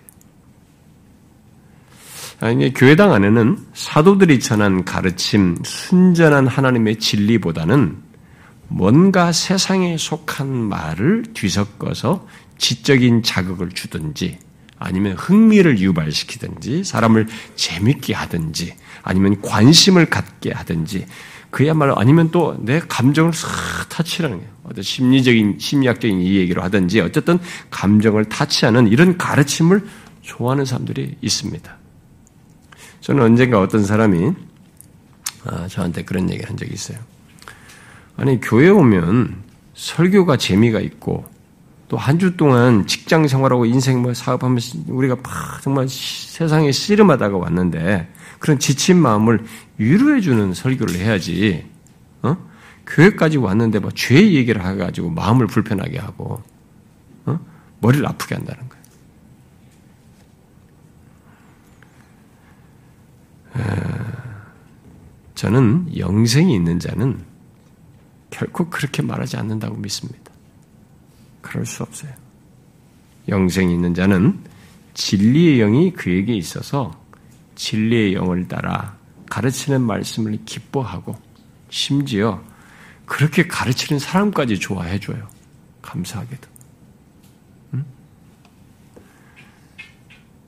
아니, 2.41 2.73
교회당 2.73 3.11
안에는 3.11 3.57
사도들이 3.73 4.39
전한 4.39 4.85
가르침, 4.85 5.57
순전한 5.63 6.47
하나님의 6.47 6.97
진리보다는 6.97 7.97
뭔가 8.69 9.31
세상에 9.31 9.97
속한 9.97 10.47
말을 10.47 11.23
뒤섞어서 11.33 12.25
지적인 12.57 13.23
자극을 13.23 13.69
주든지 13.69 14.37
아니면 14.77 15.13
흥미를 15.17 15.79
유발시키든지 15.79 16.83
사람을 16.83 17.27
재밌게 17.55 18.13
하든지 18.13 18.75
아니면 19.09 19.41
관심을 19.41 20.05
갖게 20.05 20.51
하든지 20.53 21.05
그야말로 21.51 21.97
아니면 21.97 22.29
또 22.31 22.55
내 22.59 22.79
감정을 22.79 23.33
싹 23.33 23.49
타치라는 23.89 24.37
거예요. 24.37 24.51
어떤 24.65 24.83
심리적인 24.83 25.57
심리학적인 25.59 26.21
이 26.21 26.35
얘기로 26.35 26.61
하든지 26.61 27.01
어쨌든 27.01 27.39
감정을 27.71 28.25
타치하는 28.25 28.87
이런 28.87 29.17
가르침을 29.17 29.83
좋아하는 30.21 30.65
사람들이 30.65 31.15
있습니다. 31.21 31.75
저는 33.01 33.23
언젠가 33.23 33.59
어떤 33.59 33.83
사람이 33.83 34.31
아, 35.45 35.67
저한테 35.67 36.03
그런 36.03 36.29
얘기를 36.29 36.49
한 36.49 36.55
적이 36.57 36.73
있어요. 36.73 36.99
아니 38.15 38.39
교회 38.39 38.69
오면 38.69 39.35
설교가 39.73 40.37
재미가 40.37 40.79
있고 40.81 41.25
또 41.87 41.97
한 41.97 42.19
주 42.19 42.37
동안 42.37 42.85
직장 42.85 43.27
생활하고 43.27 43.65
인생 43.65 44.01
뭐 44.03 44.13
사업하면서 44.13 44.79
우리가 44.89 45.15
막 45.23 45.61
정말 45.63 45.87
세상에 45.89 46.71
씨름하다가 46.71 47.35
왔는데 47.37 48.07
그런 48.39 48.57
지친 48.57 48.97
마음을 48.97 49.45
위로해주는 49.77 50.53
설교를 50.53 50.95
해야지. 50.95 51.65
어? 52.21 52.37
교회까지 52.87 53.37
왔는데 53.37 53.79
뭐죄 53.79 54.31
얘기를 54.31 54.65
해가지고 54.65 55.11
마음을 55.11 55.47
불편하게 55.47 55.99
하고 55.99 56.41
어? 57.25 57.39
머리를 57.81 58.05
아프게 58.07 58.35
한다는 58.35 58.67
거예요. 58.67 58.79
저는 65.35 65.97
영생이 65.97 66.53
있는 66.53 66.79
자는 66.79 67.23
결코 68.29 68.69
그렇게 68.69 69.01
말하지 69.01 69.37
않는다고 69.37 69.77
믿습니다. 69.77 70.31
그럴 71.41 71.65
수 71.65 71.83
없어요. 71.83 72.11
영생이 73.29 73.73
있는 73.73 73.93
자는 73.93 74.39
진리의 74.95 75.59
영이 75.59 75.93
그에게 75.93 76.35
있어서 76.35 76.91
진리의 77.59 78.13
영을 78.13 78.47
따라 78.47 78.95
가르치는 79.29 79.81
말씀을 79.81 80.39
기뻐하고 80.45 81.15
심지어 81.69 82.41
그렇게 83.05 83.47
가르치는 83.47 83.99
사람까지 83.99 84.59
좋아해줘요. 84.59 85.27
감사하게도. 85.81 86.47
응? 87.73 87.85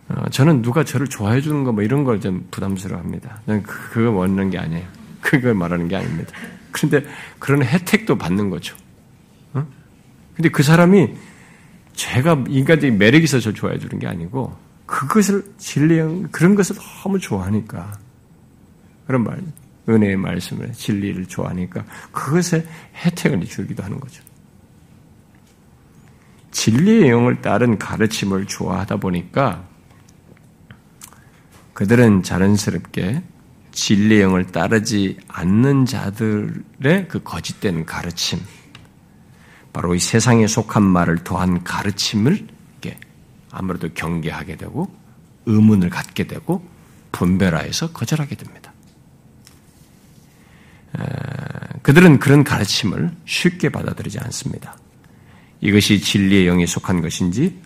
어, 0.09 0.29
저는 0.29 0.61
누가 0.61 0.83
저를 0.85 1.07
좋아해주는 1.07 1.63
거 1.65 1.73
뭐 1.73 1.83
이런 1.83 2.05
걸 2.05 2.19
좀 2.21 2.47
부담스러워합니다. 2.49 3.41
저는 3.45 3.63
그, 3.63 3.89
그거 3.91 4.11
원하는 4.11 4.49
게 4.49 4.57
아니에요. 4.57 4.87
그걸 5.19 5.53
말하는 5.53 5.89
게 5.89 5.97
아닙니다. 5.97 6.31
그런데 6.71 7.05
그런 7.39 7.61
혜택도 7.63 8.17
받는 8.17 8.49
거죠. 8.49 8.75
어? 9.53 9.67
근데 10.35 10.47
그 10.49 10.63
사람이 10.63 11.09
제가 11.93 12.45
인간적인 12.47 12.97
매력이 12.97 13.25
있어서 13.25 13.51
좋아해 13.51 13.77
주는 13.79 13.99
게 13.99 14.07
아니고 14.07 14.55
그것을 14.91 15.45
진리 15.57 15.95
그런 16.31 16.53
것을 16.53 16.75
너무 16.75 17.17
좋아하니까 17.17 17.97
그런 19.07 19.23
말 19.23 19.41
은혜의 19.87 20.17
말씀을 20.17 20.73
진리를 20.73 21.27
좋아하니까 21.27 21.85
그것에 22.11 22.67
혜택을 22.95 23.45
주기도 23.45 23.83
하는 23.83 24.01
거죠. 24.01 24.21
진리의 26.51 27.09
영을 27.09 27.41
따른 27.41 27.79
가르침을 27.79 28.47
좋아하다 28.47 28.97
보니까 28.97 29.63
그들은 31.73 32.21
자연스럽게 32.21 33.23
진리의 33.71 34.21
영을 34.21 34.45
따르지 34.47 35.17
않는 35.29 35.85
자들의 35.85 37.07
그 37.07 37.23
거짓된 37.23 37.85
가르침, 37.85 38.39
바로 39.71 39.95
이 39.95 39.99
세상에 39.99 40.47
속한 40.47 40.83
말을 40.83 41.23
더한 41.23 41.63
가르침을 41.63 42.45
아무래도 43.51 43.89
경계하게 43.93 44.55
되고 44.55 44.93
의문을 45.45 45.89
갖게 45.89 46.27
되고 46.27 46.65
분별하여서 47.11 47.91
거절하게 47.91 48.35
됩니다. 48.35 48.73
그들은 51.81 52.19
그런 52.19 52.43
가르침을 52.43 53.11
쉽게 53.25 53.69
받아들이지 53.69 54.19
않습니다. 54.19 54.77
이것이 55.61 56.01
진리의 56.01 56.47
영에 56.47 56.65
속한 56.65 57.01
것인지 57.01 57.59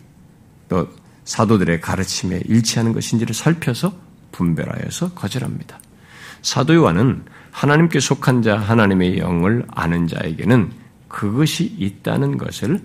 또 0.70 0.90
사도들의 1.26 1.82
가르침에 1.82 2.42
일치하는 2.46 2.94
것인지를 2.94 3.34
살펴서 3.34 3.98
분별하여서 4.32 5.14
거절합니다. 5.14 5.80
사도 6.42 6.76
요한은 6.76 7.26
하나님께 7.52 8.00
속한 8.00 8.42
자 8.42 8.58
하나님의 8.58 9.18
영을 9.18 9.66
아는 9.70 10.08
자에게는 10.08 10.72
그것이 11.08 11.66
있다는 11.78 12.38
것을 12.38 12.82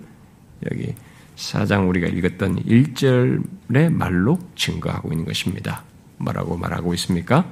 여기 0.71 0.95
사장 1.35 1.89
우리가 1.89 2.07
읽었던 2.07 2.63
1절의 2.63 3.91
말로 3.91 4.39
증거하고 4.55 5.11
있는 5.11 5.25
것입니다. 5.25 5.83
뭐라고 6.17 6.57
말하고 6.57 6.93
있습니까? 6.95 7.45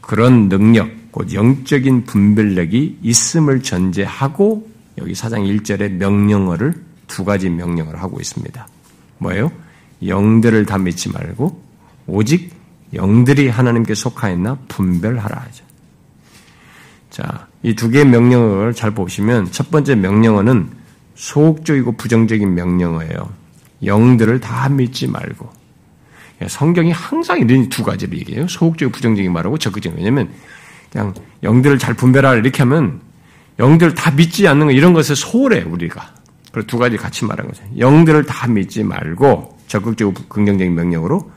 그런 0.00 0.48
능력, 0.48 0.90
곧 1.10 1.32
영적인 1.32 2.04
분별력이 2.04 2.98
있음을 3.02 3.62
전제하고 3.62 4.68
여기 4.98 5.14
사장 5.14 5.42
1절의 5.42 5.92
명령어를 5.92 6.74
두 7.08 7.24
가지 7.24 7.48
명령을 7.50 8.00
하고 8.00 8.20
있습니다. 8.20 8.68
뭐예요? 9.18 9.50
영들을 10.04 10.66
다 10.66 10.78
믿지 10.78 11.10
말고 11.10 11.62
오직 12.06 12.52
영들이 12.92 13.48
하나님께 13.48 13.94
속하였나 13.94 14.58
분별하라 14.68 15.40
하죠. 15.40 15.64
자, 17.10 17.48
이 17.62 17.74
두 17.74 17.88
개의 17.88 18.04
명령어를 18.04 18.74
잘 18.74 18.90
보시면 18.90 19.50
첫 19.50 19.70
번째 19.70 19.94
명령어는 19.94 20.68
소극적이고 21.14 21.92
부정적인 21.92 22.54
명령어예요. 22.54 23.30
영들을 23.84 24.40
다 24.40 24.68
믿지 24.68 25.06
말고. 25.06 25.48
성경이 26.46 26.92
항상 26.92 27.38
이런 27.38 27.68
두 27.68 27.82
가지를 27.82 28.18
얘기해요. 28.18 28.48
소극적이고 28.48 28.92
부정적인 28.92 29.32
말하고 29.32 29.58
적극적인. 29.58 29.98
왜냐면 29.98 30.30
그냥 30.90 31.14
영들을 31.42 31.78
잘 31.78 31.94
분별하라 31.94 32.38
이렇게 32.38 32.62
하면 32.62 33.00
영들을 33.58 33.94
다 33.94 34.10
믿지 34.10 34.46
않는 34.48 34.66
거 34.66 34.72
이런 34.72 34.92
것을 34.92 35.16
소홀해 35.16 35.62
우리가. 35.62 36.14
그리고 36.52 36.66
두 36.66 36.78
가지 36.78 36.96
같이 36.96 37.24
말한 37.24 37.48
거죠. 37.48 37.62
영들을 37.78 38.24
다 38.26 38.46
믿지 38.46 38.84
말고 38.84 39.58
적극적이고 39.66 40.24
긍정적인 40.28 40.74
명령으로 40.74 41.30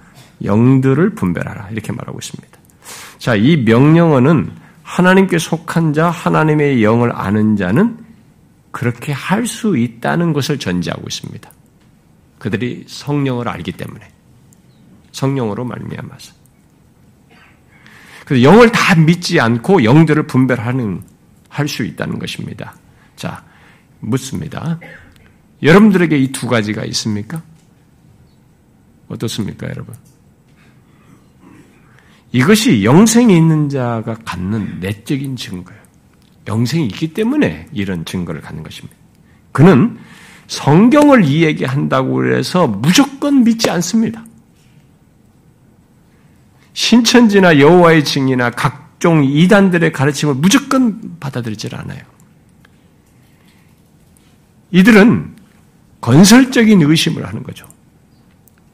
영들을 0.43 1.15
분별하라. 1.15 1.69
이렇게 1.71 1.91
말하고 1.91 2.19
있습니다. 2.19 2.57
자, 3.17 3.35
이 3.35 3.57
명령어는 3.57 4.51
하나님께 4.83 5.37
속한 5.37 5.93
자, 5.93 6.09
하나님의 6.09 6.83
영을 6.83 7.11
아는 7.13 7.55
자는 7.55 7.97
그렇게 8.77 9.11
할 9.11 9.47
수 9.47 9.75
있다는 9.75 10.33
것을 10.33 10.59
전제하고 10.59 11.07
있습니다. 11.07 11.51
그들이 12.37 12.85
성령을 12.87 13.49
알기 13.49 13.71
때문에. 13.71 14.07
성령으로 15.11 15.65
말미암아서. 15.65 16.31
그래서 18.23 18.43
영을 18.43 18.71
다 18.71 18.93
믿지 18.93 19.39
않고 19.39 19.83
영들을 19.83 20.27
분별하는 20.27 21.01
할 21.49 21.67
수 21.67 21.83
있다는 21.83 22.19
것입니다. 22.19 22.75
자, 23.15 23.43
묻습니다. 23.99 24.79
여러분들에게 25.63 26.15
이 26.15 26.31
두 26.31 26.47
가지가 26.47 26.85
있습니까? 26.85 27.41
어떻습니까, 29.07 29.67
여러분? 29.69 29.95
이것이 32.31 32.83
영생이 32.83 33.35
있는 33.35 33.69
자가 33.69 34.19
갖는 34.23 34.81
내적인 34.81 35.35
증거예요. 35.35 35.86
영생이 36.47 36.85
있기 36.87 37.13
때문에 37.13 37.67
이런 37.71 38.05
증거를 38.05 38.41
갖는 38.41 38.63
것입니다. 38.63 38.95
그는 39.51 39.97
성경을 40.47 41.25
이야기한다고 41.25 42.33
해서 42.33 42.67
무조건 42.67 43.43
믿지 43.43 43.69
않습니다. 43.69 44.23
신천지나 46.73 47.59
여호와의 47.59 48.05
증이나 48.05 48.51
각종 48.51 49.23
이단들의 49.23 49.91
가르침을 49.91 50.35
무조건 50.35 51.17
받아들이질 51.19 51.75
않아요. 51.75 52.01
이들은 54.71 55.35
건설적인 56.01 56.81
의심을 56.81 57.27
하는 57.27 57.43
거죠. 57.43 57.67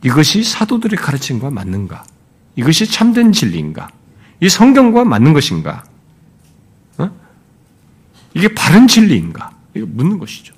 이것이 0.04 0.44
사도들의 0.44 0.98
가르침과 0.98 1.50
맞는가? 1.50 2.04
이것이 2.56 2.86
참된 2.86 3.32
진리인가? 3.32 3.90
이 4.42 4.50
성경과 4.50 5.06
맞는 5.06 5.34
것인가? 5.34 5.84
어? 8.34 8.40
이게 8.40 8.54
바른 8.54 8.88
진리인가? 8.88 9.52
이거 9.76 9.86
묻는 9.90 10.18
것이죠. 10.20 10.54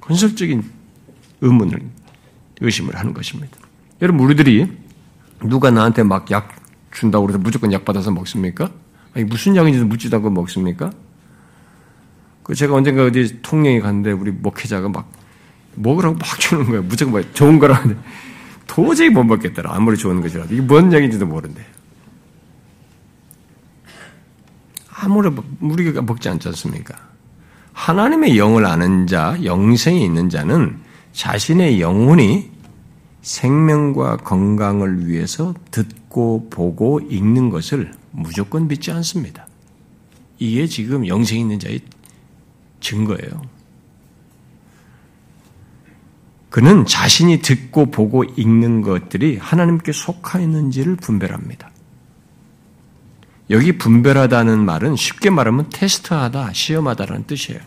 건설적인 0.00 0.62
의문을, 1.40 1.80
의심을 2.60 2.96
하는 2.96 3.14
것입니다. 3.14 3.56
여러분, 4.02 4.24
우리들이 4.24 4.70
누가 5.40 5.70
나한테 5.70 6.02
막 6.02 6.30
약 6.30 6.54
준다고 6.92 7.26
그래서 7.26 7.38
무조건 7.38 7.72
약 7.72 7.84
받아서 7.84 8.10
먹습니까? 8.10 8.70
아니, 9.14 9.24
무슨 9.24 9.56
약인지도 9.56 9.86
묻지도 9.86 10.16
않고 10.16 10.30
먹습니까? 10.30 10.90
그 12.42 12.54
제가 12.54 12.74
언젠가 12.74 13.04
어디 13.04 13.40
통영에 13.42 13.80
갔는데 13.80 14.12
우리 14.12 14.30
목회자가 14.30 14.88
막 14.88 15.10
먹으라고 15.74 16.16
막 16.16 16.24
주는 16.38 16.64
거예요. 16.66 16.82
무조건 16.82 17.14
막 17.14 17.34
좋은 17.34 17.58
거라 17.58 17.76
하는데 17.76 18.00
도저히 18.66 19.10
못 19.10 19.24
먹겠더라. 19.24 19.74
아무리 19.74 19.96
좋은 19.96 20.20
것이라도. 20.20 20.54
이게 20.54 20.62
뭔 20.62 20.92
얘기인지도 20.92 21.26
모른대. 21.26 21.64
아무리 25.04 25.30
우리가 25.60 26.02
먹지 26.02 26.28
않지 26.28 26.48
않습니까? 26.48 26.96
하나님의 27.72 28.38
영을 28.38 28.64
아는 28.64 29.06
자, 29.06 29.36
영생이 29.44 30.02
있는 30.02 30.30
자는 30.30 30.78
자신의 31.12 31.80
영혼이 31.80 32.50
생명과 33.20 34.18
건강을 34.18 35.06
위해서 35.06 35.54
듣고 35.70 36.48
보고 36.50 37.00
읽는 37.00 37.50
것을 37.50 37.92
무조건 38.10 38.68
믿지 38.68 38.90
않습니다. 38.92 39.46
이게 40.38 40.66
지금 40.66 41.06
영생 41.06 41.40
있는 41.40 41.58
자의 41.58 41.80
증거예요. 42.80 43.42
그는 46.50 46.86
자신이 46.86 47.40
듣고 47.40 47.86
보고 47.90 48.24
읽는 48.24 48.82
것들이 48.82 49.38
하나님께 49.38 49.92
속하 49.92 50.38
있는지를 50.40 50.96
분별합니다. 50.96 51.73
여기 53.50 53.76
분별하다는 53.76 54.64
말은 54.64 54.96
쉽게 54.96 55.30
말하면 55.30 55.66
테스트하다, 55.70 56.52
시험하다라는 56.52 57.26
뜻이에요. 57.26 57.60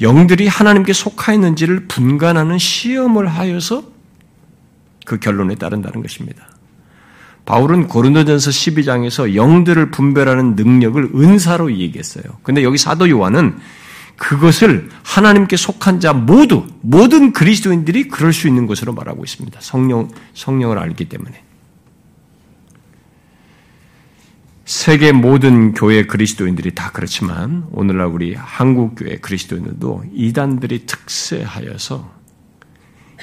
영들이 0.00 0.46
하나님께 0.46 0.92
속하 0.92 1.32
있는지를 1.32 1.86
분간하는 1.86 2.58
시험을 2.58 3.28
하여서 3.28 3.82
그 5.04 5.18
결론에 5.18 5.54
따른다는 5.54 6.02
것입니다. 6.02 6.48
바울은 7.44 7.88
고린도전서 7.88 8.50
12장에서 8.50 9.34
영들을 9.34 9.90
분별하는 9.90 10.54
능력을 10.54 11.12
은사로 11.14 11.72
얘기했어요. 11.72 12.24
근데 12.42 12.62
여기 12.62 12.76
사도 12.76 13.08
요한은 13.08 13.56
그것을 14.16 14.90
하나님께 15.02 15.56
속한 15.56 16.00
자 16.00 16.12
모두 16.12 16.66
모든 16.82 17.32
그리스도인들이 17.32 18.08
그럴 18.08 18.32
수 18.32 18.48
있는 18.48 18.66
것으로 18.66 18.92
말하고 18.92 19.24
있습니다. 19.24 19.58
성령 19.62 20.10
성령을 20.34 20.78
알기 20.78 21.06
때문에. 21.06 21.42
세계 24.68 25.12
모든 25.12 25.72
교회 25.72 26.04
그리스도인들이 26.04 26.74
다 26.74 26.90
그렇지만 26.92 27.66
오늘날 27.72 28.08
우리 28.08 28.34
한국 28.34 28.96
교회 28.96 29.16
그리스도인들도 29.16 30.04
이단들이 30.12 30.84
특세하여서 30.84 32.12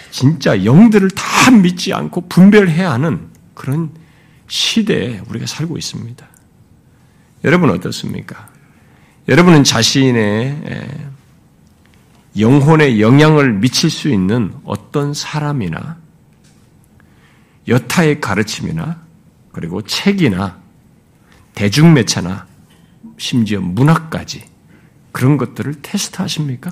진짜 0.09 0.65
영들을 0.65 1.11
다 1.11 1.51
믿지 1.51 1.93
않고 1.93 2.29
분별해야 2.29 2.93
하는 2.93 3.27
그런 3.53 3.91
시대에 4.47 5.21
우리가 5.29 5.45
살고 5.45 5.77
있습니다. 5.77 6.27
여러분 7.43 7.69
어떻습니까? 7.69 8.49
여러분은 9.29 9.63
자신의 9.63 10.89
영혼에 12.39 12.99
영향을 12.99 13.53
미칠 13.53 13.91
수 13.91 14.09
있는 14.09 14.51
어떤 14.63 15.13
사람이나 15.13 15.97
여타의 17.67 18.19
가르침이나 18.19 19.03
그리고 19.51 19.83
책이나 19.83 20.64
대중매체나 21.55 22.45
심지어 23.17 23.61
문학까지 23.61 24.43
그런 25.11 25.37
것들을 25.37 25.75
테스트하십니까? 25.81 26.71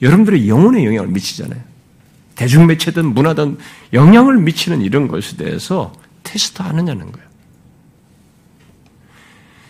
여러분들의 0.00 0.48
영혼에 0.48 0.84
영향을 0.84 1.08
미치잖아요. 1.08 1.60
대중매체든 2.36 3.14
문화든 3.14 3.58
영향을 3.92 4.38
미치는 4.38 4.80
이런 4.82 5.08
것에 5.08 5.36
대해서 5.36 5.92
테스트하느냐는 6.22 7.12
거예요. 7.12 7.32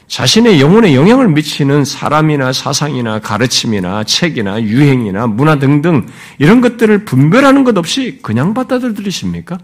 자신의 0.06 0.60
영혼에 0.60 0.94
영향을 0.94 1.28
미치는 1.28 1.86
사람이나 1.86 2.52
사상이나 2.52 3.20
가르침이나 3.20 4.04
책이나 4.04 4.62
유행이나 4.62 5.26
문화 5.26 5.58
등등 5.58 6.06
이런 6.38 6.60
것들을 6.60 7.06
분별하는 7.06 7.64
것 7.64 7.78
없이 7.78 8.18
그냥 8.22 8.52
받아들이십니까? 8.52 9.58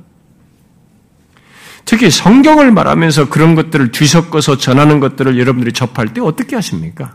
특히 1.88 2.10
성경을 2.10 2.70
말하면서 2.70 3.30
그런 3.30 3.54
것들을 3.54 3.92
뒤섞어서 3.92 4.58
전하는 4.58 5.00
것들을 5.00 5.38
여러분들이 5.38 5.72
접할 5.72 6.12
때 6.12 6.20
어떻게 6.20 6.54
하십니까? 6.54 7.14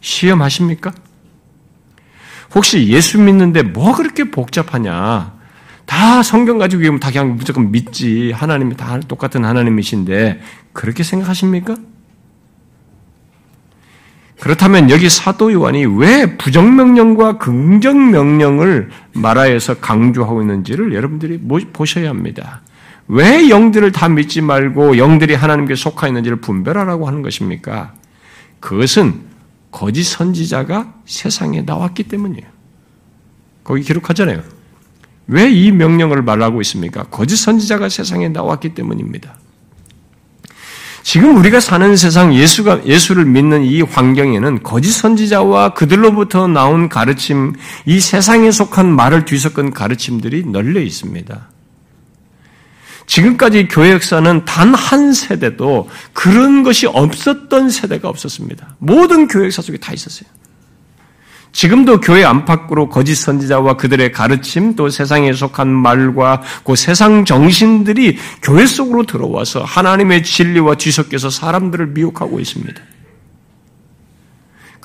시험하십니까? 0.00 0.94
혹시 2.54 2.88
예수 2.88 3.20
믿는데 3.20 3.64
뭐 3.64 3.94
그렇게 3.94 4.30
복잡하냐? 4.30 5.34
다 5.84 6.22
성경 6.22 6.56
가지고 6.56 6.80
얘기하면 6.80 7.00
다 7.00 7.10
그냥 7.10 7.36
무조건 7.36 7.70
믿지. 7.70 8.32
하나님이 8.32 8.78
다 8.78 8.98
똑같은 9.00 9.44
하나님이신데 9.44 10.40
그렇게 10.72 11.02
생각하십니까? 11.02 11.76
그렇다면 14.40 14.88
여기 14.88 15.10
사도 15.10 15.52
요한이 15.52 15.84
왜 15.84 16.38
부정명령과 16.38 17.36
긍정명령을 17.36 18.88
말하여서 19.12 19.80
강조하고 19.80 20.40
있는지를 20.40 20.94
여러분들이 20.94 21.38
보셔야 21.74 22.08
합니다. 22.08 22.62
왜 23.08 23.48
영들을 23.48 23.92
다 23.92 24.08
믿지 24.08 24.40
말고 24.40 24.98
영들이 24.98 25.34
하나님께 25.34 25.74
속하 25.76 26.08
있는지를 26.08 26.40
분별하라고 26.40 27.06
하는 27.06 27.22
것입니까? 27.22 27.94
그것은 28.60 29.20
거짓 29.70 30.04
선지자가 30.04 30.94
세상에 31.04 31.62
나왔기 31.62 32.04
때문이에요. 32.04 32.46
거기 33.62 33.82
기록하잖아요. 33.82 34.42
왜 35.28 35.50
이 35.50 35.72
명령을 35.72 36.22
말하고 36.22 36.60
있습니까? 36.62 37.04
거짓 37.04 37.36
선지자가 37.36 37.88
세상에 37.88 38.28
나왔기 38.28 38.74
때문입니다. 38.74 39.36
지금 41.02 41.36
우리가 41.36 41.60
사는 41.60 41.94
세상 41.96 42.34
예수가 42.34 42.86
예수를 42.86 43.26
믿는 43.26 43.62
이 43.62 43.80
환경에는 43.82 44.64
거짓 44.64 44.90
선지자와 44.90 45.74
그들로부터 45.74 46.48
나온 46.48 46.88
가르침, 46.88 47.52
이 47.84 48.00
세상에 48.00 48.50
속한 48.50 48.90
말을 48.90 49.24
뒤섞은 49.24 49.72
가르침들이 49.72 50.44
널려 50.46 50.80
있습니다. 50.80 51.48
지금까지 53.06 53.68
교회 53.68 53.92
역사는 53.92 54.44
단 54.44 54.74
한 54.74 55.12
세대도 55.12 55.88
그런 56.12 56.62
것이 56.62 56.86
없었던 56.86 57.70
세대가 57.70 58.08
없었습니다. 58.08 58.76
모든 58.78 59.26
교회 59.26 59.46
역사 59.46 59.62
속에 59.62 59.78
다 59.78 59.92
있었어요. 59.92 60.28
지금도 61.52 62.00
교회 62.00 62.22
안팎으로 62.24 62.90
거짓 62.90 63.14
선지자와 63.14 63.78
그들의 63.78 64.12
가르침 64.12 64.76
또 64.76 64.90
세상에 64.90 65.32
속한 65.32 65.68
말과 65.68 66.42
그 66.64 66.76
세상 66.76 67.24
정신들이 67.24 68.18
교회 68.42 68.66
속으로 68.66 69.06
들어와서 69.06 69.64
하나님의 69.64 70.22
진리와 70.22 70.74
뒤섞여서 70.74 71.30
사람들을 71.30 71.86
미혹하고 71.86 72.40
있습니다. 72.40 72.80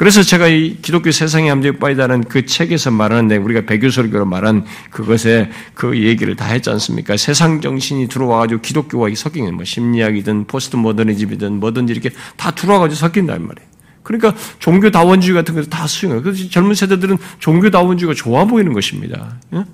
그래서 0.02 0.24
제가 0.24 0.48
이 0.48 0.78
기독교 0.82 1.12
세상의 1.12 1.52
함정에 1.52 1.78
빠이다는 1.78 2.24
그 2.24 2.48
책에서 2.48 2.90
말하는데 2.90 3.38
우리가 3.38 3.68
배교설교로 3.68 4.26
말한 4.26 4.66
그것에 4.90 5.52
그 5.76 5.96
얘기를 5.96 6.36
다 6.36 6.46
했지 6.46 6.72
않습니까? 6.72 7.18
세상 7.18 7.62
정신이 7.62 8.08
들어와가지고 8.08 8.62
기독교와 8.62 9.10
섞이는 9.14 9.54
뭐 9.54 9.64
심리학이든 9.64 10.48
포스트 10.48 10.76
모더니즘이든 10.76 11.60
뭐든지 11.60 11.94
이렇게 11.94 12.10
다 12.36 12.50
들어와가지고 12.50 12.96
섞인단 12.98 13.46
말이에요. 13.46 13.70
그러니까 14.02 14.34
종교 14.58 14.90
다원주의 14.90 15.36
같은 15.36 15.54
것을 15.54 15.70
다 15.70 15.86
수용해요. 15.86 16.24
그래서 16.24 16.50
젊은 16.50 16.74
세대들은 16.74 17.20
종교 17.38 17.70
다원주의가 17.70 18.16
좋아 18.16 18.46
보이는 18.46 18.74
것입니다. 18.74 19.38
예? 19.54 19.66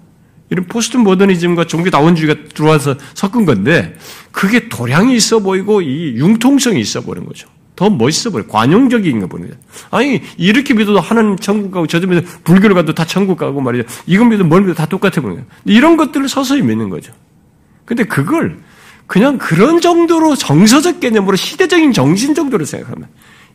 이런 0.50 0.66
포스트 0.66 0.98
모더니즘과 0.98 1.68
종교 1.68 1.90
다원주의가 1.90 2.50
들어와서 2.54 2.96
섞은 3.14 3.46
건데 3.46 3.96
그게 4.34 4.68
도량이 4.68 5.16
있어 5.16 5.40
보이고 5.40 5.82
이 5.82 6.18
융통성이 6.18 6.82
있어 6.82 7.00
보이는 7.00 7.26
거죠. 7.26 7.48
더 7.78 7.92
멋있어 7.92 8.32
보여. 8.32 8.46
관용적인 8.48 9.22
거 9.22 9.28
보는 9.28 9.48
거예요. 9.48 9.62
아니, 9.92 10.22
이렇게 10.36 10.74
믿어도 10.74 11.00
하나님 11.00 11.38
천국 11.38 11.72
가고 11.72 11.86
저 11.86 12.00
집에서 12.00 12.22
불교를 12.44 12.76
가도 12.76 12.94
다 12.94 13.06
천국 13.06 13.38
가고 13.38 13.62
말이죠. 13.62 13.88
이건 14.08 14.30
믿어도 14.30 14.50
뭘 14.50 14.62
믿어도 14.62 14.76
다 14.76 14.88
똑같아 14.88 15.22
보는 15.22 15.36
거예요. 15.36 15.48
이런 15.64 15.96
것들을 15.96 16.28
서서히 16.28 16.64
믿는 16.64 16.90
거죠. 16.90 17.14
근데 17.86 18.04
그걸 18.04 18.58
그냥 19.06 19.38
그런 19.38 19.80
정도로 19.80 20.36
정서적 20.36 21.00
개념으로 21.00 21.38
시대적인 21.38 21.94
정신 21.94 22.34
정도로 22.34 22.66
생각하면 22.66 23.08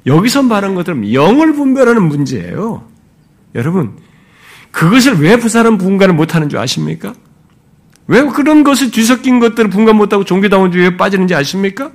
여기서 0.07 0.45
말한 0.45 0.77
것처럼 0.77 1.13
영을 1.13 1.53
분별하는 1.53 2.05
문제예요. 2.05 2.87
여러분, 3.57 3.97
그것을 4.71 5.21
왜 5.21 5.37
부사람 5.37 5.79
분간을 5.79 6.15
못하는 6.15 6.49
줄 6.49 6.61
아십니까? 6.61 7.13
왜 8.07 8.23
그런 8.23 8.63
것을 8.63 8.93
뒤섞인 8.93 9.41
것들을 9.41 9.69
분간 9.69 9.97
못하고 9.97 10.25
종교다원주의에 10.25 10.97
빠지는지 10.97 11.35
아십니까? 11.35 11.91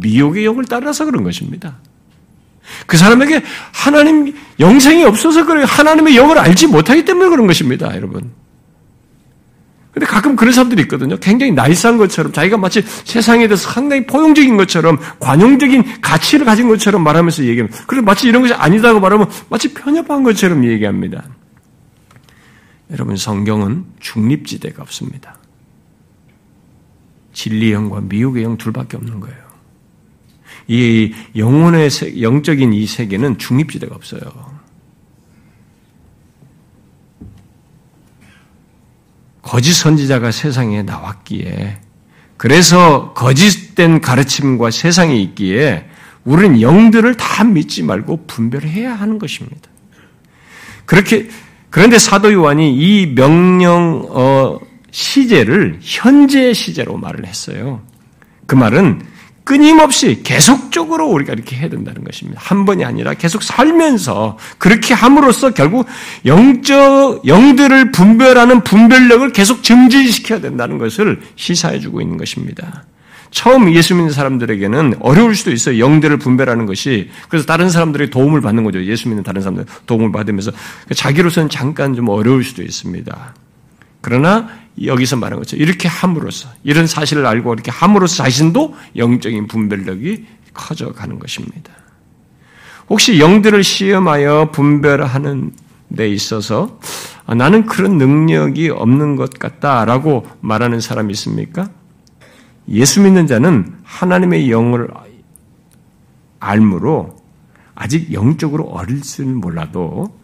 미혹의 0.00 0.44
영을 0.44 0.64
따라서 0.64 1.04
그런 1.04 1.22
것입니다. 1.22 1.76
그 2.86 2.96
사람에게 2.96 3.42
하나님 3.72 4.34
영생이 4.60 5.04
없어서 5.04 5.44
그래 5.44 5.64
하나님의 5.66 6.16
영을 6.16 6.38
알지 6.38 6.68
못하기 6.68 7.04
때문에 7.04 7.28
그런 7.28 7.46
것입니다, 7.46 7.94
여러분. 7.96 8.30
근데 9.92 10.06
가끔 10.06 10.36
그런 10.36 10.54
사람들이 10.54 10.82
있거든요. 10.82 11.18
굉장히 11.18 11.52
나이스한 11.52 11.98
것처럼 11.98 12.32
자기가 12.32 12.56
마치 12.56 12.82
세상에 13.04 13.46
대해서 13.46 13.70
상당히 13.70 14.06
포용적인 14.06 14.56
것처럼 14.56 14.98
관용적인 15.20 16.00
가치를 16.00 16.46
가진 16.46 16.68
것처럼 16.68 17.04
말하면서 17.04 17.44
얘기합니다. 17.44 17.84
그래서 17.86 18.02
마치 18.02 18.26
이런 18.26 18.40
것이 18.40 18.54
아니다고 18.54 19.00
말하면 19.00 19.28
마치 19.50 19.74
편협한 19.74 20.22
것처럼 20.22 20.64
얘기합니다. 20.64 21.24
여러분 22.90 23.16
성경은 23.16 23.84
중립지대가 24.00 24.82
없습니다. 24.82 25.36
진리의 27.34 27.72
영과 27.72 28.00
미혹의 28.00 28.44
영 28.44 28.56
둘밖에 28.56 28.96
없는 28.96 29.20
거예요. 29.20 29.41
이 30.68 31.12
영혼의 31.36 31.90
영적인 32.20 32.72
이 32.72 32.86
세계는 32.86 33.38
중립지대가 33.38 33.94
없어요. 33.94 34.20
거짓 39.42 39.74
선지자가 39.74 40.30
세상에 40.30 40.82
나왔기에 40.82 41.78
그래서 42.36 43.12
거짓된 43.12 44.00
가르침과 44.00 44.70
세상에 44.70 45.16
있기에 45.16 45.86
우리는 46.24 46.60
영들을 46.60 47.16
다 47.16 47.44
믿지 47.44 47.82
말고 47.82 48.26
분별해야 48.26 48.94
하는 48.94 49.18
것입니다. 49.18 49.68
그렇게 50.86 51.28
그런데 51.70 51.98
사도 51.98 52.32
요한이 52.32 52.76
이 52.76 53.14
명령 53.14 54.06
어, 54.10 54.58
시제를 54.90 55.78
현재 55.80 56.52
시제로 56.52 56.96
말을 56.96 57.26
했어요. 57.26 57.80
그 58.46 58.54
말은 58.54 59.02
끊임없이 59.44 60.22
계속적으로 60.22 61.08
우리가 61.08 61.32
이렇게 61.32 61.56
해야 61.56 61.68
된다는 61.68 62.04
것입니다. 62.04 62.40
한 62.42 62.64
번이 62.64 62.84
아니라 62.84 63.14
계속 63.14 63.42
살면서 63.42 64.38
그렇게 64.58 64.94
함으로써 64.94 65.50
결국 65.50 65.86
영적 66.24 67.26
영들을 67.26 67.92
분별하는 67.92 68.62
분별력을 68.62 69.32
계속 69.32 69.62
증진시켜야 69.62 70.40
된다는 70.40 70.78
것을 70.78 71.20
시사해 71.36 71.80
주고 71.80 72.00
있는 72.00 72.16
것입니다. 72.16 72.84
처음 73.32 73.72
예수 73.74 73.94
믿는 73.94 74.12
사람들에게는 74.12 74.96
어려울 75.00 75.34
수도 75.34 75.50
있어요. 75.50 75.78
영들을 75.78 76.18
분별하는 76.18 76.66
것이. 76.66 77.10
그래서 77.28 77.46
다른 77.46 77.70
사람들의 77.70 78.10
도움을 78.10 78.42
받는 78.42 78.62
거죠. 78.62 78.84
예수 78.84 79.08
믿는 79.08 79.24
다른 79.24 79.40
사람들 79.40 79.64
도움을 79.86 80.12
받으면서 80.12 80.52
자기로서는 80.94 81.48
잠깐 81.48 81.94
좀 81.94 82.10
어려울 82.10 82.44
수도 82.44 82.62
있습니다. 82.62 83.34
그러나 84.02 84.48
여기서 84.82 85.16
말한 85.16 85.38
것처럼 85.38 85.62
이렇게 85.62 85.88
함으로써 85.88 86.48
이런 86.64 86.86
사실을 86.86 87.26
알고 87.26 87.52
이렇게 87.54 87.70
함으로써 87.70 88.22
자신도 88.22 88.74
영적인 88.96 89.46
분별력이 89.46 90.26
커져가는 90.54 91.18
것입니다. 91.18 91.72
혹시 92.88 93.20
영들을 93.20 93.62
시험하여 93.62 94.50
분별하는 94.52 95.52
데 95.88 96.08
있어서 96.08 96.78
아, 97.26 97.34
나는 97.34 97.66
그런 97.66 97.98
능력이 97.98 98.70
없는 98.70 99.16
것 99.16 99.38
같다라고 99.38 100.26
말하는 100.40 100.80
사람이 100.80 101.12
있습니까? 101.12 101.70
예수 102.68 103.00
믿는 103.00 103.26
자는 103.26 103.74
하나님의 103.84 104.50
영을 104.50 104.88
알므로 106.40 107.16
아직 107.74 108.12
영적으로 108.12 108.64
어릴지는 108.64 109.36
몰라도 109.36 110.18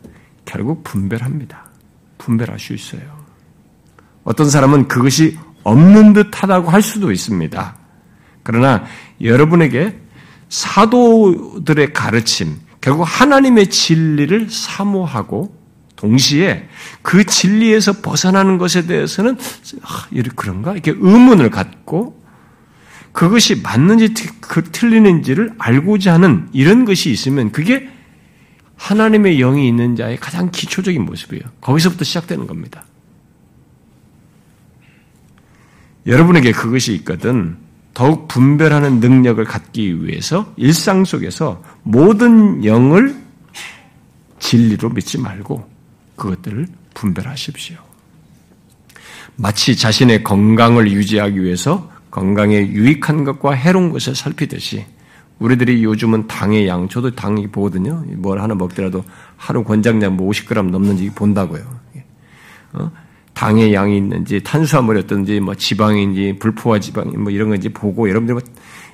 결국 0.45 0.83
분별합니다. 0.85 1.69
분별할 2.19 2.59
수 2.59 2.75
있어요. 2.75 3.18
어떤 4.29 4.51
사람은 4.51 4.89
그것이 4.89 5.39
없는 5.65 6.13
듯 6.13 6.43
하다고 6.43 6.69
할 6.69 6.83
수도 6.83 7.13
있습니다. 7.13 7.77
그러나 8.43 8.85
여러분에게 9.23 9.99
사도들의 10.51 11.95
가르침, 11.95 12.57
결국 12.83 13.05
하나님의 13.05 13.69
진리를 13.69 14.51
사모하고 14.51 15.57
동시에 15.97 16.69
그 17.01 17.25
진리에서 17.25 18.03
벗어나는 18.03 18.59
것에 18.59 18.87
대해서는 18.87 19.39
아, 19.83 20.07
그런가? 20.37 20.73
이렇게 20.73 20.91
의문을 20.95 21.49
갖고 21.49 22.23
그것이 23.13 23.63
맞는지 23.63 24.13
그 24.43 24.63
틀리는지를 24.63 25.55
알고자 25.57 26.13
하는 26.13 26.49
이런 26.53 26.85
것이 26.85 27.11
있으면 27.11 27.51
그게 27.51 27.89
하나님의 28.77 29.39
영이 29.39 29.67
있는 29.67 29.97
자의 29.97 30.19
가장 30.19 30.51
기초적인 30.51 31.03
모습이에요. 31.03 31.45
거기서부터 31.63 32.05
시작되는 32.05 32.47
겁니다. 32.47 32.85
여러분에게 36.09 36.53
그것이 36.53 36.95
있거든 36.95 37.57
더욱 37.95 38.29
분별하는 38.29 39.01
능력을 39.01 39.43
갖기 39.45 40.05
위해서 40.05 40.53
일상 40.57 41.05
속에서 41.05 41.63
모든 41.83 42.65
영을 42.65 43.15
진리로 44.39 44.89
믿지 44.91 45.19
말고 45.19 45.69
그것들을 46.17 46.67
분별하십시오. 46.95 47.77
마치 49.37 49.77
자신의 49.77 50.25
건강을 50.25 50.91
유지하기 50.91 51.43
위해서 51.43 51.91
건강에 52.11 52.67
유익한 52.67 53.25
것과 53.25 53.53
해로운 53.53 53.91
것을 53.91 54.15
살피듯이 54.15 54.85
우리들이 55.39 55.85
요즘은 55.85 56.27
당의 56.27 56.67
양, 56.67 56.89
저도 56.89 57.15
당이 57.15 57.49
보거든요. 57.49 58.03
뭘 58.17 58.41
하나 58.41 58.55
먹더라도 58.55 59.05
하루 59.37 59.63
권장량 59.63 60.17
뭐 60.17 60.31
50g 60.31 60.71
넘는지 60.71 61.11
본다고요. 61.11 61.63
어? 62.73 62.91
당의 63.39 63.73
양이 63.73 63.99
있는지 63.99 64.43
탄수화물이 64.43 64.99
어떤지 64.99 65.39
뭐 65.39 65.55
지방인지 65.55 66.39
불포화 66.41 66.81
지방이 66.81 67.17
뭐 67.17 67.31
이런 67.31 67.51
건지 67.51 67.69
보고 67.69 68.09
여러분들 68.09 68.35
뭐 68.35 68.43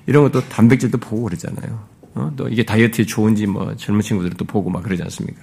이런 0.07 0.22
것도 0.24 0.47
단백질도 0.51 0.99
보고 0.99 1.22
그러잖아요. 1.24 1.80
어? 2.14 2.30
또 2.36 2.47
이게 2.49 2.62
다이어트에 2.62 3.07
좋은지 3.07 3.47
뭐 3.47 3.74
젊은 3.76 4.03
친구들도 4.03 4.45
보고 4.45 4.68
막 4.68 4.82
그러지 4.82 5.03
않습니까? 5.03 5.40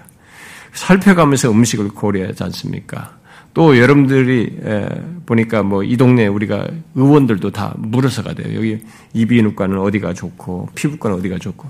살펴가면서 0.73 1.49
음식을 1.49 1.87
고려하지 1.89 2.43
않습니까? 2.43 3.17
또 3.55 3.75
여러분들이 3.75 4.59
보니까 5.25 5.63
뭐 5.63 5.83
이 5.83 5.97
동네 5.97 6.27
우리가 6.27 6.67
의원들도 6.93 7.49
다 7.49 7.73
물어서 7.79 8.21
가대요. 8.21 8.55
여기 8.55 8.83
이비인후과는 9.13 9.79
어디가 9.79 10.13
좋고 10.13 10.69
피부과는 10.75 11.17
어디가 11.17 11.39
좋고 11.39 11.67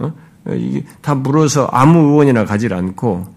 어? 0.00 0.12
이게 0.54 0.84
다 1.00 1.14
물어서 1.14 1.70
아무 1.72 2.00
의원이나 2.10 2.44
가지 2.44 2.68
않고 2.70 3.08
어? 3.10 3.35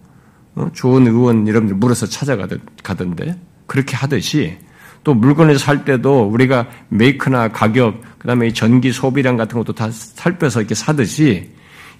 좋은 0.74 1.08
의원 1.08 1.48
여러분들 1.48 1.76
물어서 1.76 2.06
찾아가던데 2.06 3.36
그렇게 3.66 3.96
하듯이 3.96 4.58
또 5.04 5.14
물건을 5.14 5.58
살 5.58 5.86
때도 5.86 6.24
우리가 6.24 6.68
메이크나 6.90 7.50
가격 7.50 8.02
그다음에 8.20 8.52
전기 8.52 8.92
소비량 8.92 9.38
같은 9.38 9.58
것도 9.58 9.74
다 9.74 9.90
살펴서 9.92 10.60
이렇게 10.60 10.76
사듯이 10.76 11.50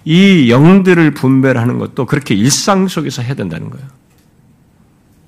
이 0.04 0.50
영들을 0.50 1.14
분별하는 1.14 1.78
것도 1.78 2.06
그렇게 2.06 2.34
일상 2.34 2.88
속에서 2.88 3.22
해야 3.22 3.34
된다는 3.34 3.70
거예요. 3.70 3.86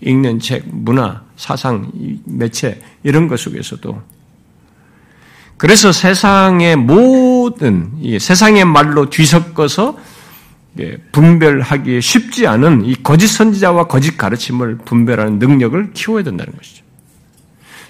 읽는 0.01 0.41
책, 0.41 0.65
문화, 0.69 1.23
사상, 1.37 1.91
매체 2.25 2.81
이런 3.03 3.29
것 3.29 3.39
속에서도 3.39 4.03
그래서 5.57 5.93
세상의 5.93 6.77
모든 6.77 7.93
세상의 8.19 8.65
말로 8.65 9.09
뒤섞어서 9.09 9.97
예, 9.97 10.12
분별하기 11.13 12.01
쉽지 12.01 12.47
않은 12.47 12.85
이 12.85 12.95
거짓 13.03 13.27
선지자와 13.29 13.89
거짓 13.89 14.17
가르침을 14.17 14.79
분별하는 14.79 15.39
능력을 15.39 15.93
키워야 15.93 16.23
된다는 16.23 16.53
것이죠. 16.57 16.83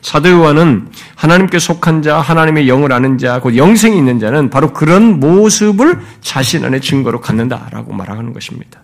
사도 0.00 0.30
요한은 0.30 0.90
하나님께 1.14 1.60
속한 1.60 2.02
자, 2.02 2.20
하나님의 2.20 2.68
영을 2.68 2.92
아는 2.92 3.18
자, 3.18 3.40
곧 3.40 3.56
영생이 3.56 3.96
있는 3.96 4.18
자는 4.18 4.50
바로 4.50 4.72
그런 4.72 5.20
모습을 5.20 6.00
자신 6.20 6.64
안에 6.64 6.80
증거로 6.80 7.20
갖는다라고 7.20 7.92
말하는 7.92 8.32
것입니다. 8.32 8.80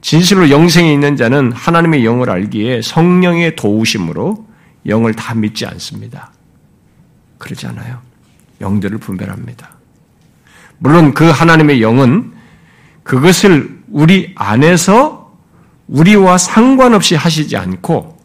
진실로 0.00 0.48
영생이 0.48 0.92
있는 0.92 1.16
자는 1.16 1.50
하나님의 1.50 2.04
영을 2.04 2.30
알기에 2.30 2.82
성령의 2.82 3.56
도우심으로 3.56 4.46
영을 4.86 5.14
다 5.14 5.34
믿지 5.34 5.66
않습니다. 5.66 6.30
그러지 7.38 7.66
않아요. 7.66 8.00
영들을 8.60 8.98
분별합니다. 8.98 9.70
물론 10.78 11.14
그 11.14 11.24
하나님의 11.24 11.82
영은 11.82 12.33
그것을 13.04 13.78
우리 13.88 14.32
안에서 14.34 15.32
우리와 15.86 16.38
상관없이 16.38 17.14
하시지 17.14 17.56
않고 17.56 18.18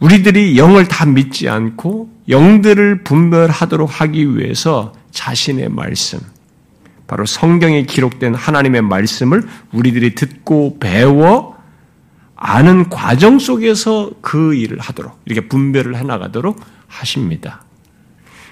우리들이 0.00 0.56
영을 0.58 0.88
다 0.88 1.04
믿지 1.06 1.48
않고 1.48 2.10
영들을 2.28 3.04
분별하도록 3.04 4.00
하기 4.00 4.36
위해서 4.36 4.94
자신의 5.10 5.68
말씀, 5.70 6.20
바로 7.06 7.26
성경에 7.26 7.82
기록된 7.82 8.34
하나님의 8.34 8.82
말씀을 8.82 9.46
우리들이 9.72 10.14
듣고 10.14 10.78
배워 10.78 11.56
아는 12.36 12.88
과정 12.90 13.38
속에서 13.38 14.12
그 14.20 14.54
일을 14.54 14.78
하도록, 14.78 15.20
이렇게 15.24 15.48
분별을 15.48 15.96
해나가도록 15.96 16.60
하십니다. 16.86 17.64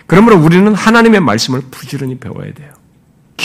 그러므로 0.07 0.39
우리는 0.39 0.75
하나님의 0.75 1.21
말씀을 1.21 1.63
부지런히 1.71 2.19
배워야 2.19 2.53
돼요. 2.53 2.76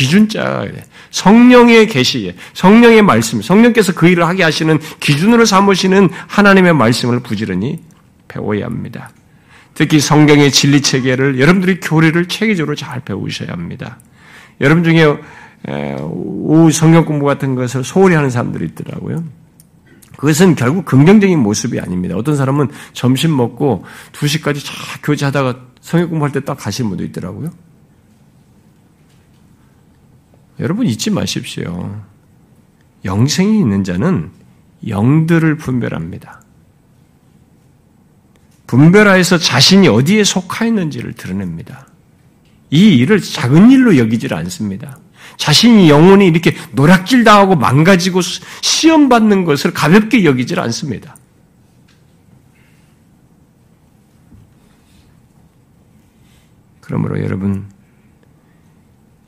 기준자 0.02 0.66
성령의 1.12 1.86
계시에 1.86 2.36
성령의 2.54 3.04
말씀, 3.04 3.40
성령께서 3.40 3.94
그 3.94 4.08
일을 4.08 4.26
하게 4.26 4.42
하시는 4.42 4.80
기준으로 5.00 5.46
삼으시는 5.46 6.10
하나님의 6.28 6.74
말씀을 6.74 7.20
부지런히 7.20 7.80
배워야 8.28 8.66
합니다. 8.66 9.12
특히 9.76 10.00
성경의 10.00 10.52
진리 10.52 10.82
체계를 10.82 11.40
여러분들이 11.40 11.80
교리를 11.80 12.28
체계적으로 12.28 12.76
잘 12.76 13.02
배우셔야 13.02 13.52
합니다. 13.52 14.00
여러분 14.60 14.84
중에 14.84 15.06
오후 15.68 16.72
성경 16.72 17.06
공부 17.06 17.28
같은 17.28 17.54
것을 17.54 17.84
소홀히 17.84 18.16
하는 18.16 18.32
사람들이 18.32 18.66
있더라고요. 18.66 19.24
그것은 20.18 20.56
결국 20.56 20.86
긍정적인 20.86 21.38
모습이 21.38 21.80
아닙니다. 21.80 22.16
어떤 22.16 22.36
사람은 22.36 22.70
점심 22.94 23.38
먹고 23.38 23.86
2시까지 24.14 24.66
쫙 24.66 24.74
교제하다가 25.04 25.60
성경 25.80 26.10
공부할 26.10 26.32
때 26.32 26.40
딱 26.40 26.58
가시는 26.58 26.90
분도 26.90 27.04
있더라고요. 27.04 27.52
여러분 30.60 30.88
잊지 30.88 31.10
마십시오. 31.10 32.02
영생이 33.06 33.60
있는 33.60 33.84
자는 33.84 34.32
영들을 34.88 35.58
분별합니다. 35.58 36.42
분별하여서 38.68 39.38
자신이 39.38 39.88
어디에 39.88 40.24
속하였는지를 40.24 41.14
드러냅니다. 41.14 41.88
이 42.70 42.96
일을 42.98 43.22
작은 43.22 43.72
일로 43.72 43.98
여기질 43.98 44.34
않습니다. 44.34 44.98
자신이 45.38 45.90
영혼이 45.90 46.26
이렇게 46.28 46.56
노략질 46.72 47.24
당하고 47.24 47.56
망가지고 47.56 48.22
시험 48.62 49.10
받는 49.10 49.44
것을 49.44 49.74
가볍게 49.74 50.24
여기질 50.24 50.60
않습니다. 50.60 51.18
그러므로 56.80 57.22
여러분, 57.24 57.66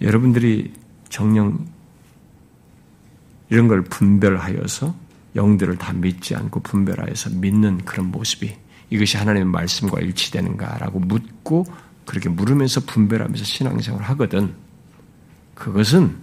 여러분들이 0.02 0.74
정령 1.14 1.64
이런 3.50 3.68
걸 3.68 3.84
분별하여서 3.84 4.96
영들을 5.36 5.78
다 5.78 5.94
믿지 5.94 6.36
않고 6.36 6.62
분별하여서 6.62 7.30
믿는 7.36 7.86
그런 7.86 8.08
모습이 8.08 8.52
이것이 8.90 9.18
하나님의 9.18 9.46
말씀과 9.46 10.02
일치되는가라고 10.02 11.00
묻고 11.00 11.66
그렇게 12.06 12.30
물으면서 12.30 12.82
분별하면서 12.82 13.44
신앙생활을 13.44 14.10
하거든. 14.10 14.56
그것은 15.54 16.18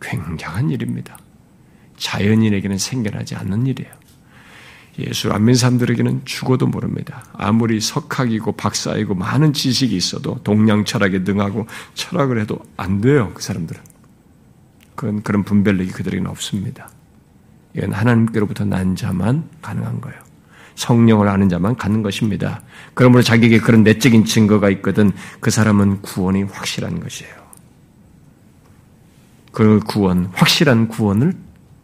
굉장한 0.00 0.70
일입니다. 0.70 1.18
자연인에게는 1.98 2.78
생겨나지 2.78 3.34
않는 3.34 3.66
일이에요. 3.66 3.92
예수를 4.98 5.34
안 5.34 5.42
믿는 5.42 5.54
사람들에게는 5.54 6.22
죽어도 6.24 6.66
모릅니다. 6.66 7.24
아무리 7.32 7.80
석학이고 7.80 8.52
박사이고 8.52 9.14
많은 9.14 9.52
지식이 9.52 9.96
있어도 9.96 10.38
동양 10.44 10.84
철학에 10.84 11.20
능하고 11.20 11.66
철학을 11.94 12.40
해도 12.40 12.58
안 12.76 13.00
돼요. 13.00 13.30
그 13.34 13.42
사람들은. 13.42 13.80
그건 14.94 15.22
그런 15.22 15.44
분별력이 15.44 15.90
그들에게는 15.90 16.30
없습니다. 16.30 16.90
이건 17.74 17.92
하나님께로부터 17.92 18.64
난 18.64 18.94
자만 18.94 19.48
가능한 19.62 20.00
거예요. 20.02 20.20
성령을 20.74 21.28
아는 21.28 21.48
자만 21.48 21.76
갖는 21.76 22.02
것입니다. 22.02 22.62
그러므로 22.94 23.22
자기에게 23.22 23.60
그런 23.60 23.82
내적인 23.82 24.24
증거가 24.24 24.68
있거든 24.70 25.12
그 25.40 25.50
사람은 25.50 26.02
구원이 26.02 26.44
확실한 26.44 27.00
것이에요. 27.00 27.34
그 29.52 29.80
구원, 29.80 30.30
확실한 30.32 30.88
구원을 30.88 31.34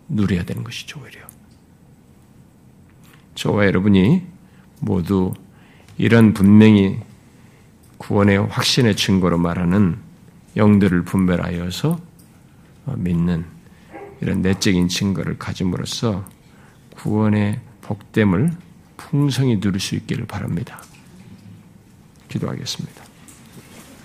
누려야 0.08 0.44
되는 0.44 0.64
것이죠, 0.64 1.00
오히려. 1.00 1.27
저와 3.38 3.66
여러분이 3.66 4.26
모두 4.80 5.32
이런 5.96 6.34
분명히 6.34 6.98
구원의 7.98 8.46
확신의 8.46 8.96
증거로 8.96 9.38
말하는 9.38 9.96
영들을 10.56 11.02
분별하여서 11.04 12.00
믿는 12.96 13.44
이런 14.20 14.42
내적인 14.42 14.88
증거를 14.88 15.38
가짐으로써 15.38 16.28
구원의 16.96 17.60
복됨을 17.82 18.50
풍성히 18.96 19.60
누릴 19.60 19.78
수 19.78 19.94
있기를 19.94 20.26
바랍니다. 20.26 20.82
기도하겠습니다. 22.28 23.07